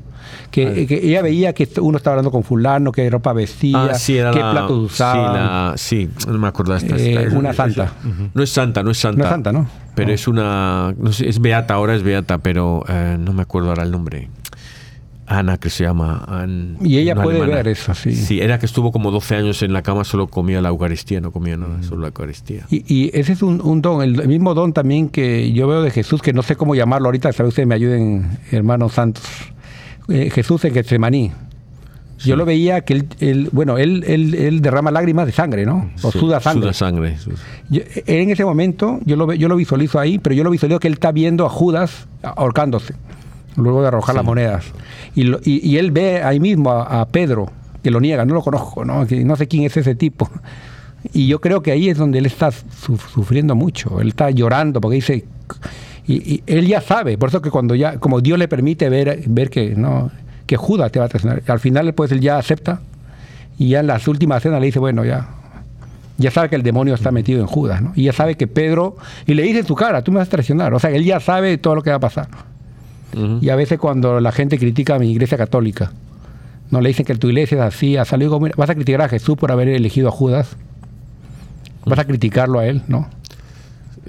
Que, 0.51 0.87
ella 1.03 1.23
veía 1.23 1.53
que 1.53 1.69
uno 1.81 1.99
estaba 1.99 2.15
hablando 2.15 2.31
con 2.31 2.43
fulano, 2.43 2.93
qué 2.93 3.09
ropa 3.09 3.33
vestía, 3.33 3.91
ah, 3.93 3.99
qué 4.07 4.41
platos 4.41 4.93
usaba. 4.93 5.77
Sí, 5.77 6.09
no 6.27 6.39
me 6.39 6.49
acuerdo. 6.49 6.77
Esta, 6.77 6.97
eh, 6.97 7.29
una 7.33 7.53
santa. 7.53 7.93
No 8.35 8.43
es 8.43 8.51
santa, 8.51 8.83
no 8.83 8.91
es 8.91 8.99
santa. 8.99 9.19
No 9.19 9.25
es 9.25 9.31
santa, 9.31 9.53
¿no? 9.53 9.67
Pero 9.95 10.13
es 10.13 10.29
una. 10.29 10.95
No 10.99 11.13
sé, 11.13 11.29
es 11.29 11.41
beata, 11.41 11.75
ahora 11.75 11.95
es 11.95 12.03
beata, 12.03 12.39
pero 12.39 12.85
eh, 12.89 13.17
no 13.19 13.33
me 13.33 13.43
acuerdo 13.43 13.69
ahora 13.69 13.83
el 13.83 13.91
nombre. 13.91 14.29
Ana, 15.31 15.59
que 15.59 15.71
se 15.71 15.85
llama. 15.85 16.27
y 16.83 16.99
ella 16.99 17.15
puede 17.15 17.39
ver 17.47 17.69
eso, 17.69 17.95
sí. 17.95 18.17
Sí, 18.17 18.41
era 18.41 18.59
que 18.59 18.67
estuvo 18.67 18.91
como 18.91 19.13
12 19.13 19.37
años 19.37 19.63
en 19.63 19.73
la 19.73 19.83
cama, 19.83 20.03
solo 20.03 20.27
comía 20.27 20.61
la 20.61 20.71
Eucaristía, 20.71 21.21
no 21.21 21.31
comía 21.31 21.57
nada, 21.57 21.85
solo 21.85 22.01
la 22.01 22.09
Eucaristía. 22.09 22.67
Y, 22.69 23.17
ese 23.17 23.35
es 23.35 23.43
un, 23.43 23.81
don, 23.81 24.03
el 24.03 24.27
mismo 24.27 24.55
don 24.55 24.73
también 24.73 25.09
que 25.09 25.53
yo 25.53 25.69
veo 25.69 25.83
de 25.83 25.93
Jesús, 25.93 26.21
que 26.21 26.33
no 26.33 26.43
sé 26.43 26.57
cómo 26.57 26.75
llamarlo 26.75 27.07
ahorita, 27.07 27.33
si 27.33 27.43
ustedes 27.45 27.69
me 27.69 27.77
ayuden, 27.77 28.39
hermanos 28.51 28.95
santos. 28.95 29.23
Eh, 30.11 30.31
Jesús 30.31 30.65
en 30.65 30.75
Getsemaní. 30.75 31.33
Yo 32.19 32.37
lo 32.37 32.45
veía 32.45 32.83
que 32.83 33.03
él, 33.21 33.49
bueno, 33.51 33.79
él, 33.79 34.05
él, 34.07 34.61
derrama 34.61 34.91
lágrimas 34.91 35.25
de 35.25 35.33
sangre, 35.33 35.65
¿no? 35.65 35.91
O 36.03 36.13
suda 36.13 36.39
sangre. 36.39 36.73
Suda 36.73 36.73
sangre. 36.75 37.17
en 37.71 38.31
ese 38.31 38.45
momento, 38.45 39.01
yo 39.07 39.17
lo, 39.17 39.33
yo 39.33 39.49
lo 39.49 39.57
visualizo 39.57 39.99
ahí, 39.99 40.19
pero 40.19 40.35
yo 40.35 40.45
lo 40.45 40.51
visualizo 40.51 40.81
que 40.81 40.89
él 40.89 40.95
está 40.95 41.13
viendo 41.13 41.47
a 41.47 41.49
Judas 41.49 42.07
ahorcándose, 42.23 42.95
luego 43.57 43.81
de 43.81 43.89
arrojar 43.89 44.17
las 44.17 44.25
monedas. 44.25 44.67
Y, 45.15 45.31
y, 45.51 45.79
él 45.79 45.93
ve 45.93 46.23
ahí 46.23 46.41
mismo 46.41 46.71
a, 46.71 47.07
Pedro, 47.09 47.51
que 47.83 47.91
lo 47.91 48.01
niega, 48.01 48.27
no 48.27 48.35
lo 48.35 48.43
conozco, 48.43 48.85
¿no? 48.85 49.07
Que 49.07 49.25
no 49.25 49.37
sé 49.37 49.49
quién 49.49 49.65
es 49.65 49.77
ese 49.79 49.95
tipo. 49.95 50.29
Y 51.15 51.27
yo 51.27 51.41
creo 51.41 51.63
que 51.63 51.71
ahí 51.71 51.89
es 51.89 51.97
donde 51.97 52.19
él 52.19 52.27
está 52.27 52.51
sufriendo 52.51 53.55
mucho, 53.55 53.99
él 54.03 54.09
está 54.09 54.31
llorando 54.31 54.83
porque 54.83 54.97
dice 54.97 55.25
y, 56.07 56.43
él 56.47 56.67
ya 56.67 56.81
sabe, 56.81 57.19
por 57.19 57.29
eso 57.29 57.41
que 57.41 57.51
cuando 57.51 57.75
ya, 57.75 57.99
como 57.99 58.21
Dios 58.21 58.39
le 58.39 58.49
permite 58.49 58.89
ver, 58.89 59.23
ver 59.27 59.51
que 59.51 59.75
no, 59.77 60.11
que 60.47 60.57
Judas 60.57 60.91
te 60.91 60.99
va 60.99 61.07
a 61.07 61.09
traicionar, 61.09 61.43
al 61.47 61.61
final 61.61 61.93
pues 61.95 62.11
él 62.13 62.21
ya 62.21 62.39
acepta 62.39 62.81
y 63.61 63.69
ya 63.69 63.81
en 63.81 63.87
las 63.87 64.09
últimas 64.09 64.43
cenas 64.43 64.59
le 64.59 64.67
dice, 64.67 64.79
bueno, 64.79 65.05
ya, 65.05 65.29
Ya 66.17 66.31
sabe 66.31 66.49
que 66.49 66.57
el 66.57 66.63
demonio 66.63 66.95
está 66.95 67.11
metido 67.11 67.41
en 67.41 67.47
Judas, 67.47 67.83
¿no? 67.83 67.93
Y 67.95 68.05
ya 68.05 68.13
sabe 68.13 68.37
que 68.37 68.47
Pedro, 68.47 68.97
y 69.27 69.35
le 69.35 69.43
dice 69.43 69.61
en 69.61 69.67
su 69.67 69.75
cara, 69.75 70.03
tú 70.03 70.13
me 70.13 70.19
vas 70.19 70.29
a 70.29 70.31
traicionar. 70.31 70.73
O 70.73 70.79
sea, 70.79 70.91
él 70.91 71.05
ya 71.05 71.21
sabe 71.21 71.59
todo 71.59 71.75
lo 71.75 71.83
que 71.83 71.91
va 71.91 71.97
a 71.97 72.01
pasar. 72.01 72.29
Y 73.41 73.49
a 73.51 73.57
veces 73.57 73.79
cuando 73.79 74.21
la 74.21 74.33
gente 74.33 74.59
critica 74.59 74.95
a 74.95 74.99
mi 74.99 75.11
iglesia 75.11 75.37
católica, 75.37 75.93
no 76.71 76.81
le 76.81 76.89
dicen 76.89 77.05
que 77.05 77.15
tu 77.17 77.29
iglesia 77.29 77.59
es 77.59 77.75
así, 77.75 77.97
a 77.97 78.05
salido, 78.05 78.39
vas 78.41 78.71
a 78.71 78.75
criticar 78.75 79.03
a 79.03 79.09
Jesús 79.09 79.37
por 79.37 79.53
haber 79.53 79.69
elegido 79.69 80.09
a 80.09 80.11
Judas, 80.11 80.57
vas 81.85 81.99
a 81.99 82.07
criticarlo 82.07 82.61
a 82.61 82.67
él, 82.67 82.83
¿no? 82.89 83.09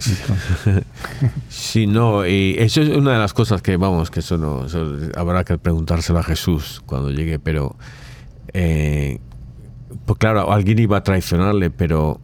Sí, 1.50 1.88
no, 1.88 2.26
y 2.26 2.56
eso 2.58 2.82
es 2.82 2.90
una 2.90 3.14
de 3.14 3.20
las 3.20 3.34
cosas 3.34 3.62
que, 3.62 3.78
vamos, 3.78 4.10
que 4.12 4.22
eso 4.22 4.38
no, 4.38 4.66
habrá 5.16 5.44
que 5.44 5.58
preguntárselo 5.58 6.20
a 6.20 6.24
Jesús 6.24 6.82
cuando 6.86 7.12
llegue, 7.12 7.40
pero, 7.40 7.76
eh, 8.54 9.20
pues 10.06 10.18
claro, 10.18 10.52
alguien 10.52 10.80
iba 10.80 10.98
a 10.98 11.04
traicionarle, 11.04 11.70
pero 11.70 12.20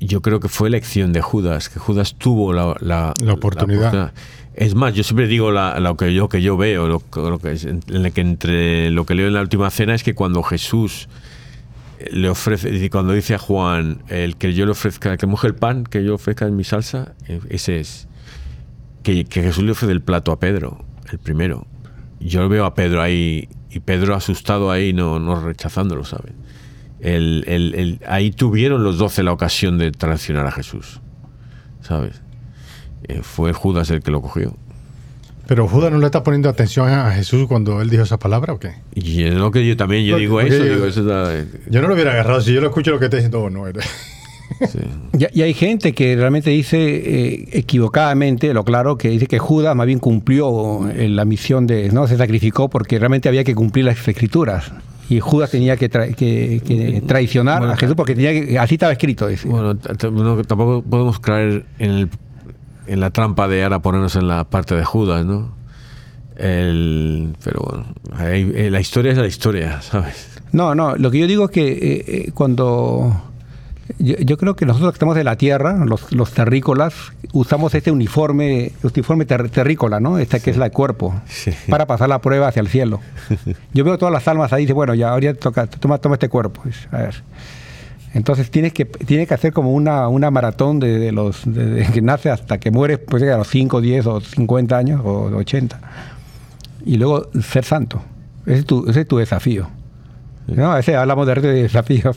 yo 0.00 0.22
creo 0.22 0.40
que 0.40 0.48
fue 0.48 0.68
elección 0.68 1.12
de 1.12 1.20
Judas, 1.20 1.68
que 1.68 1.78
Judas 1.78 2.14
tuvo 2.16 2.52
la, 2.52 2.74
la, 2.80 3.14
oportunidad. 3.32 4.12
Es 4.54 4.74
más, 4.74 4.94
yo 4.94 5.04
siempre 5.04 5.26
digo 5.26 5.52
lo 5.52 5.96
que 5.96 6.12
yo 6.12 6.28
que 6.28 6.42
yo 6.42 6.56
veo, 6.56 6.88
lo, 6.88 7.00
que 7.38 7.50
en 7.62 7.82
entre 8.16 8.90
lo 8.90 9.06
que 9.06 9.14
leo 9.14 9.28
en 9.28 9.34
la 9.34 9.42
última 9.42 9.70
cena 9.70 9.94
es 9.94 10.02
que 10.02 10.14
cuando 10.14 10.42
Jesús 10.42 11.08
le 12.10 12.28
ofrece, 12.28 12.90
cuando 12.90 13.12
dice 13.12 13.34
a 13.34 13.38
Juan, 13.38 14.02
el 14.08 14.36
que 14.36 14.54
yo 14.54 14.64
le 14.64 14.72
ofrezca, 14.72 15.16
que 15.16 15.26
moje 15.26 15.48
el 15.48 15.54
pan, 15.54 15.84
que 15.84 16.04
yo 16.04 16.14
ofrezca 16.14 16.46
en 16.46 16.56
mi 16.56 16.64
salsa, 16.64 17.14
eh, 17.26 17.40
ese 17.48 17.80
es. 17.80 18.08
Que, 19.02 19.26
Jesús 19.30 19.64
le 19.64 19.72
ofrece 19.72 19.92
el 19.92 20.02
plato 20.02 20.32
a 20.32 20.38
Pedro, 20.38 20.84
el 21.10 21.18
primero. 21.18 21.66
Yo 22.20 22.48
veo 22.48 22.64
a 22.64 22.74
Pedro 22.74 23.02
ahí, 23.02 23.48
y 23.70 23.80
Pedro 23.80 24.14
asustado 24.14 24.70
ahí, 24.70 24.92
no, 24.92 25.18
no 25.18 25.40
rechazándolo, 25.40 26.04
¿sabes? 26.04 26.32
El, 27.00 27.98
ahí 28.06 28.30
tuvieron 28.30 28.84
los 28.84 28.98
doce 28.98 29.22
la 29.22 29.32
ocasión 29.32 29.78
de 29.78 29.90
traicionar 29.90 30.46
a 30.46 30.52
Jesús, 30.52 31.00
¿sabes? 31.80 32.20
Eh, 33.04 33.20
fue 33.22 33.54
Judas 33.54 33.90
el 33.90 34.02
que 34.02 34.10
lo 34.10 34.20
cogió. 34.20 34.54
Pero 35.50 35.66
Judas 35.66 35.90
no 35.90 35.98
le 35.98 36.06
está 36.06 36.22
poniendo 36.22 36.48
atención 36.48 36.88
a 36.88 37.10
Jesús 37.10 37.48
cuando 37.48 37.82
él 37.82 37.90
dijo 37.90 38.04
esa 38.04 38.20
palabra, 38.20 38.52
¿o 38.52 38.60
qué? 38.60 38.70
Y 38.94 39.24
es 39.24 39.34
lo 39.34 39.50
que 39.50 39.66
yo 39.66 39.76
también 39.76 40.04
yo 40.04 40.16
digo 40.16 40.40
eso. 40.40 40.64
Yo, 41.68 41.82
no 41.82 41.88
lo 41.88 41.94
hubiera 41.94 42.12
agarrado. 42.12 42.40
Si 42.40 42.54
yo 42.54 42.60
lo 42.60 42.68
escucho 42.68 42.92
lo 42.92 43.00
que 43.00 43.06
está 43.06 43.16
diciendo, 43.16 43.42
oh, 43.42 43.50
no 43.50 43.66
eres. 43.66 43.84
Y, 45.34 45.42
hay 45.42 45.52
gente 45.52 45.92
que 45.92 46.14
realmente 46.14 46.50
dice 46.50 46.78
eh, 46.78 47.48
equivocadamente, 47.50 48.54
lo 48.54 48.64
claro, 48.64 48.96
que 48.96 49.08
dice 49.08 49.26
que 49.26 49.40
Judas 49.40 49.74
más 49.74 49.88
bien 49.88 49.98
cumplió 49.98 50.88
eh, 50.88 51.08
la 51.08 51.24
misión 51.24 51.66
de, 51.66 51.90
no 51.90 52.06
se 52.06 52.16
sacrificó 52.16 52.70
porque 52.70 53.00
realmente 53.00 53.28
había 53.28 53.42
que 53.42 53.56
cumplir 53.56 53.86
las 53.86 54.06
escrituras. 54.06 54.70
Y 55.08 55.18
Judas 55.18 55.50
tenía 55.50 55.76
que, 55.76 55.88
traicionar 57.08 57.64
a 57.64 57.76
Jesús 57.76 57.96
porque 57.96 58.14
tenía 58.14 58.30
que, 58.32 58.56
así 58.56 58.76
estaba 58.76 58.92
escrito. 58.92 59.28
Bueno, 59.46 59.76
tampoco 59.76 60.84
podemos 60.88 61.18
caer 61.18 61.64
en 61.80 61.90
el 61.90 62.08
en 62.90 62.98
la 62.98 63.10
trampa 63.10 63.46
de 63.46 63.62
ahora 63.62 63.78
ponernos 63.78 64.16
en 64.16 64.26
la 64.26 64.44
parte 64.44 64.74
de 64.74 64.84
Judas, 64.84 65.24
¿no? 65.24 65.52
El, 66.36 67.36
pero 67.44 67.60
bueno, 67.60 67.86
eh, 68.20 68.68
la 68.70 68.80
historia 68.80 69.12
es 69.12 69.18
la 69.18 69.28
historia, 69.28 69.80
¿sabes? 69.82 70.40
No, 70.50 70.74
no, 70.74 70.96
lo 70.96 71.10
que 71.10 71.18
yo 71.18 71.26
digo 71.28 71.44
es 71.44 71.50
que 71.52 71.68
eh, 71.70 72.04
eh, 72.06 72.30
cuando... 72.34 73.26
Yo, 73.98 74.38
creo 74.38 74.54
que 74.54 74.66
nosotros 74.66 74.92
que 74.92 74.96
estamos 74.96 75.16
en 75.16 75.24
la 75.24 75.34
tierra, 75.34 75.84
los, 75.84 76.32
terrícolas, 76.32 76.94
usamos 77.32 77.74
este 77.74 77.90
uniforme, 77.90 78.70
uniforme 78.84 79.24
terrícola, 79.24 79.98
¿no? 79.98 80.18
Este 80.18 80.38
que 80.38 80.50
es 80.50 80.56
la 80.56 80.66
de 80.66 80.70
cuerpo, 80.70 81.12
para 81.68 81.86
pasar 81.86 82.08
la 82.08 82.20
prueba 82.20 82.46
hacia 82.46 82.60
el 82.60 82.68
cielo. 82.68 83.00
Yo 83.74 83.82
veo 83.82 83.98
todas 83.98 84.12
las 84.12 84.28
almas 84.28 84.52
ahí 84.52 84.62
y 84.62 84.66
dice, 84.66 84.74
bueno, 84.74 84.94
ya 84.94 85.10
ahora 85.10 85.34
toca, 85.34 85.66
toma, 85.66 85.98
toma 85.98 86.14
este 86.14 86.28
cuerpo. 86.28 86.62
A 86.92 86.98
ver. 86.98 87.24
Entonces 88.12 88.50
tienes 88.50 88.72
que, 88.72 88.86
tiene 88.86 89.26
que 89.26 89.34
hacer 89.34 89.52
como 89.52 89.72
una, 89.72 90.08
una 90.08 90.30
maratón 90.30 90.80
de, 90.80 91.12
los 91.12 91.42
que 91.92 92.02
nace 92.02 92.30
hasta 92.30 92.58
que 92.58 92.70
muere, 92.70 92.98
pues 92.98 93.22
a 93.22 93.38
los 93.38 93.48
5, 93.48 93.80
10 93.80 94.06
o 94.06 94.20
50 94.20 94.76
años 94.76 95.00
o 95.04 95.26
80. 95.36 95.80
Y 96.84 96.96
luego 96.96 97.28
ser 97.40 97.64
santo. 97.64 98.02
Ese 98.46 98.60
es 98.60 98.66
tu, 98.66 98.88
ese 98.88 99.02
es 99.02 99.08
tu 99.08 99.18
desafío. 99.18 99.68
¿no? 100.48 100.76
Ese, 100.76 100.96
hablamos 100.96 101.26
de 101.26 101.34
desafíos. 101.40 102.16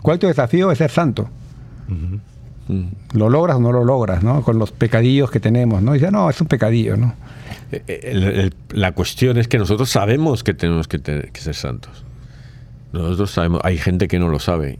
¿Cuál 0.00 0.14
es 0.14 0.20
tu 0.20 0.26
desafío? 0.26 0.70
Es 0.70 0.78
ser 0.78 0.90
santo. 0.90 1.28
¿Lo 3.12 3.28
logras 3.28 3.56
o 3.56 3.60
no 3.60 3.72
lo 3.72 3.84
logras? 3.84 4.22
¿no? 4.22 4.42
Con 4.42 4.58
los 4.58 4.72
pecadillos 4.72 5.30
que 5.30 5.40
tenemos. 5.40 5.82
¿no? 5.82 5.94
Y 5.94 5.98
dice, 5.98 6.10
no, 6.10 6.30
es 6.30 6.40
un 6.40 6.46
pecadillo. 6.46 6.96
¿no? 6.96 7.14
Eh, 7.72 7.82
eh, 7.86 8.50
la 8.70 8.92
cuestión 8.92 9.36
es 9.36 9.48
que 9.48 9.58
nosotros 9.58 9.90
sabemos 9.90 10.42
que 10.42 10.54
tenemos 10.54 10.88
que, 10.88 10.98
que 10.98 11.40
ser 11.40 11.54
santos. 11.54 12.04
Nosotros 12.92 13.30
sabemos, 13.32 13.60
hay 13.64 13.76
gente 13.76 14.08
que 14.08 14.18
no 14.18 14.28
lo 14.28 14.38
sabe 14.38 14.78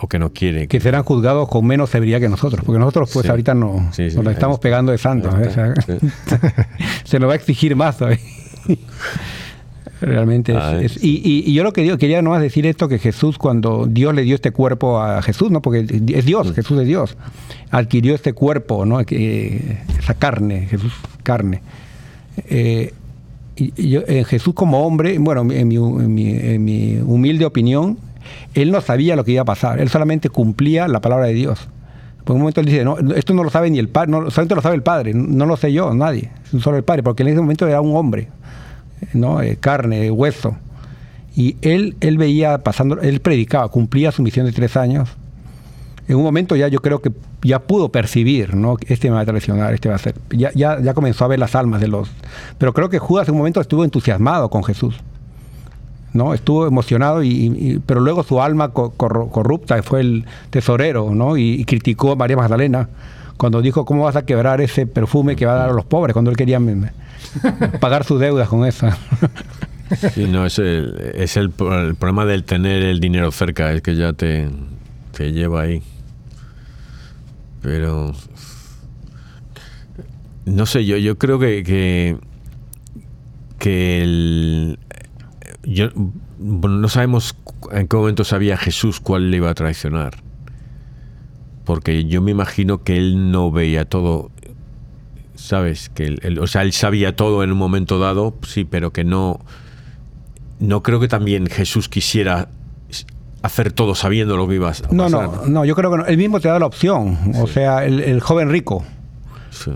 o 0.00 0.08
que 0.08 0.18
no 0.18 0.32
quiere. 0.32 0.68
Que 0.68 0.80
serán 0.80 1.02
juzgados 1.02 1.48
con 1.48 1.66
menos 1.66 1.90
severidad 1.90 2.20
que 2.20 2.28
nosotros, 2.28 2.62
porque 2.64 2.78
nosotros 2.78 3.10
pues 3.12 3.28
ahorita 3.28 3.54
no 3.54 3.90
nos 3.98 3.98
estamos 3.98 4.58
pegando 4.58 4.92
de 4.92 4.98
santos. 4.98 5.34
¿eh? 5.38 5.74
Se 7.04 7.18
nos 7.18 7.28
va 7.28 7.32
a 7.32 7.36
exigir 7.36 7.74
más 7.74 7.98
todavía. 7.98 8.20
Realmente 10.00 10.52
es, 10.52 10.58
ah, 10.58 10.80
y, 11.02 11.52
yo 11.52 11.64
lo 11.64 11.72
que 11.72 11.82
digo, 11.82 11.98
quería 11.98 12.22
nomás 12.22 12.40
decir 12.40 12.64
esto, 12.66 12.86
que 12.86 13.00
Jesús 13.00 13.36
cuando 13.36 13.86
Dios 13.88 14.14
le 14.14 14.22
dio 14.22 14.36
este 14.36 14.52
cuerpo 14.52 15.00
a 15.00 15.20
Jesús, 15.22 15.50
¿no? 15.50 15.60
porque 15.60 15.80
es 15.80 16.24
Dios. 16.24 16.52
Jesús 16.54 16.80
es 16.80 16.86
Dios, 16.86 17.16
adquirió 17.72 18.14
este 18.14 18.32
cuerpo, 18.32 18.86
¿no? 18.86 19.00
esa 19.00 20.14
carne, 20.14 20.68
Jesús 20.70 20.92
carne. 21.24 21.62
Eh, 22.48 22.94
y 23.56 23.88
yo, 23.88 24.02
Jesús 24.24 24.54
como 24.54 24.86
hombre, 24.86 25.18
bueno, 25.18 25.40
en 25.50 25.66
mi, 25.66 25.76
en 25.76 26.64
mi 26.64 26.98
humilde 26.98 27.44
opinión, 27.44 27.98
él 28.54 28.70
no 28.70 28.80
sabía 28.80 29.16
lo 29.16 29.24
que 29.24 29.32
iba 29.32 29.42
a 29.42 29.46
pasar, 29.46 29.80
él 29.80 29.88
solamente 29.88 30.28
cumplía 30.28 30.88
la 30.88 31.00
palabra 31.00 31.26
de 31.26 31.34
Dios. 31.34 31.68
Por 32.24 32.34
un 32.34 32.42
momento 32.42 32.60
él 32.60 32.66
dice, 32.66 32.84
no, 32.84 32.98
esto 33.14 33.32
no 33.32 33.42
lo 33.42 33.50
sabe 33.50 33.70
ni 33.70 33.78
el 33.78 33.88
padre, 33.88 34.10
no, 34.10 34.30
solamente 34.30 34.54
lo 34.54 34.60
sabe 34.60 34.74
el 34.74 34.82
padre, 34.82 35.14
no 35.14 35.46
lo 35.46 35.56
sé 35.56 35.72
yo, 35.72 35.94
nadie, 35.94 36.30
solo 36.60 36.76
el 36.76 36.84
padre, 36.84 37.02
porque 37.02 37.22
en 37.22 37.30
ese 37.30 37.40
momento 37.40 37.66
era 37.66 37.80
un 37.80 37.96
hombre, 37.96 38.28
¿no? 39.14 39.40
Eh, 39.40 39.56
carne, 39.58 40.10
hueso. 40.10 40.56
Y 41.34 41.56
él, 41.62 41.96
él 42.00 42.18
veía 42.18 42.58
pasando, 42.58 43.00
él 43.00 43.20
predicaba, 43.20 43.68
cumplía 43.68 44.12
su 44.12 44.22
misión 44.22 44.44
de 44.44 44.52
tres 44.52 44.76
años. 44.76 45.08
En 46.08 46.16
un 46.16 46.22
momento 46.22 46.56
ya 46.56 46.68
yo 46.68 46.80
creo 46.80 47.00
que 47.00 47.12
ya 47.42 47.60
pudo 47.60 47.90
percibir, 47.90 48.54
¿no? 48.54 48.76
Este 48.86 49.08
me 49.08 49.16
va 49.16 49.20
a 49.20 49.26
traicionar, 49.26 49.72
este 49.72 49.88
va 49.88 49.94
a 49.94 49.98
ser. 49.98 50.14
Ya, 50.30 50.50
ya, 50.54 50.80
ya 50.80 50.94
comenzó 50.94 51.24
a 51.24 51.28
ver 51.28 51.38
las 51.38 51.54
almas 51.54 51.80
de 51.80 51.88
los. 51.88 52.10
Pero 52.58 52.72
creo 52.72 52.88
que 52.88 52.98
Judas 52.98 53.28
en 53.28 53.34
un 53.34 53.38
momento 53.38 53.60
estuvo 53.60 53.84
entusiasmado 53.84 54.50
con 54.50 54.64
Jesús. 54.64 54.96
¿No? 56.12 56.34
Estuvo 56.34 56.66
emocionado, 56.66 57.22
y, 57.22 57.80
pero 57.86 58.00
luego 58.00 58.22
su 58.22 58.40
alma 58.40 58.70
corrupta 58.72 59.82
fue 59.82 60.00
el 60.00 60.24
tesorero, 60.50 61.14
¿no? 61.14 61.36
Y, 61.36 61.64
criticó 61.64 62.12
a 62.12 62.16
María 62.16 62.36
Magdalena 62.36 62.88
cuando 63.36 63.62
dijo, 63.62 63.84
¿cómo 63.84 64.04
vas 64.04 64.16
a 64.16 64.24
quebrar 64.24 64.60
ese 64.60 64.86
perfume 64.86 65.36
que 65.36 65.46
va 65.46 65.52
a 65.52 65.56
dar 65.56 65.70
a 65.70 65.72
los 65.72 65.84
pobres? 65.84 66.12
Cuando 66.12 66.30
él 66.30 66.36
quería 66.36 66.60
pagar 67.80 68.04
sus 68.04 68.20
deudas 68.20 68.48
con 68.48 68.66
eso. 68.66 68.88
Sí, 70.12 70.26
no, 70.26 70.44
es, 70.44 70.58
el, 70.58 71.12
es 71.14 71.36
el, 71.36 71.50
problema 71.50 72.26
del 72.26 72.44
tener 72.44 72.82
el 72.82 73.00
dinero 73.00 73.30
cerca, 73.30 73.72
es 73.72 73.80
que 73.80 73.96
ya 73.96 74.12
te, 74.12 74.48
te 75.12 75.32
lleva 75.32 75.62
ahí. 75.62 75.82
Pero 77.62 78.12
no 80.48 80.66
sé, 80.66 80.84
yo, 80.84 80.96
yo 80.96 81.18
creo 81.18 81.38
que, 81.38 81.62
que, 81.62 82.16
que 83.58 84.02
el, 84.02 84.78
yo, 85.62 85.88
no 86.38 86.88
sabemos 86.88 87.36
en 87.72 87.88
qué 87.88 87.96
momento 87.96 88.24
sabía 88.24 88.56
Jesús 88.56 89.00
cuál 89.00 89.30
le 89.30 89.38
iba 89.38 89.50
a 89.50 89.54
traicionar. 89.54 90.16
Porque 91.64 92.04
yo 92.06 92.22
me 92.22 92.30
imagino 92.30 92.82
que 92.82 92.96
él 92.96 93.30
no 93.30 93.50
veía 93.50 93.84
todo. 93.84 94.30
¿Sabes? 95.34 95.88
Que 95.90 96.06
él, 96.06 96.38
o 96.40 96.46
sea, 96.46 96.62
él 96.62 96.72
sabía 96.72 97.14
todo 97.14 97.44
en 97.44 97.52
un 97.52 97.58
momento 97.58 97.98
dado, 97.98 98.34
sí, 98.42 98.64
pero 98.64 98.92
que 98.92 99.04
no. 99.04 99.40
No 100.58 100.82
creo 100.82 100.98
que 100.98 101.06
también 101.06 101.46
Jesús 101.46 101.88
quisiera 101.88 102.48
hacer 103.42 103.72
todo 103.72 103.94
sabiendo 103.94 104.36
lo 104.36 104.48
que 104.48 104.56
iba 104.56 104.68
a 104.68 104.70
pasar. 104.70 104.92
No, 104.92 105.08
no, 105.08 105.46
no, 105.46 105.64
yo 105.64 105.76
creo 105.76 105.90
que 105.90 105.98
no. 105.98 106.06
Él 106.06 106.16
mismo 106.16 106.40
te 106.40 106.48
da 106.48 106.58
la 106.58 106.66
opción. 106.66 107.18
O 107.40 107.46
sea, 107.46 107.84
el, 107.84 108.20
joven 108.20 108.50
rico. 108.50 108.84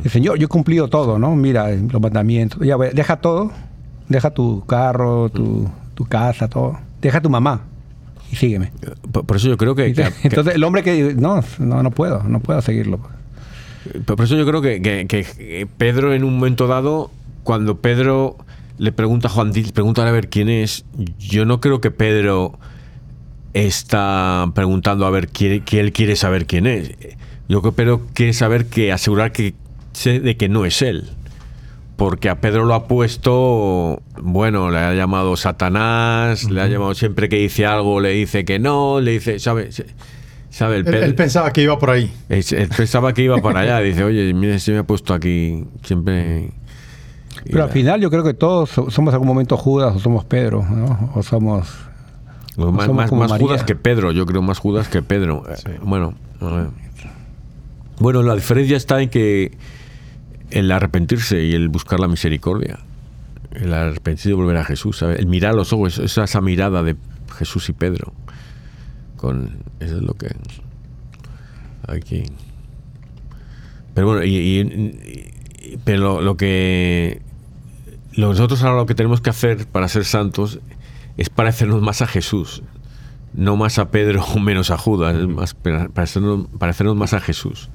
El 0.04 0.10
Señor, 0.10 0.38
yo 0.38 0.46
he 0.46 0.48
cumplido 0.48 0.88
todo, 0.88 1.18
¿no? 1.18 1.34
Mira, 1.36 1.70
los 1.70 2.00
mandamientos. 2.00 2.60
Ya, 2.66 2.76
deja 2.76 3.16
todo. 3.16 3.52
Deja 4.08 4.30
tu 4.30 4.64
carro, 4.66 5.28
tu, 5.28 5.68
tu 5.94 6.04
casa, 6.04 6.48
todo. 6.48 6.78
Deja 7.00 7.18
a 7.18 7.22
tu 7.22 7.30
mamá 7.30 7.62
y 8.32 8.36
sígueme. 8.36 8.72
Por, 9.12 9.36
eso 9.36 9.48
yo 9.48 9.56
creo 9.56 9.74
que, 9.76 9.94
Entonces 10.22 10.54
el 10.54 10.64
hombre 10.64 10.82
que 10.82 11.14
no, 11.14 11.44
no, 11.58 11.82
no 11.82 11.90
puedo, 11.90 12.22
no 12.24 12.40
puedo 12.40 12.60
seguirlo. 12.62 13.00
Por 14.04 14.20
eso 14.22 14.36
yo 14.36 14.46
creo 14.46 14.62
que, 14.62 14.80
que, 14.80 15.68
Pedro 15.76 16.14
en 16.14 16.24
un 16.24 16.34
momento 16.34 16.66
dado, 16.66 17.10
cuando 17.42 17.78
Pedro 17.78 18.36
le 18.78 18.92
pregunta 18.92 19.28
a 19.28 19.30
Juan 19.30 19.52
Díaz, 19.52 19.72
pregunta 19.72 20.06
a 20.06 20.10
ver 20.10 20.28
quién 20.28 20.48
es, 20.48 20.84
yo 21.18 21.44
no 21.44 21.60
creo 21.60 21.80
que 21.80 21.90
Pedro 21.90 22.58
está 23.54 24.50
preguntando 24.54 25.04
a 25.04 25.10
ver 25.10 25.28
quién, 25.28 25.62
que 25.62 25.80
él 25.80 25.92
quiere 25.92 26.16
saber 26.16 26.46
quién 26.46 26.66
es. 26.66 26.92
Yo 27.48 27.60
creo 27.60 27.72
que 27.72 27.76
Pedro 27.76 28.02
quiere 28.14 28.32
saber 28.32 28.66
que 28.66 28.92
asegurar 28.92 29.32
que 29.32 29.54
de 30.04 30.36
que 30.38 30.48
no 30.48 30.64
es 30.64 30.80
él 30.80 31.10
porque 31.96 32.28
a 32.28 32.40
Pedro 32.40 32.64
lo 32.64 32.74
ha 32.74 32.86
puesto, 32.88 34.02
bueno, 34.20 34.70
le 34.70 34.78
ha 34.78 34.94
llamado 34.94 35.36
Satanás, 35.36 36.50
le 36.50 36.60
ha 36.60 36.66
llamado 36.66 36.94
siempre 36.94 37.28
que 37.28 37.36
dice 37.36 37.66
algo, 37.66 38.00
le 38.00 38.10
dice 38.10 38.44
que 38.44 38.58
no, 38.58 39.00
le 39.00 39.12
dice, 39.12 39.38
¿sabes? 39.38 39.84
¿Sabe? 40.50 40.76
él, 40.78 41.14
pensaba 41.14 41.50
que 41.50 41.62
iba 41.62 41.78
por 41.78 41.90
ahí. 41.90 42.12
Él, 42.28 42.44
pensaba 42.76 43.14
que 43.14 43.22
iba 43.22 43.38
por 43.38 43.56
allá. 43.56 43.78
Dice, 43.80 44.04
oye, 44.04 44.34
mire, 44.34 44.58
se 44.58 44.72
me 44.72 44.78
ha 44.78 44.82
puesto 44.82 45.14
aquí 45.14 45.64
siempre... 45.82 46.50
Pero 47.44 47.64
al 47.64 47.70
final 47.70 48.00
yo 48.00 48.10
creo 48.10 48.22
que 48.22 48.34
todos 48.34 48.68
somos 48.68 48.98
en 48.98 49.14
algún 49.14 49.28
momento 49.28 49.56
Judas 49.56 49.96
o 49.96 49.98
somos 49.98 50.24
Pedro, 50.26 50.62
¿no? 50.62 51.10
O 51.14 51.22
somos... 51.22 51.72
más, 52.56 52.92
más, 53.10 53.10
Judas 53.40 53.64
que 53.64 53.74
Pedro, 53.74 54.12
yo 54.12 54.26
creo 54.26 54.42
más 54.42 54.58
Judas 54.58 54.88
que 54.88 55.00
Pedro. 55.02 55.42
Bueno, 55.82 56.14
bueno, 57.98 58.22
la 58.22 58.34
diferencia 58.34 58.76
está 58.76 59.00
en 59.00 59.08
que 59.08 59.56
el 60.52 60.70
arrepentirse 60.70 61.44
y 61.44 61.54
el 61.54 61.68
buscar 61.68 62.00
la 62.00 62.08
misericordia, 62.08 62.78
el 63.52 63.72
arrepentirse 63.74 64.30
y 64.30 64.34
volver 64.34 64.56
a 64.56 64.64
Jesús, 64.64 65.02
el 65.02 65.26
mirar 65.26 65.52
a 65.52 65.56
los 65.56 65.72
ojos, 65.72 65.98
esa, 65.98 66.24
esa 66.24 66.40
mirada 66.40 66.82
de 66.82 66.96
Jesús 67.36 67.68
y 67.68 67.72
Pedro 67.72 68.12
eso 69.80 69.96
es 69.96 70.02
lo 70.02 70.14
que 70.14 70.34
hay 71.86 72.00
que 72.00 72.24
pero 73.94 74.06
bueno 74.08 74.24
y, 74.24 75.30
pero 75.84 76.20
lo, 76.20 76.36
que 76.36 77.22
nosotros 78.16 78.62
ahora 78.62 78.78
lo 78.78 78.86
que 78.86 78.94
tenemos 78.94 79.20
que 79.20 79.30
hacer 79.30 79.66
para 79.66 79.88
ser 79.88 80.04
santos 80.04 80.58
es 81.16 81.30
parecernos 81.30 81.82
más 81.82 82.02
a 82.02 82.06
Jesús 82.06 82.62
no 83.32 83.56
más 83.56 83.78
a 83.78 83.90
Pedro 83.90 84.24
o 84.24 84.38
menos 84.40 84.70
a 84.70 84.78
Judas 84.78 85.14
más 85.28 85.54
parecernos, 85.54 86.48
parecernos 86.58 86.96
más 86.96 87.12
a 87.14 87.20
Jesús 87.20 87.70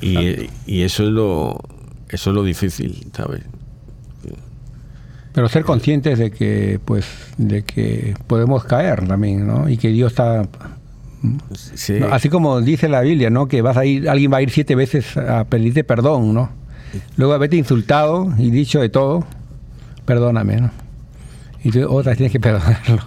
y, 0.00 0.50
y, 0.66 0.82
eso 0.82 1.04
es 1.04 1.10
lo 1.10 1.60
eso 2.08 2.30
es 2.30 2.34
lo 2.34 2.42
difícil 2.42 3.06
sabes 3.12 3.42
pero 5.32 5.48
ser 5.48 5.64
conscientes 5.64 6.18
de 6.18 6.32
que, 6.32 6.80
pues, 6.84 7.06
de 7.38 7.62
que 7.62 8.16
podemos 8.26 8.64
caer 8.64 9.06
también, 9.06 9.46
¿no? 9.46 9.68
Y 9.68 9.76
que 9.76 9.88
Dios 9.88 10.10
está 10.10 10.48
Así 12.10 12.30
como 12.30 12.60
dice 12.62 12.88
la 12.88 13.02
Biblia, 13.02 13.28
¿no? 13.28 13.46
Que 13.46 13.60
vas 13.62 13.76
a 13.76 13.84
ir, 13.84 14.08
alguien 14.08 14.32
va 14.32 14.38
a 14.38 14.42
ir 14.42 14.50
siete 14.50 14.74
veces 14.74 15.16
a 15.16 15.44
pedirte 15.44 15.84
perdón, 15.84 16.32
¿no? 16.32 16.50
Luego 17.16 17.34
haberte 17.34 17.56
insultado 17.56 18.32
y 18.38 18.50
dicho 18.50 18.80
de 18.80 18.88
todo, 18.88 19.26
perdóname, 20.06 20.62
¿no? 20.62 20.70
Y 21.62 21.70
tú 21.70 21.86
otras 21.90 22.16
tienes 22.16 22.32
que 22.32 22.40
perdonarlo. 22.40 23.02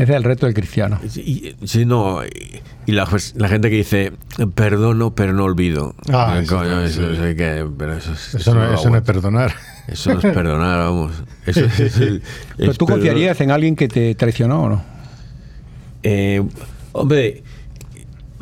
Ese 0.00 0.12
es 0.12 0.16
el 0.16 0.24
reto 0.24 0.46
del 0.46 0.54
cristiano. 0.54 0.98
Sí, 1.08 1.84
no, 1.84 2.20
y 2.86 2.92
la, 2.92 3.04
gente 3.04 3.68
que 3.68 3.76
dice, 3.76 4.12
perdono 4.54 5.14
pero 5.14 5.34
no 5.34 5.44
olvido. 5.44 5.94
Ah, 6.10 6.40
eso, 6.42 6.64
no, 6.64 6.82
es 8.96 9.02
perdonar. 9.02 9.54
Eso 9.88 10.14
no 10.14 10.20
es 10.20 10.34
perdonar, 10.34 10.78
vamos. 10.78 11.12
pero 12.56 12.74
tú 12.74 12.86
confiarías 12.86 13.38
en 13.42 13.50
alguien 13.50 13.76
que 13.76 13.88
te 13.88 14.14
traicionó 14.14 14.62
o 14.62 14.68
no? 14.70 14.82
Eh, 16.02 16.42
hombre, 16.92 17.42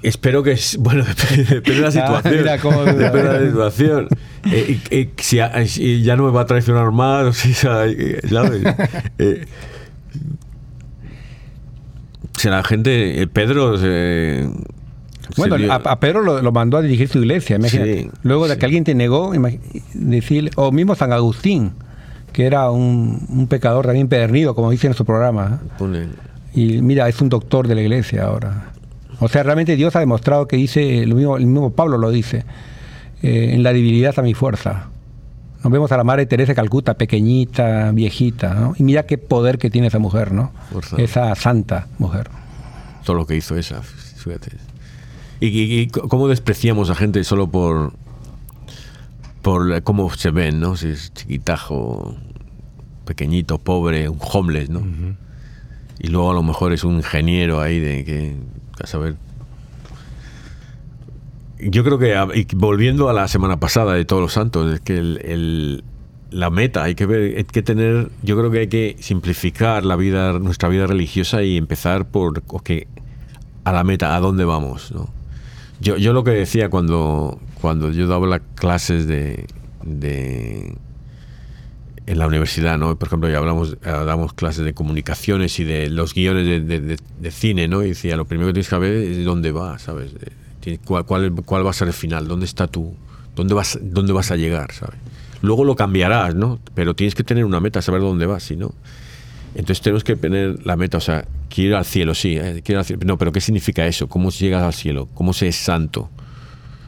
espero 0.03 0.45
que 0.45 0.57
bueno 0.79 1.05
depende, 1.43 1.61
de 1.61 1.81
la 1.81 1.91
situación 1.91 2.45
depende 2.45 3.23
de 3.23 3.23
la 3.23 3.47
situación 3.47 4.09
eh, 4.45 5.11
si, 5.17 6.03
ya 6.05 6.17
no 6.17 6.27
me 6.27 6.31
va 6.31 6.43
a 6.43 6.47
traicionar 6.47 6.93
más 6.93 7.37
si, 7.37 7.53
¿sabes? 7.53 7.97
Eh, 12.39 12.43
si 12.43 12.49
la 12.49 12.63
gente, 12.63 13.27
Pedro 13.33 13.77
bueno, 15.37 15.57
a, 15.73 16.01
Pedro 16.01 16.23
lo, 16.23 16.53
mandó 16.53 16.79
a 16.79 16.83
dirigir 16.83 17.09
su 17.09 17.19
iglesia, 17.19 17.57
imagínate. 17.57 18.11
Luego 18.23 18.49
de 18.49 18.57
que 18.57 18.65
alguien 18.65 18.85
te 18.85 18.95
negó, 18.95 19.33
decir, 19.93 20.51
o 20.57 20.73
mismo 20.73 20.95
San 20.95 21.13
Agustín, 21.13 21.73
que 22.33 22.47
era 22.47 22.71
un, 22.71 23.47
pecador 23.49 23.87
también 23.87 24.09
pedernido, 24.09 24.55
como 24.55 24.71
dice 24.71 24.87
en 24.87 24.95
su 24.95 25.05
programa. 25.05 25.61
Y 26.55 26.81
mira, 26.81 27.09
es 27.09 27.21
un 27.21 27.29
doctor 27.29 27.69
de 27.69 27.75
la 27.75 27.83
iglesia 27.83 28.25
ahora. 28.25 28.73
O 29.21 29.29
sea, 29.29 29.43
realmente 29.43 29.77
Dios 29.77 29.97
ha 29.97 30.01
demostrado 30.01 30.49
que 30.49 30.57
dice, 30.57 31.05
lo 31.07 31.17
mismo, 31.17 31.37
el 31.37 31.47
mismo 31.47 31.71
Pablo 31.73 31.99
lo 31.99 32.11
dice, 32.11 32.45
eh, 33.23 33.51
en 33.53 33.63
la 33.63 33.73
debilidad 33.73 34.11
está 34.11 34.23
mi 34.23 34.35
fuerza. 34.35 34.89
Nos 35.63 35.73
vemos 35.73 35.91
a 35.91 35.97
la 35.97 36.05
madre 36.05 36.27
Teresa 36.27 36.53
de 36.53 36.57
Calcuta, 36.57 36.95
pequeñita, 36.95 37.91
viejita, 37.93 38.55
¿no? 38.55 38.75
Y 38.77 38.85
mira 38.85 39.07
qué 39.07 39.19
poder 39.19 39.59
que 39.59 39.71
tiene 39.71 39.89
esa 39.89 39.99
mujer, 39.99 40.33
¿no? 40.33 40.53
Esa 40.97 41.35
santa 41.35 41.89
mujer. 41.99 42.31
Todo 43.05 43.17
lo 43.17 43.27
que 43.27 43.37
hizo 43.37 43.57
esa, 43.57 43.83
fíjate. 43.83 44.53
¿Y, 45.41 45.89
cómo 45.89 46.29
despreciamos 46.29 46.91
a 46.91 46.95
gente 46.95 47.23
solo 47.25 47.49
por, 47.49 47.93
por 49.43 49.83
cómo 49.83 50.11
se 50.11 50.31
ven, 50.31 50.61
¿no? 50.61 50.77
Si 50.77 50.89
es 50.89 51.13
chiquitajo, 51.13 52.17
pequeñito, 53.05 53.59
pobre, 53.59 54.09
un 54.09 54.19
homeless, 54.21 54.71
¿no? 54.71 54.83
Y 55.99 56.09
luego 56.09 56.31
a 56.31 56.35
lo 56.35 56.43
mejor 56.45 56.73
es 56.73 56.85
un 56.85 56.97
ingeniero 56.97 57.61
ahí 57.61 57.81
de 57.81 58.05
que, 58.05 58.37
a 58.81 58.87
saber, 58.87 59.17
yo 61.61 61.85
creo 61.85 61.99
que, 61.99 62.47
volviendo 62.57 63.09
a 63.09 63.13
la 63.13 63.29
semana 63.29 63.59
pasada 63.59 63.95
de 63.95 64.05
Todos 64.05 64.23
los 64.23 64.33
Santos, 64.33 64.75
es 64.75 64.81
que 64.81 64.99
el, 64.99 65.85
la 66.31 66.51
meta, 66.51 66.85
hay 66.85 66.95
que 66.95 67.07
ver, 67.07 67.37
hay 67.37 67.45
que 67.45 67.63
tener, 67.63 68.11
yo 68.23 68.37
creo 68.37 68.51
que 68.51 68.61
hay 68.61 68.69
que 68.69 68.97
simplificar 69.01 69.85
la 69.85 69.97
vida, 69.97 70.39
nuestra 70.39 70.69
vida 70.69 70.87
religiosa 70.87 71.43
y 71.43 71.57
empezar 71.57 72.09
por 72.09 72.43
que 72.63 72.87
a 73.65 73.73
la 73.73 73.85
meta, 73.85 74.15
a 74.15 74.21
dónde 74.21 74.45
vamos, 74.45 74.93
¿no? 74.93 75.09
Yo, 75.81 75.97
yo 75.97 76.13
lo 76.13 76.25
que 76.25 76.33
decía 76.33 76.71
cuando, 76.71 77.39
cuando 77.61 77.91
yo 77.93 78.09
daba 78.09 78.27
las 78.27 78.41
clases 78.57 79.07
de, 79.07 79.47
de 79.85 80.77
en 82.07 82.19
la 82.19 82.27
universidad, 82.27 82.79
¿no? 82.79 82.99
Por 82.99 83.09
ejemplo, 83.09 83.29
ya 83.29 83.39
hablamos, 83.39 83.77
damos 83.83 84.33
clases 84.33 84.65
de 84.65 84.75
comunicaciones 84.75 85.61
y 85.61 85.65
de 85.65 85.91
los 85.91 86.15
guiones 86.15 86.67
de, 86.67 86.81
de, 86.97 87.31
cine, 87.31 87.69
¿no? 87.69 87.85
Y 87.85 87.91
decía, 87.91 88.17
lo 88.17 88.25
primero 88.25 88.49
que 88.49 88.55
tienes 88.55 88.67
que 88.67 88.71
saber 88.71 88.93
es 88.93 89.25
dónde 89.25 89.53
vas, 89.53 89.83
¿sabes? 89.83 90.15
Cuál, 90.85 91.05
cuál, 91.45 91.67
va 91.67 91.71
a 91.71 91.73
ser 91.73 91.89
el 91.89 91.95
final, 91.95 92.29
dónde 92.29 92.47
está 92.47 92.67
tú, 92.67 92.95
dónde 93.35 93.55
vas, 93.55 93.79
dónde 93.83 94.13
vas 94.13 94.31
a 94.31 94.37
llegar, 94.37 94.73
¿sabes? 94.73 94.97
Luego 95.41 95.65
lo 95.65 95.77
cambiarás, 95.77 96.35
¿no? 96.35 96.59
Pero 96.75 96.95
tienes 96.95 97.15
que 97.15 97.25
tener 97.25 97.45
una 97.45 97.61
meta, 97.61 97.81
saber 97.81 98.01
dónde 98.01 98.27
vas, 98.27 98.43
si 98.43 98.57
no. 98.57 98.75
Entonces 99.55 99.81
tenemos 99.81 100.05
que 100.05 100.17
tener 100.17 100.67
la 100.67 100.77
meta, 100.77 100.99
o 100.99 101.01
sea, 101.01 101.27
quiero 101.49 101.71
ir 101.71 101.77
al 101.77 101.85
cielo, 101.85 102.15
sí, 102.15 102.37
eh, 102.37 102.61
quiero 102.65 102.81
al 102.81 102.85
cielo. 102.85 103.03
No, 103.05 103.19
pero 103.19 103.33
¿qué 103.33 103.41
significa 103.41 103.87
eso? 103.87 104.09
¿Cómo 104.09 104.31
se 104.31 104.45
llega 104.45 104.67
al 104.67 104.75
cielo? 104.75 105.09
¿Cómo 105.15 105.33
se 105.33 105.49
es 105.49 105.57
santo? 105.57 106.11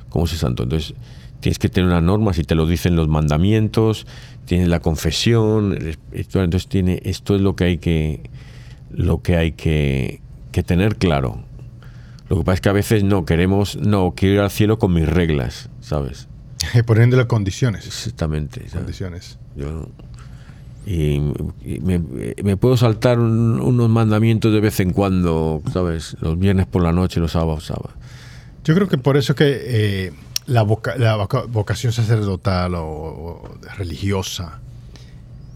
¿Cómo 0.09 0.27
se 0.27 0.35
es 0.35 0.41
santo? 0.41 0.65
Entonces 0.65 0.95
tienes 1.41 1.59
que 1.59 1.69
tener 1.69 1.89
unas 1.89 2.03
normas 2.03 2.39
y 2.39 2.45
te 2.45 2.55
lo 2.55 2.67
dicen 2.67 2.97
los 2.97 3.09
mandamientos, 3.09 4.07
tienes 4.45 4.69
la 4.69 4.81
confesión, 4.81 5.79
entonces 6.13 6.69
tiene, 6.69 7.01
esto 7.05 7.35
es 7.35 7.41
lo 7.41 7.57
que 7.57 7.65
hay 7.65 7.79
que, 7.79 8.31
lo 8.93 9.23
que, 9.23 9.37
hay 9.37 9.53
que, 9.53 10.21
que 10.53 10.63
tener 10.63 10.97
claro. 10.97 11.43
Lo 12.31 12.37
que 12.39 12.45
pasa 12.45 12.55
es 12.55 12.61
que 12.61 12.69
a 12.69 12.73
veces 12.73 13.03
no 13.03 13.25
queremos, 13.25 13.75
no, 13.75 14.15
quiero 14.17 14.37
ir 14.37 14.41
al 14.43 14.53
cielo 14.53 14.79
con 14.79 14.95
mis 14.95 15.07
reglas, 15.07 15.69
¿sabes? 15.81 16.29
Poniéndole 16.87 17.27
condiciones. 17.27 17.89
Exactamente. 17.89 18.65
Condiciones. 18.73 19.37
Yo, 19.57 19.89
y, 20.87 21.21
me, 21.83 22.57
puedo 22.57 22.77
saltar 22.77 23.19
unos 23.19 23.91
mandamientos 23.91 24.53
de 24.53 24.61
vez 24.61 24.79
en 24.79 24.93
cuando, 24.93 25.61
¿sabes? 25.73 26.17
Los 26.21 26.39
viernes 26.39 26.67
por 26.67 26.85
la 26.85 26.93
noche, 26.93 27.19
los 27.19 27.33
sábados, 27.33 27.67
sábados. 27.67 27.95
Yo 28.63 28.77
creo 28.77 28.87
que 28.87 28.97
por 28.97 29.17
eso 29.17 29.35
que 29.35 29.63
eh, 29.65 30.13
la, 30.47 30.63
vocación 30.63 31.93
sacerdotal 31.93 32.75
o, 32.77 33.59
religiosa 33.77 34.61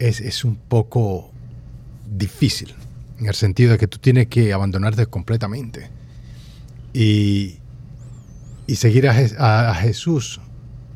es, 0.00 0.20
es, 0.20 0.44
un 0.44 0.56
poco 0.56 1.30
difícil, 2.10 2.74
en 3.20 3.26
el 3.26 3.34
sentido 3.34 3.70
de 3.70 3.78
que 3.78 3.86
tú 3.86 3.98
tienes 3.98 4.26
que 4.26 4.52
abandonarte 4.52 5.06
completamente 5.06 5.88
y, 6.94 7.58
y 8.66 8.76
seguir 8.76 9.08
a, 9.08 9.74
Jesús 9.74 10.40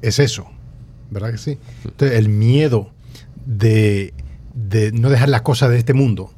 es 0.00 0.18
eso, 0.18 0.46
¿verdad 1.10 1.32
que 1.32 1.38
sí? 1.38 1.58
Entonces, 1.84 2.18
el 2.18 2.28
miedo 2.28 2.90
de, 3.44 4.14
no 4.94 5.10
dejar 5.10 5.28
las 5.28 5.42
cosas 5.42 5.70
de 5.70 5.78
este 5.78 5.92
mundo, 5.92 6.32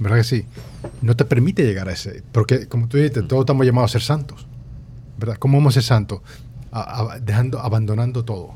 ¿verdad 0.00 0.16
que 0.16 0.24
sí? 0.24 0.44
No 1.02 1.14
te 1.14 1.24
permite 1.24 1.64
llegar 1.64 1.88
a 1.88 1.92
ese, 1.92 2.22
porque 2.32 2.66
como 2.66 2.88
tú 2.88 2.96
dices, 2.96 3.28
todos 3.28 3.42
estamos 3.42 3.66
llamados 3.66 3.90
a 3.90 3.92
ser 3.92 4.02
santos, 4.02 4.46
¿verdad? 5.18 5.36
¿Cómo 5.38 5.58
vamos 5.58 5.74
a 5.74 5.80
ser 5.80 5.84
santos? 5.84 6.20
dejando, 7.22 7.60
abandonando 7.60 8.26
todo 8.26 8.54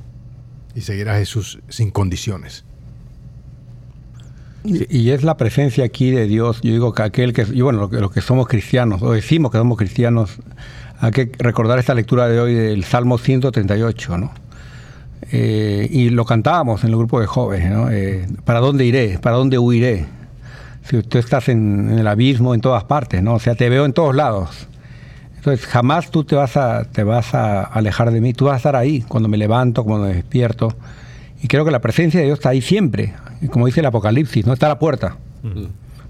y 0.74 0.82
seguir 0.82 1.08
a 1.08 1.16
Jesús 1.16 1.60
sin 1.68 1.90
condiciones. 1.90 2.64
Y, 4.64 5.10
es 5.10 5.24
la 5.24 5.36
presencia 5.36 5.84
aquí 5.84 6.10
de 6.10 6.26
Dios. 6.26 6.60
Yo 6.62 6.72
digo 6.72 6.92
que 6.92 7.02
aquel 7.02 7.32
que, 7.32 7.46
y 7.52 7.60
bueno, 7.62 7.88
los 7.90 8.12
que, 8.12 8.20
somos 8.20 8.46
cristianos, 8.46 9.02
o 9.02 9.12
decimos 9.12 9.50
que 9.50 9.58
somos 9.58 9.76
cristianos, 9.76 10.38
hay 11.00 11.10
que 11.10 11.32
recordar 11.38 11.78
esta 11.78 11.94
lectura 11.94 12.28
de 12.28 12.40
hoy 12.40 12.54
del 12.54 12.84
Salmo 12.84 13.18
138, 13.18 14.18
¿no? 14.18 14.30
Eh, 15.32 15.88
y 15.90 16.10
lo 16.10 16.24
cantábamos 16.24 16.84
en 16.84 16.90
el 16.90 16.96
grupo 16.96 17.20
de 17.20 17.26
jóvenes, 17.26 17.72
¿no? 17.72 17.90
Eh, 17.90 18.26
¿Para 18.44 18.60
dónde 18.60 18.84
iré? 18.84 19.18
¿Para 19.18 19.36
dónde 19.36 19.58
huiré? 19.58 20.06
Si 20.84 21.02
tú 21.02 21.18
estás 21.18 21.48
en, 21.48 21.90
en, 21.90 21.98
el 21.98 22.06
abismo 22.06 22.54
en 22.54 22.60
todas 22.60 22.84
partes, 22.84 23.22
¿no? 23.22 23.34
O 23.34 23.38
sea, 23.40 23.54
te 23.54 23.68
veo 23.68 23.84
en 23.84 23.92
todos 23.92 24.14
lados. 24.14 24.68
Entonces, 25.36 25.66
jamás 25.66 26.12
tú 26.12 26.22
te 26.22 26.36
vas 26.36 26.56
a, 26.56 26.84
te 26.84 27.02
vas 27.02 27.34
a 27.34 27.64
alejar 27.64 28.12
de 28.12 28.20
mí. 28.20 28.32
Tú 28.32 28.44
vas 28.44 28.54
a 28.54 28.56
estar 28.58 28.76
ahí 28.76 29.00
cuando 29.02 29.28
me 29.28 29.36
levanto, 29.36 29.82
cuando 29.82 30.06
me 30.06 30.14
despierto. 30.14 30.72
Y 31.42 31.48
creo 31.48 31.64
que 31.64 31.72
la 31.72 31.80
presencia 31.80 32.20
de 32.20 32.26
Dios 32.26 32.38
está 32.38 32.50
ahí 32.50 32.60
siempre. 32.60 33.14
Como 33.50 33.66
dice 33.66 33.80
el 33.80 33.86
Apocalipsis, 33.86 34.46
no 34.46 34.52
está 34.52 34.66
a 34.66 34.70
la 34.70 34.78
puerta. 34.78 35.16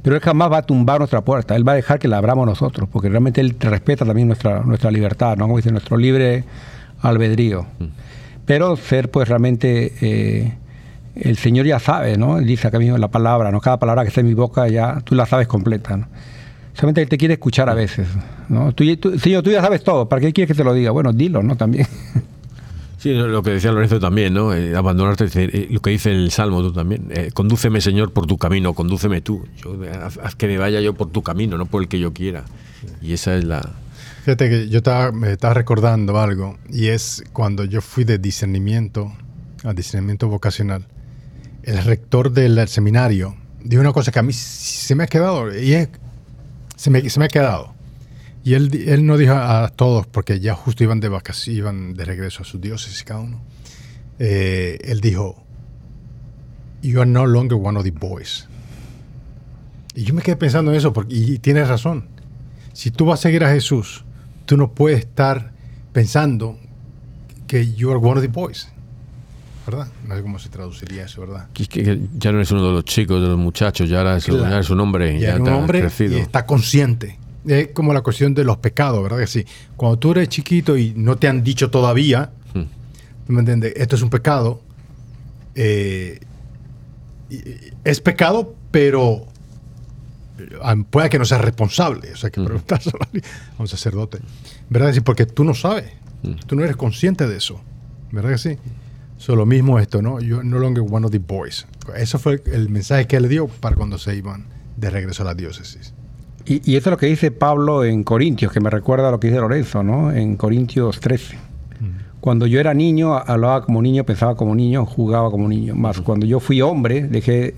Pero 0.03 0.17
Él 0.17 0.23
jamás 0.23 0.51
va 0.51 0.59
a 0.59 0.63
tumbar 0.63 0.99
nuestra 0.99 1.23
puerta, 1.23 1.57
Él 1.57 1.67
va 1.67 1.73
a 1.73 1.77
dejar 1.77 1.99
que 1.99 2.09
la 2.09 2.19
abramos 2.19 2.47
nosotros, 2.47 2.89
porque 2.91 3.09
realmente 3.09 3.41
Él 3.41 3.57
respeta 3.59 4.05
también 4.05 4.27
nuestra, 4.27 4.61
nuestra 4.61 4.91
libertad, 4.91 5.37
¿no? 5.37 5.45
Como 5.45 5.57
dice, 5.57 5.71
nuestro 5.71 5.97
libre 5.97 6.45
albedrío. 7.01 7.67
Pero 8.47 8.77
ser 8.77 9.11
pues 9.11 9.29
realmente... 9.29 9.93
Eh, 10.01 10.53
el 11.15 11.37
Señor 11.37 11.67
ya 11.67 11.79
sabe, 11.79 12.17
¿no? 12.17 12.39
Él 12.39 12.47
dice 12.47 12.69
acá 12.69 12.79
mismo 12.79 12.97
la 12.99 13.09
palabra, 13.09 13.51
¿no? 13.51 13.61
Cada 13.61 13.79
palabra 13.79 14.03
que 14.03 14.09
está 14.09 14.21
en 14.21 14.29
mi 14.29 14.35
boca 14.35 14.67
ya 14.69 15.01
tú 15.05 15.15
la 15.15 15.27
sabes 15.27 15.47
completa, 15.47 15.97
¿no? 15.97 16.09
Solamente 16.75 17.03
Él 17.03 17.09
te 17.09 17.19
quiere 17.19 17.35
escuchar 17.35 17.69
a 17.69 17.75
veces, 17.75 18.09
¿no? 18.49 18.73
Tú, 18.73 18.85
señor, 19.19 19.43
tú 19.43 19.51
ya 19.51 19.61
sabes 19.61 19.85
todo, 19.85 20.09
¿para 20.09 20.21
qué 20.21 20.33
quieres 20.33 20.49
que 20.49 20.57
te 20.57 20.65
lo 20.65 20.73
diga? 20.73 20.91
Bueno, 20.91 21.13
dilo, 21.13 21.43
¿no? 21.43 21.57
También. 21.57 21.87
Sí, 23.03 23.13
lo 23.15 23.43
que 23.43 23.51
decía 23.51 23.73
Lorenzo 23.73 23.99
también, 23.99 24.33
¿no? 24.33 24.55
Eh, 24.55 24.77
abandonarte, 24.77 25.27
eh, 25.35 25.67
lo 25.71 25.81
que 25.81 25.91
dice 25.91 26.13
el 26.13 26.31
Salmo 26.31 26.63
tú 26.63 26.73
también. 26.73 27.09
Eh, 27.11 27.31
condúceme, 27.35 27.81
Señor, 27.81 28.13
por 28.13 28.27
tu 28.27 28.39
camino, 28.39 28.75
condúceme 28.75 29.21
tú. 29.21 29.45
haz, 30.23 30.37
que 30.37 30.47
me 30.47 30.57
vaya 30.57 30.81
yo 30.81 30.95
por 30.95 31.11
tu 31.11 31.23
camino, 31.23 31.59
no 31.59 31.67
por 31.67 31.83
el 31.83 31.89
que 31.89 31.99
yo 31.99 32.13
quiera. 32.13 32.45
Y 33.01 33.13
esa 33.13 33.35
es 33.35 33.45
la... 33.45 33.61
Fíjate 34.25 34.49
que 34.49 34.69
yo 34.69 34.81
me 35.13 35.33
estaba 35.33 35.55
recordando 35.55 36.21
algo, 36.21 36.59
y 36.71 36.89
es 36.89 37.25
cuando 37.33 37.65
yo 37.65 37.81
fui 37.81 38.05
de 38.05 38.19
discernimiento 38.19 39.13
a 39.65 39.73
discernimiento 39.73 40.29
vocacional 40.29 40.87
el 41.63 41.83
rector 41.85 42.33
del 42.33 42.67
seminario 42.69 43.37
dijo 43.65 43.81
una 43.81 43.93
cosa 43.93 44.11
que 44.11 44.19
a 44.19 44.23
mí 44.23 44.33
se 44.33 44.95
me 44.95 45.05
ha 45.05 45.07
quedado, 45.07 45.57
y 45.57 45.75
es, 45.75 45.89
se, 46.77 46.91
me, 46.91 47.09
se 47.09 47.19
me 47.21 47.27
ha 47.27 47.29
quedado. 47.29 47.72
Y 48.45 48.55
él, 48.55 48.71
él 48.89 49.07
no 49.07 49.17
dijo 49.17 49.35
a 49.35 49.69
todos, 49.69 50.07
porque 50.07 50.41
ya 50.41 50.55
justo 50.55 50.83
iban 50.83 51.01
de 51.01 51.09
vacaciones, 51.09 51.59
iban 51.59 51.95
de 51.95 52.05
regreso 52.05 52.43
a 52.43 52.45
sus 52.45 52.61
dioses 52.61 53.05
cada 53.05 53.21
uno. 53.21 53.41
Eh, 54.19 54.79
él 54.85 55.01
dijo, 55.01 55.45
You 56.83 57.01
are 57.01 57.09
no 57.09 57.27
longer 57.27 57.59
one 57.61 57.79
of 57.79 57.85
the 57.85 57.93
boys. 57.93 58.49
Y 59.95 60.05
yo 60.05 60.15
me 60.15 60.23
quedé 60.23 60.37
pensando 60.37 60.73
en 60.73 60.79
eso, 60.79 60.93
porque, 60.93 61.15
y 61.15 61.39
tienes 61.39 61.69
razón. 61.69 62.07
Si 62.73 62.91
tú 62.91 63.07
vas 63.07 63.21
a 63.21 63.23
seguir 63.23 63.45
a 63.45 63.51
Jesús, 63.51 64.05
tú 64.47 64.57
no 64.57 64.73
puedes 64.73 65.01
estar 65.01 65.53
pensando 65.93 66.59
que 67.47 67.73
you 67.75 67.91
are 67.91 67.99
one 67.99 68.19
of 68.19 68.23
the 68.23 68.29
boys. 68.29 68.69
¿verdad? 69.67 69.87
No 70.07 70.17
sé 70.17 70.23
cómo 70.23 70.39
se 70.39 70.49
traduciría 70.49 71.05
eso, 71.05 71.21
¿verdad? 71.21 71.49
Que, 71.53 72.01
ya 72.19 72.33
no 72.33 72.41
es 72.41 72.51
uno 72.51 72.67
de 72.67 72.73
los 72.73 72.85
chicos, 72.85 73.23
de 73.23 73.29
los 73.29 73.39
muchachos, 73.39 73.89
ya, 73.89 74.01
era, 74.01 74.17
es 74.17 74.29
un 74.29 74.81
hombre, 74.81 75.19
ya, 75.19 75.37
un 75.37 75.49
hombre 75.49 75.89
Y 76.01 76.15
está 76.15 76.47
consciente. 76.47 77.19
Es 77.47 77.69
como 77.69 77.93
la 77.93 78.03
cuestión 78.03 78.35
de 78.35 78.45
los 78.45 78.59
pecados, 78.59 79.03
¿verdad? 79.03 79.19
Que 79.19 79.27
sí. 79.27 79.45
Cuando 79.77 79.99
tú 79.99 80.13
eres 80.13 80.29
chiquito 80.29 80.77
y 80.77 80.95
no 80.97 81.17
te 81.17 81.29
han 81.29 81.43
dicho 81.43 81.71
todavía, 81.71 82.31
hmm. 82.55 83.33
¿me 83.33 83.41
entiendes? 83.41 83.75
Esto 83.77 83.97
es 83.97 84.03
un 84.03 84.11
pecado. 84.11 84.63
Eh, 85.55 86.21
es 87.85 88.01
pecado, 88.01 88.55
pero 88.71 89.27
ah, 90.63 90.77
puede 90.89 91.09
que 91.11 91.19
no 91.19 91.25
seas 91.25 91.41
responsable. 91.41 92.13
O 92.13 92.17
sea, 92.17 92.31
que 92.31 92.41
hmm. 92.41 92.45
preguntas 92.45 92.87
a 93.59 93.63
un 93.63 93.69
sacerdote. 93.69 94.19
¿Verdad? 94.71 94.95
porque 95.05 95.27
tú 95.27 95.45
no 95.45 95.55
sabes. 95.55 95.91
Hmm. 96.23 96.35
Tú 96.47 96.55
no 96.57 96.63
eres 96.63 96.77
consciente 96.77 97.27
de 97.27 97.37
eso. 97.37 97.61
¿Verdad 98.13 98.31
que 98.31 98.39
sí? 98.39 98.59
So, 99.23 99.37
lo 99.37 99.47
mismo 99.47 99.79
esto, 99.79 100.03
¿no? 100.03 100.21
You're 100.21 100.45
no 100.45 100.59
longer 100.59 100.83
one 100.83 101.07
of 101.07 101.13
the 101.13 101.19
boys. 101.19 101.67
Eso 101.97 102.19
fue 102.19 102.43
el 102.47 102.69
mensaje 102.69 103.07
que 103.07 103.17
él 103.17 103.29
dio 103.29 103.47
para 103.47 103.77
cuando 103.77 103.97
se 103.97 104.17
iban 104.17 104.47
de 104.77 104.91
regreso 104.91 105.23
a 105.23 105.27
la 105.27 105.35
diócesis. 105.35 105.95
Y, 106.45 106.77
eso 106.77 106.91
es 106.91 106.93
lo 106.93 106.97
que 106.97 107.07
dice 107.07 107.31
Pablo 107.31 107.85
en 107.85 108.03
Corintios, 108.05 108.53
que 108.53 108.61
me 108.61 108.71
recuerda 108.71 109.09
a 109.09 109.11
lo 109.11 109.21
que 109.21 109.29
dice 109.29 109.41
Lorenzo, 109.41 109.83
¿no? 109.83 110.13
En 110.13 110.37
Corintios 110.37 111.01
13. 111.01 111.39
Cuando 112.21 112.47
yo 112.47 112.61
era 112.61 112.73
niño, 112.73 113.17
hablaba 113.17 113.65
como 113.65 113.83
niño, 113.83 114.05
pensaba 114.05 114.37
como 114.37 114.55
niño, 114.55 114.87
jugaba 114.87 115.29
como 115.31 115.49
niño. 115.49 115.75
Más 115.75 116.01
cuando 116.01 116.25
yo 116.25 116.39
fui 116.39 116.63
hombre, 116.63 117.03
dejé 117.03 117.55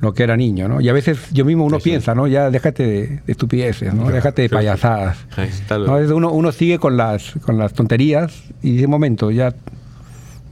lo 0.00 0.14
que 0.14 0.22
era 0.22 0.38
niño, 0.38 0.68
¿no? 0.68 0.80
Y 0.80 0.88
a 0.88 0.94
veces 0.94 1.18
yo 1.32 1.44
mismo 1.44 1.66
uno 1.66 1.78
piensa, 1.80 2.14
¿no? 2.14 2.26
Ya 2.26 2.50
déjate 2.50 2.86
de, 2.86 3.20
estupideces, 3.26 3.92
¿no? 3.92 4.10
déjate 4.10 4.42
de 4.42 4.48
payasadas. 4.48 5.18
¿no? 5.70 5.96
Uno, 6.16 6.30
uno 6.32 6.52
sigue 6.52 6.78
con 6.78 6.96
las, 6.96 7.34
con 7.44 7.58
las 7.58 7.74
tonterías 7.74 8.44
y 8.62 8.72
dice, 8.72 8.86
momento, 8.86 9.30
ya 9.30 9.54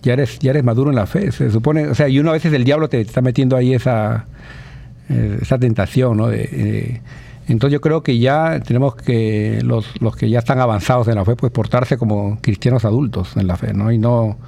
ya 0.02 0.14
eres, 0.14 0.38
ya 0.40 0.50
eres 0.50 0.64
maduro 0.64 0.90
en 0.90 0.96
la 0.96 1.06
fe. 1.06 1.32
Se 1.32 1.50
supone, 1.50 1.86
o 1.86 1.94
sea, 1.94 2.08
y 2.08 2.18
uno 2.18 2.30
a 2.30 2.32
veces 2.34 2.52
el 2.52 2.64
diablo 2.64 2.88
te 2.88 3.00
está 3.00 3.20
metiendo 3.20 3.56
ahí 3.56 3.72
esa, 3.72 4.26
eh, 5.08 5.38
esa 5.40 5.58
tentación, 5.58 6.16
¿no? 6.16 6.28
De, 6.28 7.00
entonces 7.48 7.72
yo 7.72 7.80
creo 7.80 8.02
que 8.02 8.18
ya 8.18 8.60
tenemos 8.60 8.94
que, 8.94 9.60
los, 9.64 10.00
los 10.00 10.16
que 10.16 10.30
ya 10.30 10.38
están 10.38 10.60
avanzados 10.60 11.08
en 11.08 11.16
la 11.16 11.24
fe, 11.24 11.34
pues 11.34 11.52
portarse 11.52 11.98
como 11.98 12.38
cristianos 12.40 12.84
adultos 12.84 13.36
en 13.36 13.46
la 13.46 13.56
fe, 13.56 13.74
¿no? 13.74 13.90
Y 13.90 13.98
no, 13.98 14.38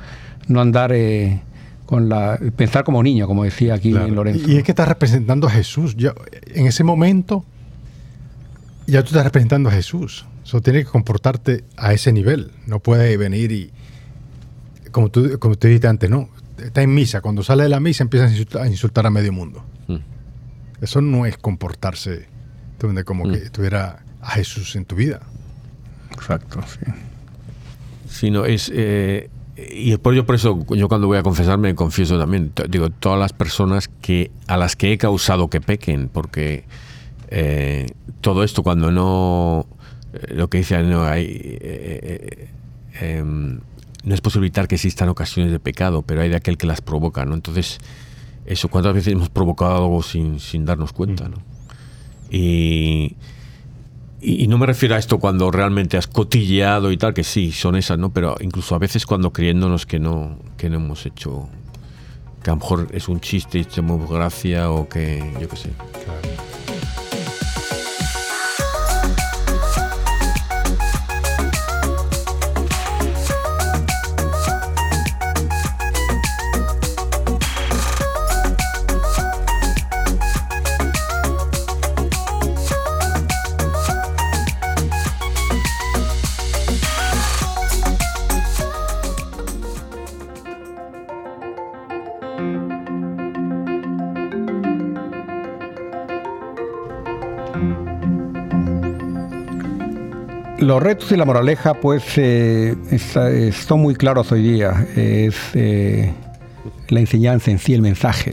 no 0.47 0.61
andar 0.61 0.93
eh, 0.93 1.41
con 1.87 2.09
la, 2.09 2.39
pensar 2.57 2.85
como 2.85 3.03
niño, 3.03 3.27
como 3.27 3.45
decía 3.45 3.75
aquí 3.75 3.91
Lorenzo. 3.91 4.49
Y 4.49 4.57
es 4.57 4.63
que 4.63 4.73
estás 4.73 4.89
representando 4.89 5.49
a 5.49 5.51
Jesús. 5.51 5.97
Ya, 5.97 6.15
en 6.55 6.67
ese 6.67 6.85
momento, 6.85 7.45
ya 8.87 9.03
tú 9.03 9.09
estás 9.09 9.25
representando 9.25 9.71
a 9.71 9.73
Jesús. 9.73 10.25
Eso 10.45 10.61
tiene 10.61 10.81
que 10.81 10.91
comportarte 10.91 11.65
a 11.77 11.93
ese 11.93 12.13
nivel. 12.13 12.53
No 12.67 12.79
puede 12.79 13.17
venir 13.17 13.51
y, 13.51 13.73
como 14.93 15.11
tú, 15.11 15.39
como 15.41 15.57
te 15.57 15.69
dijiste 15.69 15.89
antes, 15.89 16.09
¿no? 16.09 16.29
Está 16.59 16.83
en 16.83 16.95
misa, 16.95 17.21
cuando 17.21 17.43
sale 17.43 17.65
de 17.65 17.69
la 17.69 17.81
misa 17.81 18.05
empiezas 18.05 18.31
a 18.55 18.69
insultar 18.69 19.07
a, 19.07 19.11
medio 19.11 19.33
mundo. 19.33 19.65
Mm. 19.89 19.97
Eso 20.81 21.01
no 21.01 21.27
es 21.27 21.37
comportarse 21.37 22.29
como 23.05 23.25
que 23.31 23.37
mm. 23.39 23.51
tuviera 23.51 24.05
a 24.21 24.31
Jesús 24.33 24.77
en 24.77 24.85
tu 24.85 24.97
vida. 24.97 25.21
Exacto, 26.13 26.61
sí. 26.63 26.91
Sino 28.09 28.45
es... 28.45 28.71
Eh, 28.75 29.31
y 29.57 29.97
por, 29.99 30.15
yo 30.15 30.27
por 30.27 30.35
eso, 30.35 30.65
yo 30.71 30.89
cuando 30.89 31.07
voy 31.07 31.19
a 31.19 31.23
confesarme, 31.23 31.75
confieso 31.75 32.19
también, 32.19 32.53
digo, 32.69 32.91
todas 32.91 33.21
las 33.21 33.33
personas 33.33 33.89
que 33.89 34.33
a 34.49 34.57
las 34.57 34.75
que 34.75 34.93
he 34.93 34.99
causado 34.99 35.49
que 35.49 35.61
pequen, 35.61 36.09
porque 36.09 36.65
eh, 37.29 37.87
todo 38.21 38.43
esto 38.43 38.63
cuando 38.63 38.91
no... 38.91 39.67
Eh, 40.13 40.35
lo 40.35 40.49
que 40.49 40.59
dice, 40.59 40.83
no 40.83 41.05
hay... 41.05 42.51
Em, 43.01 43.61
no 44.05 44.15
es 44.15 44.21
posible 44.21 44.47
evitar 44.47 44.69
que 44.69 44.75
existan 44.75 45.09
ocasiones 45.09 45.51
de 45.51 45.59
pecado, 45.59 46.03
pero 46.03 46.21
hay 46.21 46.29
de 46.29 46.37
aquel 46.37 46.59
que 46.59 46.67
las 46.67 46.81
provoca, 46.81 47.25
¿no? 47.25 47.35
Entonces, 47.35 47.79
eso, 48.47 48.69
¿cuántas 48.69 48.95
veces 48.95 49.13
hemos 49.15 49.31
provocado 49.31 49.77
algo 49.77 50.03
sin, 50.03 50.39
darnos 50.65 50.93
cuenta, 50.93 51.29
¿no? 51.29 51.39
Y, 52.31 53.17
y, 54.21 54.47
no 54.49 54.59
me 54.59 54.67
refiero 54.67 54.95
a 54.95 54.99
esto 54.99 55.19
cuando 55.19 55.51
realmente 55.51 55.97
has 55.97 56.07
cotilleado 56.07 56.91
y 56.91 56.97
tal, 56.97 57.15
que 57.15 57.25
sí, 57.25 57.53
son 57.53 57.77
esas, 57.77 57.99
¿no? 57.99 58.13
Pero 58.13 58.37
incluso 58.41 58.75
a 58.75 58.79
veces 58.79 59.07
cuando 59.07 59.33
creyéndonos 59.33 59.87
que 59.87 59.99
no, 59.99 60.39
que 60.57 60.71
no 60.71 60.77
hemos 60.77 61.07
hecho, 61.07 61.49
que 62.43 62.51
a 62.51 62.55
lo 62.55 62.61
mejor 62.61 62.89
es 62.93 63.09
un 63.09 63.21
chiste 63.21 63.59
y 63.59 63.63
echamos 63.63 64.09
gracia 64.09 64.71
o 64.71 64.89
que, 64.89 65.23
yo 65.41 65.49
qué 65.49 65.57
sé. 65.57 65.71
Los 100.65 100.83
retos 100.83 101.13
y 101.13 101.17
la 101.19 101.27
moraleja, 101.27 101.75
pues, 101.75 102.05
eh, 102.17 102.75
son 103.53 103.83
muy 103.83 103.95
claros 103.97 104.33
hoy 104.33 104.43
día. 104.43 104.87
Es 104.97 105.37
eh, 105.53 106.11
la 106.89 107.01
enseñanza 107.01 107.51
en 107.51 107.59
sí, 107.59 107.75
el 107.75 107.83
mensaje. 107.83 108.33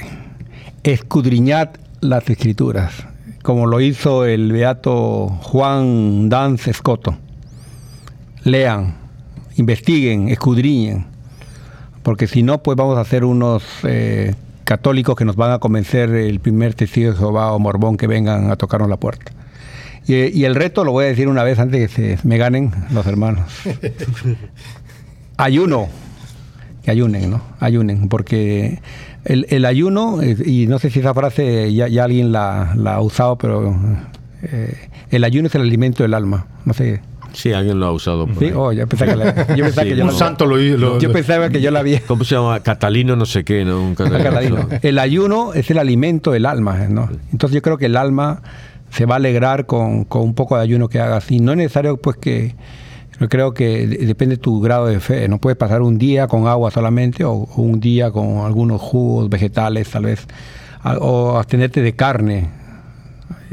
Escudriñad 0.82 1.72
las 2.00 2.30
escrituras, 2.30 3.06
como 3.44 3.68
lo 3.68 3.82
hizo 3.82 4.24
el 4.24 4.50
beato 4.54 5.28
Juan 5.42 6.30
Danz 6.30 6.70
Escoto. 6.70 7.18
Lean, 8.46 8.96
investiguen, 9.58 10.30
escudriñen, 10.30 11.08
porque 12.02 12.28
si 12.28 12.44
no, 12.44 12.64
pues 12.64 12.78
vamos 12.78 12.98
a 12.98 13.04
ser 13.04 13.26
unos 13.26 13.62
eh, 13.84 14.36
católicos 14.64 15.18
que 15.18 15.26
nos 15.26 15.36
van 15.36 15.52
a 15.52 15.60
convencer 15.60 16.10
el 16.12 16.40
primer 16.40 16.76
testigo 16.76 17.12
de 17.12 17.18
Jehová 17.18 17.52
o 17.52 17.60
Morbón 17.60 17.98
que 17.98 18.08
vengan 18.08 18.52
a 18.52 18.56
tocarnos 18.56 18.90
la 18.90 18.96
puerta. 18.96 19.34
Y, 20.08 20.44
el 20.44 20.56
reto 20.56 20.84
lo 20.84 20.92
voy 20.92 21.06
a 21.06 21.08
decir 21.08 21.28
una 21.28 21.44
vez 21.44 21.60
antes 21.60 21.90
que 21.94 22.18
se 22.18 22.28
me 22.28 22.38
ganen 22.38 22.72
los 22.92 23.06
hermanos. 23.06 23.46
Ayuno. 25.38 25.88
Que 26.84 26.92
ayunen, 26.92 27.30
¿no? 27.30 27.42
Ayunen, 27.60 28.10
porque 28.10 28.80
el, 29.24 29.66
ayuno, 29.66 30.22
eh, 30.22 30.36
y 30.44 30.66
no 30.66 30.80
sé 30.80 30.90
si 30.90 31.00
esa 31.00 31.14
frase 31.14 31.72
ya, 31.74 31.86
alguien 32.04 32.32
la, 32.32 32.72
ha 32.72 33.02
usado, 33.02 33.38
pero 33.38 33.76
eh, 34.42 34.90
el 35.12 35.24
ayuno 35.24 35.48
es 35.48 35.56
el 35.56 35.62
alimento 35.62 36.02
del 36.02 36.16
alma. 36.16 36.48
No 36.66 36.74
sé. 36.74 37.02
Sí, 37.34 37.54
alguien 37.54 37.80
lo 37.80 37.86
ha 37.86 37.92
usado. 37.92 38.26
Por 38.26 38.40
sí, 38.40 38.52
oh, 38.54 38.74
yo 38.74 38.88
pensaba 38.88 39.16
que, 39.34 39.56
yo 39.56 39.64
pensaba 39.64 39.88
que 39.88 39.96
yo 39.96 40.06
un 40.06 40.12
santo 40.12 40.46
lo, 40.46 40.58
lo, 40.58 41.00
Yo 41.00 41.12
pensaba 41.12 41.50
que 41.50 41.62
yo 41.62 41.72
la 41.72 41.80
había. 41.80 42.02
¿Cómo 42.02 42.24
se 42.24 42.36
llama? 42.36 42.60
Catalino, 42.62 43.16
no 43.16 43.26
sé 43.26 43.44
qué, 43.44 43.64
¿no? 43.64 43.82
Un 43.82 43.96
catalino. 43.96 44.68
El 44.82 45.00
ayuno 45.00 45.54
es 45.54 45.70
el 45.72 45.78
alimento 45.78 46.32
del 46.32 46.46
alma, 46.46 46.88
¿no? 46.90 47.10
Entonces 47.32 47.56
yo 47.56 47.62
creo 47.62 47.78
que 47.78 47.86
el 47.86 47.96
alma 47.96 48.42
se 48.92 49.06
va 49.06 49.16
a 49.16 49.18
alegrar 49.18 49.66
con, 49.66 50.06
con 50.06 50.22
un 50.22 50.34
poco 50.36 50.56
de 50.56 50.64
ayuno 50.64 50.88
que 50.88 51.00
hagas. 51.00 51.32
Y 51.32 51.40
no 51.40 51.52
es 51.52 51.58
necesario, 51.58 51.98
pues, 51.98 52.18
que. 52.18 52.56
Yo 53.20 53.30
creo 53.30 53.54
que 53.54 53.86
depende 53.86 54.38
de 54.38 54.42
tu 54.42 54.62
grado 54.62 54.88
de 54.88 55.00
fe. 55.00 55.28
No 55.28 55.38
puedes 55.38 55.56
pasar 55.56 55.84
un 55.84 56.00
día 56.00 56.28
con 56.28 56.48
agua 56.48 56.72
solamente 56.72 57.24
o, 57.24 57.34
un 57.56 57.80
día 57.80 58.10
con 58.10 58.40
algunos 58.40 58.82
jugos 58.82 59.30
vegetales, 59.30 59.90
tal 59.92 60.06
vez. 60.06 60.26
O 61.00 61.38
abstenerte 61.38 61.84
de 61.84 61.94
carne, 61.94 62.50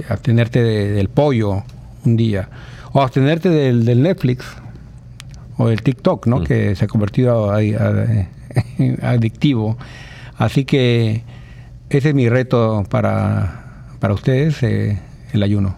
abstenerte 0.08 0.62
del 0.62 1.10
pollo 1.10 1.64
un 2.06 2.16
día 2.16 2.48
o 2.92 3.02
abstenerte 3.02 3.48
del, 3.48 3.84
del 3.84 4.02
Netflix 4.02 4.44
o 5.56 5.68
del 5.68 5.82
TikTok, 5.82 6.26
¿no? 6.26 6.38
Mm. 6.38 6.44
Que 6.44 6.76
se 6.76 6.84
ha 6.84 6.88
convertido 6.88 7.52
adictivo. 9.02 9.76
Así 10.36 10.64
que 10.64 11.22
ese 11.90 12.10
es 12.10 12.14
mi 12.14 12.28
reto 12.28 12.84
para, 12.88 13.86
para 13.98 14.14
ustedes, 14.14 14.62
eh, 14.62 14.98
el 15.32 15.42
ayuno. 15.42 15.76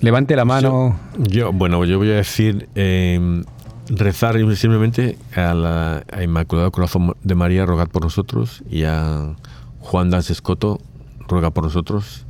Levante 0.00 0.36
la 0.36 0.44
mano. 0.44 0.98
Yo, 1.18 1.52
bueno, 1.52 1.84
yo 1.84 1.98
voy 1.98 2.10
a 2.10 2.16
decir 2.16 2.68
em, 2.74 3.44
rezar 3.88 4.36
simplemente 4.56 5.18
a 5.34 5.54
la 5.54 6.04
a 6.12 6.22
Inmaculado 6.22 6.70
Corazón 6.70 7.14
de 7.22 7.34
María, 7.34 7.66
rogad 7.66 7.88
por 7.88 8.02
nosotros, 8.02 8.62
y 8.70 8.84
a 8.84 9.34
Juan 9.80 10.10
Dance 10.10 10.32
Escoto, 10.32 10.80
ruega 11.26 11.50
por 11.50 11.64
nosotros 11.64 12.26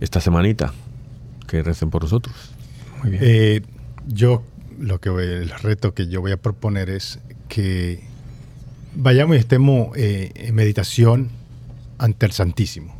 esta 0.00 0.20
semanita, 0.20 0.72
que 1.46 1.62
recen 1.62 1.90
por 1.90 2.02
nosotros. 2.02 2.34
Eh, 3.04 3.62
yo 4.08 4.42
lo 4.78 5.00
que 5.00 5.10
el 5.10 5.50
reto 5.50 5.94
que 5.94 6.08
yo 6.08 6.20
voy 6.20 6.32
a 6.32 6.36
proponer 6.36 6.90
es 6.90 7.20
que 7.48 8.02
vayamos 8.94 9.36
y 9.36 9.38
estemos 9.38 9.96
eh, 9.96 10.32
en 10.34 10.54
meditación 10.54 11.30
ante 11.98 12.26
el 12.26 12.32
Santísimo. 12.32 12.94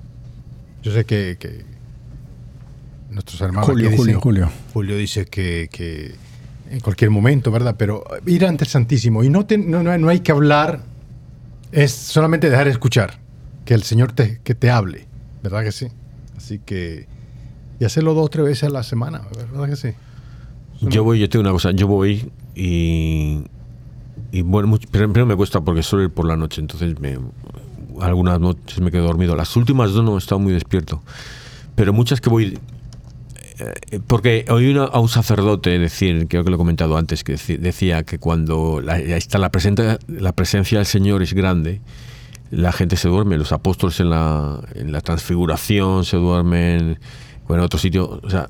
Yo 0.82 0.92
sé 0.92 1.04
que, 1.04 1.36
nuestros 3.14 3.40
hermanos 3.40 3.66
Julio, 3.66 3.90
Julio, 3.96 4.20
Julio. 4.20 4.50
Julio 4.72 4.96
dice 4.96 5.26
que, 5.26 6.14
en 6.70 6.80
cualquier 6.80 7.10
momento, 7.10 7.50
¿verdad? 7.50 7.76
Pero 7.78 8.04
ir 8.26 8.44
ante 8.44 8.64
el 8.64 8.70
Santísimo 8.70 9.24
y 9.24 9.30
no, 9.30 9.46
no, 9.48 10.08
hay 10.08 10.20
que 10.20 10.32
hablar, 10.32 10.82
es 11.72 11.92
solamente 11.92 12.50
dejar 12.50 12.68
escuchar, 12.68 13.18
que 13.64 13.74
el 13.74 13.82
Señor 13.82 14.12
te, 14.12 14.40
que 14.42 14.54
te 14.54 14.70
hable, 14.70 15.06
¿verdad 15.42 15.62
que 15.62 15.72
sí? 15.72 15.86
Así 16.36 16.58
que 16.58 17.06
y 17.80 17.84
hacerlo 17.84 18.14
dos 18.14 18.26
o 18.26 18.28
tres 18.28 18.44
veces 18.44 18.64
a 18.64 18.70
la 18.70 18.82
semana, 18.82 19.22
¿verdad 19.52 19.68
que 19.68 19.76
sí? 19.76 19.88
Yo 20.80 21.02
voy, 21.02 21.18
yo 21.18 21.28
tengo 21.28 21.42
una 21.42 21.52
cosa, 21.52 21.70
yo 21.70 21.86
voy 21.86 22.30
y, 22.54 23.44
y 24.32 24.42
bueno, 24.42 24.76
primero 24.90 25.26
me 25.26 25.36
cuesta 25.36 25.60
porque 25.60 25.82
suelo 25.82 26.04
ir 26.04 26.10
por 26.10 26.26
la 26.26 26.36
noche, 26.36 26.60
entonces 26.60 26.98
me, 27.00 27.18
algunas 28.00 28.40
noches 28.40 28.80
me 28.80 28.90
quedo 28.90 29.04
dormido. 29.04 29.34
Las 29.36 29.56
últimas 29.56 29.92
dos 29.92 30.04
no 30.04 30.14
he 30.14 30.18
estado 30.18 30.38
muy 30.38 30.52
despierto, 30.52 31.02
pero 31.74 31.92
muchas 31.92 32.20
que 32.20 32.28
voy 32.30 32.58
porque 34.07 34.44
oí 34.48 34.76
a 34.76 34.98
un 34.98 35.09
sacerdote 35.09 35.78
decir, 35.78 36.26
creo 36.28 36.44
que 36.44 36.50
lo 36.50 36.57
he 36.57 36.59
comentado 36.59 36.96
antes, 36.96 37.22
que 37.22 37.36
decía 37.59 38.02
que 38.02 38.18
cuando 38.18 38.80
la, 38.80 38.98
está 38.98 39.38
la, 39.38 39.50
la 40.09 40.32
presencia 40.32 40.78
del 40.78 40.86
Señor 40.86 41.22
es 41.22 41.34
grande, 41.34 41.80
la 42.50 42.72
gente 42.72 42.96
se 42.96 43.09
duerme, 43.09 43.36
los 43.36 43.52
apóstoles 43.52 44.00
en 44.00 44.11
la, 44.11 44.61
en 44.74 44.92
la 44.92 45.00
transfiguración 45.00 46.05
se 46.05 46.16
duermen, 46.16 46.98
o 47.46 47.55
en 47.55 47.61
otro 47.61 47.78
sitio, 47.78 48.20
o 48.22 48.30
sea, 48.30 48.48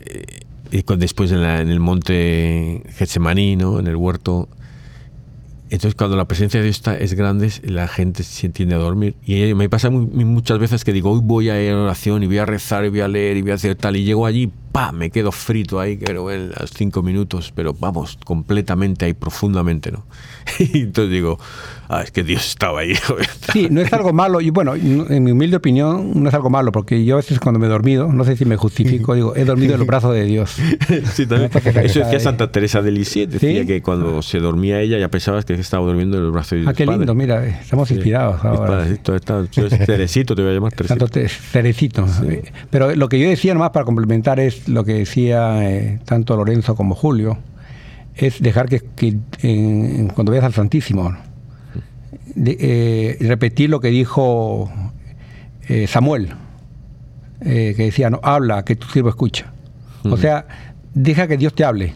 eh, 0.00 0.40
y 0.70 0.84
después 0.96 1.32
en, 1.32 1.40
el 1.40 1.80
monte 1.80 2.82
Getsemaní, 2.96 3.56
¿no? 3.56 3.80
en 3.80 3.86
el 3.86 3.96
huerto. 3.96 4.48
Entonces, 5.70 5.94
cuando 5.94 6.16
la 6.16 6.26
presencia 6.26 6.58
de 6.58 6.64
Dios 6.64 6.76
está, 6.76 6.96
es 6.96 7.14
grande, 7.14 7.50
la 7.62 7.86
gente 7.86 8.24
se 8.24 8.46
entiende 8.46 8.74
a 8.74 8.78
dormir. 8.78 9.14
Y 9.24 9.54
me 9.54 9.68
pasa 9.68 9.88
muchas 9.88 10.58
veces 10.58 10.84
que 10.84 10.92
digo, 10.92 11.12
hoy 11.12 11.20
voy 11.22 11.48
a 11.48 11.62
ir 11.62 11.72
a 11.72 11.80
oración 11.80 12.24
y 12.24 12.26
voy 12.26 12.38
a 12.38 12.46
rezar 12.46 12.84
y 12.84 12.88
voy 12.88 13.00
a 13.00 13.08
leer 13.08 13.36
y 13.36 13.42
voy 13.42 13.52
a 13.52 13.54
hacer 13.54 13.76
tal. 13.76 13.96
Y 13.96 14.04
llego 14.04 14.26
allí, 14.26 14.50
pa, 14.72 14.92
me 14.92 15.10
quedo 15.10 15.32
frito 15.32 15.80
ahí, 15.80 15.96
creo, 15.96 16.30
en 16.30 16.50
los 16.50 16.70
cinco 16.70 17.02
minutos, 17.02 17.52
pero 17.54 17.74
vamos, 17.74 18.18
completamente 18.24 19.04
ahí, 19.04 19.14
profundamente, 19.14 19.90
¿no? 19.90 20.04
y 20.58 20.82
entonces 20.82 21.12
digo, 21.12 21.38
ah, 21.88 22.02
es 22.02 22.10
que 22.10 22.22
Dios 22.22 22.46
estaba 22.46 22.80
ahí. 22.80 22.94
sí, 23.52 23.68
no 23.70 23.80
es 23.80 23.92
algo 23.92 24.12
malo, 24.12 24.40
y 24.40 24.50
bueno, 24.50 24.74
en 24.74 25.24
mi 25.24 25.32
humilde 25.32 25.56
opinión, 25.56 26.12
no 26.22 26.28
es 26.28 26.34
algo 26.34 26.50
malo, 26.50 26.72
porque 26.72 27.04
yo 27.04 27.14
a 27.14 27.18
veces 27.18 27.40
cuando 27.40 27.58
me 27.58 27.66
he 27.66 27.70
dormido, 27.70 28.12
no 28.12 28.24
sé 28.24 28.36
si 28.36 28.44
me 28.44 28.56
justifico, 28.56 29.14
digo, 29.14 29.34
he 29.34 29.44
dormido 29.44 29.74
en 29.74 29.80
los 29.80 29.86
brazos 29.86 30.14
de 30.14 30.24
Dios. 30.24 30.56
sí, 31.12 31.26
también. 31.26 31.50
Eso 31.82 32.00
decía 32.00 32.20
Santa 32.20 32.52
Teresa 32.52 32.82
de 32.82 32.92
Lisieux, 32.92 33.30
decía 33.30 33.66
que 33.66 33.82
cuando 33.82 34.22
se 34.22 34.38
dormía 34.38 34.80
ella 34.80 34.98
ya 34.98 35.08
pensabas 35.08 35.44
que 35.44 35.54
estaba 35.54 35.84
durmiendo 35.84 36.18
en 36.18 36.24
los 36.24 36.32
brazos 36.32 36.52
de 36.52 36.56
Dios. 36.58 36.70
Ah, 36.70 36.74
qué 36.74 36.86
lindo, 36.86 37.14
mira, 37.14 37.46
estamos 37.46 37.90
inspirados 37.90 38.44
ahora. 38.44 38.86
Teresito, 39.86 40.34
te 40.34 40.42
voy 40.42 40.52
a 40.52 40.54
llamar 40.54 40.72
Teresito. 40.72 41.08
Teresito. 41.52 42.06
Pero 42.70 42.94
lo 42.94 43.08
que 43.08 43.18
yo 43.18 43.28
decía 43.28 43.52
nomás 43.54 43.70
para 43.70 43.84
complementar 43.84 44.38
es 44.40 44.59
lo 44.66 44.84
que 44.84 44.94
decía 44.94 45.68
eh, 45.68 46.00
tanto 46.04 46.36
Lorenzo 46.36 46.74
como 46.74 46.94
Julio, 46.94 47.38
es 48.14 48.40
dejar 48.40 48.68
que, 48.68 48.80
cuando 50.14 50.32
veas 50.32 50.44
al 50.44 50.52
Santísimo, 50.52 51.16
eh, 52.36 53.16
repetir 53.20 53.70
lo 53.70 53.80
que 53.80 53.88
dijo 53.88 54.70
eh, 55.68 55.86
Samuel, 55.86 56.34
que 57.40 57.74
decía, 57.74 58.10
no, 58.10 58.20
habla, 58.22 58.64
que 58.64 58.76
tu 58.76 58.86
siervo 58.88 59.08
escucha. 59.08 59.52
O 60.04 60.16
sea, 60.16 60.46
deja 60.92 61.26
que 61.26 61.38
Dios 61.38 61.54
te 61.54 61.64
hable. 61.64 61.94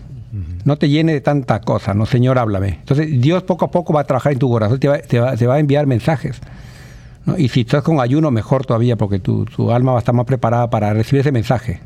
No 0.64 0.76
te 0.78 0.88
llene 0.88 1.12
de 1.12 1.20
tantas 1.20 1.60
cosas, 1.60 1.94
no, 1.94 2.06
Señor, 2.06 2.38
háblame. 2.38 2.68
Entonces, 2.68 3.20
Dios 3.20 3.42
poco 3.42 3.66
a 3.66 3.70
poco 3.70 3.92
va 3.92 4.00
a 4.00 4.04
trabajar 4.04 4.32
en 4.32 4.38
tu 4.38 4.48
corazón, 4.48 4.80
te 4.80 4.88
va, 4.88 4.98
te 4.98 5.46
va, 5.46 5.54
a 5.54 5.58
enviar 5.58 5.86
mensajes. 5.86 6.40
Y 7.36 7.48
si 7.48 7.60
estás 7.60 7.82
con 7.82 8.00
ayuno, 8.00 8.30
mejor 8.30 8.64
todavía, 8.64 8.96
porque 8.96 9.18
tu, 9.18 9.44
tu, 9.44 9.70
alma 9.70 9.92
va 9.92 9.98
a 9.98 10.00
estar 10.00 10.14
más 10.14 10.24
preparada 10.24 10.70
para 10.70 10.92
recibir 10.94 11.20
ese 11.20 11.32
mensaje 11.32 11.80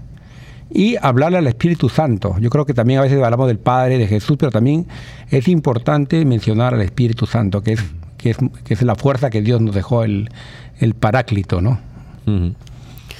y 0.70 0.96
hablarle 1.00 1.38
al 1.38 1.46
Espíritu 1.46 1.88
Santo. 1.88 2.36
Yo 2.40 2.50
creo 2.50 2.66
que 2.66 2.74
también 2.74 2.98
a 2.98 3.02
veces 3.02 3.22
hablamos 3.22 3.48
del 3.48 3.58
Padre, 3.58 3.98
de 3.98 4.06
Jesús, 4.06 4.36
pero 4.38 4.50
también 4.50 4.86
es 5.30 5.48
importante 5.48 6.24
mencionar 6.24 6.74
al 6.74 6.82
Espíritu 6.82 7.26
Santo, 7.26 7.62
que 7.62 7.72
es, 7.72 7.84
que 8.16 8.30
es, 8.30 8.38
que 8.64 8.74
es 8.74 8.82
la 8.82 8.94
fuerza 8.94 9.30
que 9.30 9.42
Dios 9.42 9.60
nos 9.60 9.74
dejó, 9.74 10.04
el, 10.04 10.30
el 10.78 10.94
paráclito, 10.94 11.60
¿no? 11.60 11.80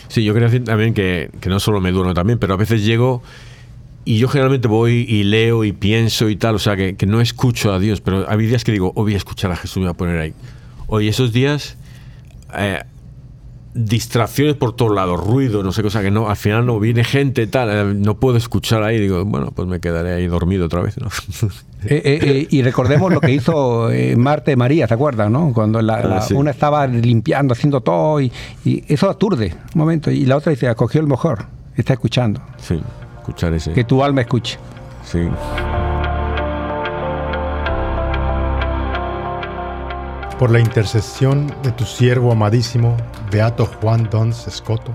Sí, 0.08 0.22
yo 0.22 0.34
quería 0.34 0.48
decir 0.48 0.64
también 0.64 0.92
que, 0.92 1.30
que 1.40 1.48
no 1.48 1.60
solo 1.60 1.80
me 1.80 1.90
duermo 1.92 2.12
también, 2.12 2.38
pero 2.38 2.54
a 2.54 2.56
veces 2.58 2.84
llego 2.84 3.22
y 4.04 4.18
yo 4.18 4.28
generalmente 4.28 4.68
voy 4.68 5.06
y 5.08 5.24
leo 5.24 5.64
y 5.64 5.72
pienso 5.72 6.28
y 6.28 6.36
tal, 6.36 6.54
o 6.54 6.58
sea, 6.58 6.76
que, 6.76 6.96
que 6.96 7.06
no 7.06 7.20
escucho 7.20 7.72
a 7.72 7.78
Dios, 7.78 8.00
pero 8.00 8.28
hay 8.28 8.38
días 8.38 8.64
que 8.64 8.72
digo, 8.72 8.92
hoy 8.94 9.04
voy 9.04 9.14
a 9.14 9.18
escuchar 9.18 9.50
a 9.50 9.56
Jesús, 9.56 9.78
me 9.78 9.84
voy 9.84 9.90
a 9.90 9.94
poner 9.94 10.20
ahí. 10.20 10.34
Hoy 10.86 11.08
esos 11.08 11.32
días... 11.32 11.76
Eh, 12.54 12.82
distracciones 13.74 14.54
por 14.54 14.74
todos 14.74 14.94
lados, 14.94 15.24
ruido, 15.24 15.62
no 15.62 15.72
sé 15.72 15.82
cosa 15.82 16.02
que 16.02 16.10
no, 16.10 16.28
al 16.28 16.36
final 16.36 16.66
no 16.66 16.80
viene 16.80 17.04
gente 17.04 17.46
tal, 17.46 17.70
eh, 17.70 17.94
no 17.94 18.18
puedo 18.18 18.36
escuchar 18.36 18.82
ahí, 18.82 18.98
digo, 18.98 19.24
bueno, 19.24 19.52
pues 19.54 19.68
me 19.68 19.80
quedaré 19.80 20.14
ahí 20.14 20.26
dormido 20.26 20.66
otra 20.66 20.80
vez, 20.80 20.98
¿no? 20.98 21.08
Eh, 21.84 22.02
eh, 22.04 22.46
y 22.50 22.62
recordemos 22.62 23.12
lo 23.12 23.20
que 23.20 23.32
hizo 23.32 23.88
Marte 24.16 24.56
María, 24.56 24.86
¿te 24.86 24.94
acuerdas, 24.94 25.30
no? 25.30 25.52
Cuando 25.52 25.80
la, 25.82 25.96
ah, 25.96 26.26
una 26.34 26.50
estaba 26.50 26.86
limpiando, 26.86 27.52
haciendo 27.52 27.80
todo 27.80 28.20
y, 28.20 28.32
eso 28.88 29.08
aturde 29.08 29.54
un 29.74 29.78
momento 29.78 30.10
y 30.10 30.24
la 30.24 30.36
otra 30.36 30.50
dice, 30.50 30.68
acogió 30.68 31.00
el 31.00 31.06
mejor, 31.06 31.46
está 31.76 31.92
escuchando. 31.92 32.40
Sí, 32.58 32.80
escuchar 33.18 33.54
ese. 33.54 33.72
Que 33.72 33.84
tu 33.84 34.02
alma 34.02 34.22
escuche. 34.22 34.58
Sí. 35.04 35.20
Por 40.38 40.50
la 40.52 40.60
intercesión 40.60 41.52
de 41.64 41.72
tu 41.72 41.84
siervo 41.84 42.30
amadísimo, 42.30 42.96
Beato 43.30 43.66
Juan 43.66 44.08
Dons 44.08 44.46
Escoto, 44.46 44.94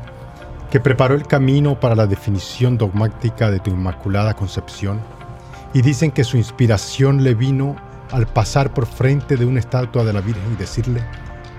que 0.71 0.79
preparó 0.79 1.15
el 1.15 1.27
camino 1.27 1.77
para 1.79 1.95
la 1.95 2.07
definición 2.07 2.77
dogmática 2.77 3.51
de 3.51 3.59
tu 3.59 3.69
Inmaculada 3.69 4.35
Concepción, 4.35 5.01
y 5.73 5.81
dicen 5.81 6.11
que 6.11 6.23
su 6.23 6.37
inspiración 6.37 7.23
le 7.23 7.33
vino 7.33 7.75
al 8.11 8.25
pasar 8.25 8.73
por 8.73 8.85
frente 8.85 9.35
de 9.35 9.45
una 9.45 9.59
estatua 9.59 10.05
de 10.05 10.13
la 10.13 10.21
Virgen 10.21 10.53
y 10.53 10.55
decirle, 10.55 11.03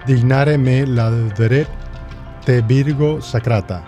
Dignare 0.07 0.57
me 0.57 0.87
la 0.87 1.11
deret 1.11 1.69
te 2.47 2.63
Virgo 2.63 3.21
Sacrata, 3.21 3.83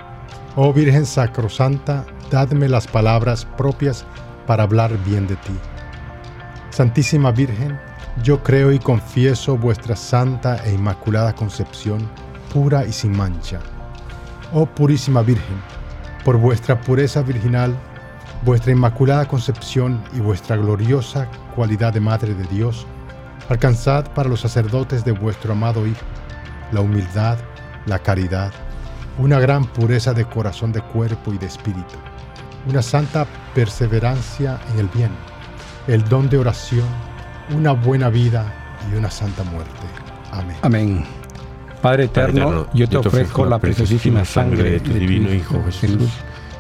oh 0.57 0.73
Virgen 0.73 1.07
Sacrosanta, 1.07 2.05
dadme 2.31 2.69
las 2.69 2.87
palabras 2.87 3.47
propias 3.57 4.05
para 4.47 4.65
hablar 4.65 4.93
bien 5.05 5.27
de 5.27 5.37
ti. 5.37 5.53
Santísima 6.71 7.33
Virgen, 7.33 7.79
yo 8.23 8.43
creo 8.43 8.73
y 8.73 8.79
confieso 8.79 9.57
vuestra 9.57 9.97
santa 9.97 10.57
e 10.65 10.73
inmaculada 10.73 11.35
concepción, 11.35 12.09
pura 12.53 12.85
y 12.85 12.93
sin 12.93 13.17
mancha. 13.17 13.61
Oh 14.53 14.67
purísima 14.67 15.23
Virgen, 15.23 15.61
por 16.25 16.37
vuestra 16.37 16.81
pureza 16.81 17.23
virginal, 17.23 17.75
vuestra 18.45 18.73
inmaculada 18.73 19.27
concepción 19.27 20.03
y 20.15 20.21
vuestra 20.21 20.57
gloriosa 20.57 21.29
cualidad 21.55 21.93
de 21.93 22.01
Madre 22.01 22.35
de 22.35 22.45
Dios, 22.45 22.87
alcanzad 23.49 24.07
para 24.13 24.29
los 24.29 24.41
sacerdotes 24.41 25.05
de 25.05 25.13
vuestro 25.13 25.53
amado 25.53 25.87
Hijo 25.87 26.05
la 26.73 26.81
humildad, 26.81 27.39
la 27.87 27.99
caridad, 27.99 28.53
una 29.19 29.39
gran 29.39 29.65
pureza 29.65 30.13
de 30.13 30.25
corazón, 30.25 30.73
de 30.73 30.81
cuerpo 30.81 31.33
y 31.33 31.39
de 31.39 31.47
espíritu, 31.47 31.95
una 32.69 32.83
santa 32.83 33.27
perseverancia 33.55 34.59
en 34.73 34.81
el 34.81 34.89
bien, 34.89 35.11
el 35.87 36.05
don 36.09 36.29
de 36.29 36.39
oración, 36.39 36.87
una 37.55 37.73
buena 37.73 38.09
vida 38.11 38.53
y 38.91 38.97
una 38.97 39.11
santa 39.11 39.43
muerte. 39.45 39.71
Amén. 40.33 40.57
Amén. 40.63 41.05
Padre 41.81 42.05
eterno, 42.05 42.67
yo 42.75 42.89
te 42.89 42.97
ofrezco 42.97 43.45
la 43.45 43.59
preciosísima 43.59 44.25
sangre 44.25 44.71
de 44.71 44.81
tu 44.81 44.93
divino 44.93 45.33
Hijo 45.33 45.63
Jesús, 45.65 46.11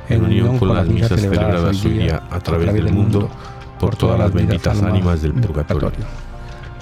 en 0.09 0.25
unión 0.25 0.59
con 0.59 0.75
las 0.75 0.87
misas 0.87 1.21
celebradas 1.21 1.85
hoy 1.85 1.93
día 1.93 2.23
a 2.31 2.39
través 2.41 2.73
del 2.73 2.93
mundo, 2.93 3.29
por 3.81 3.97
todas 3.97 4.19
las 4.19 4.33
benditas 4.33 4.83
ánimas 4.83 5.23
del 5.23 5.35
purgatorio 5.35 6.07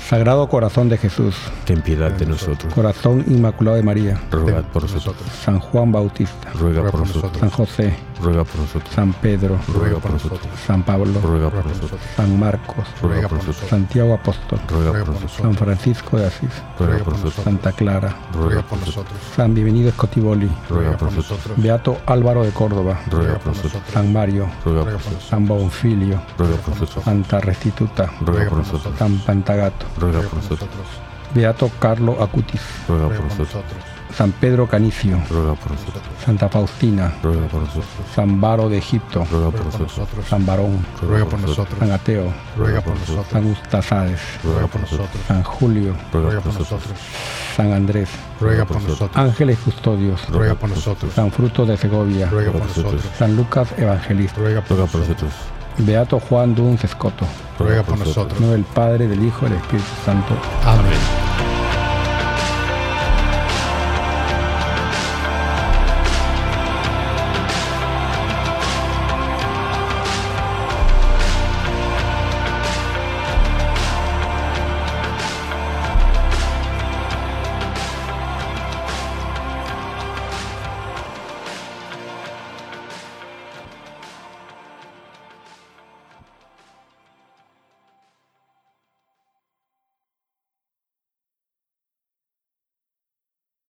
Sagrado 0.04 0.46
Corazón 0.50 0.90
de 0.90 0.98
Jesús, 0.98 1.34
ten 1.64 1.80
piedad 1.80 2.10
de 2.10 2.26
nosotros. 2.26 2.74
Corazón 2.74 3.24
Inmaculado 3.26 3.78
de 3.78 3.82
María, 3.82 4.20
ruega 4.30 4.60
por 4.60 4.82
nosotros. 4.82 5.26
San 5.42 5.58
Juan 5.58 5.92
Bautista, 5.92 6.50
ruega 6.52 6.90
por 6.90 7.00
nosotros. 7.00 7.38
San 7.38 7.48
José, 7.48 7.94
ruega 8.24 8.44
por 8.44 8.60
nosotros. 8.60 8.94
San 8.94 9.12
Pedro, 9.12 9.58
ruega 9.68 9.98
por 9.98 10.12
nosotros. 10.12 10.40
San 10.66 10.82
Pablo, 10.82 11.20
ruega 11.20 11.50
por 11.50 11.66
nosotros. 11.66 12.00
San 12.16 12.40
Marcos, 12.40 12.86
ruega 13.02 13.28
por 13.28 13.38
nosotros. 13.38 13.70
Santiago 13.70 14.14
Apóstol, 14.14 14.60
ruega 14.68 14.92
por 15.04 15.08
nosotros. 15.08 15.32
San 15.32 15.54
Francisco 15.54 16.16
de 16.18 16.26
Asís, 16.26 16.50
ruega 16.78 17.04
por 17.04 17.12
nosotros. 17.12 17.44
Santa 17.44 17.72
Clara, 17.72 18.16
ruega 18.32 18.62
por 18.62 18.78
nosotros. 18.78 19.18
San 19.36 19.54
Bienvenido 19.54 19.90
Escotiboli, 19.90 20.50
ruega 20.68 20.96
por 20.96 21.12
nosotros. 21.12 21.56
Beato 21.56 21.98
Álvaro 22.06 22.42
de 22.42 22.50
Córdoba, 22.50 23.00
ruega 23.10 23.38
por 23.38 23.48
nosotros. 23.48 23.82
San 23.92 24.12
Mario, 24.12 24.48
ruega 24.64 24.84
por 24.84 24.92
nosotros. 24.94 25.24
San 25.24 25.46
Bonfilio, 25.46 26.20
ruega 26.38 26.56
por 26.56 26.68
nosotros. 26.70 27.04
Santa 27.04 27.40
Restituta, 27.40 28.10
ruega 28.20 28.48
por 28.48 28.58
nosotros. 28.58 28.98
San 28.98 29.18
Pantagato, 29.18 29.86
ruega 29.98 30.20
por 30.22 30.34
nosotros. 30.34 30.70
Beato 31.34 31.70
Carlo 31.78 32.22
Acutis, 32.22 32.62
ruega 32.88 33.08
por 33.08 33.24
nosotros. 33.24 33.93
San 34.16 34.30
Pedro 34.32 34.68
Canicio, 34.68 35.20
ruega 35.28 35.54
por 35.54 35.72
nosotros. 35.72 36.02
Santa 36.24 36.48
Faustina, 36.48 37.14
ruega 37.22 37.46
por 37.48 37.62
nosotros. 37.62 37.86
San 38.14 38.40
Baro 38.40 38.68
de 38.68 38.78
Egipto, 38.78 39.26
ruega 39.30 39.50
por 39.50 39.80
nosotros. 39.80 40.26
San 40.28 40.46
Barón, 40.46 40.86
ruega 41.02 41.26
por 41.26 41.40
nosotros. 41.40 41.78
San 41.78 41.90
Ateo, 41.90 42.32
ruega 42.56 42.80
por 42.80 42.98
nosotros. 42.98 43.26
San 43.30 43.46
Ustazades, 43.46 44.20
ruega 44.44 44.66
por 44.68 44.80
nosotros. 44.80 45.10
San 45.26 45.42
Julio, 45.42 45.96
ruega 46.12 46.40
por 46.40 46.54
nosotros. 46.54 46.98
San 47.56 47.72
Andrés, 47.72 48.08
ruega 48.40 48.64
por 48.64 48.80
nosotros. 48.80 49.10
Ángeles 49.14 49.58
Custodios, 49.58 50.28
ruega 50.28 50.54
por 50.54 50.70
nosotros. 50.70 51.12
San 51.12 51.32
Fruto 51.32 51.66
de 51.66 51.76
Segovia, 51.76 52.28
ruega 52.28 52.52
por 52.52 52.62
nosotros. 52.62 53.02
San 53.18 53.34
Lucas 53.34 53.68
Evangelista, 53.76 54.38
ruega 54.38 54.60
por 54.60 54.78
nosotros. 54.78 55.32
Beato 55.78 56.20
Juan 56.20 56.54
Duns 56.54 56.84
Escoto, 56.84 57.26
ruega 57.58 57.82
por 57.82 57.98
nosotros. 57.98 58.40
No 58.40 58.52
del 58.52 58.62
Padre, 58.62 59.08
del 59.08 59.24
Hijo 59.24 59.46
y 59.46 59.50
del 59.50 59.58
Espíritu 59.58 59.88
Santo. 60.04 60.36
Amén. 60.64 61.23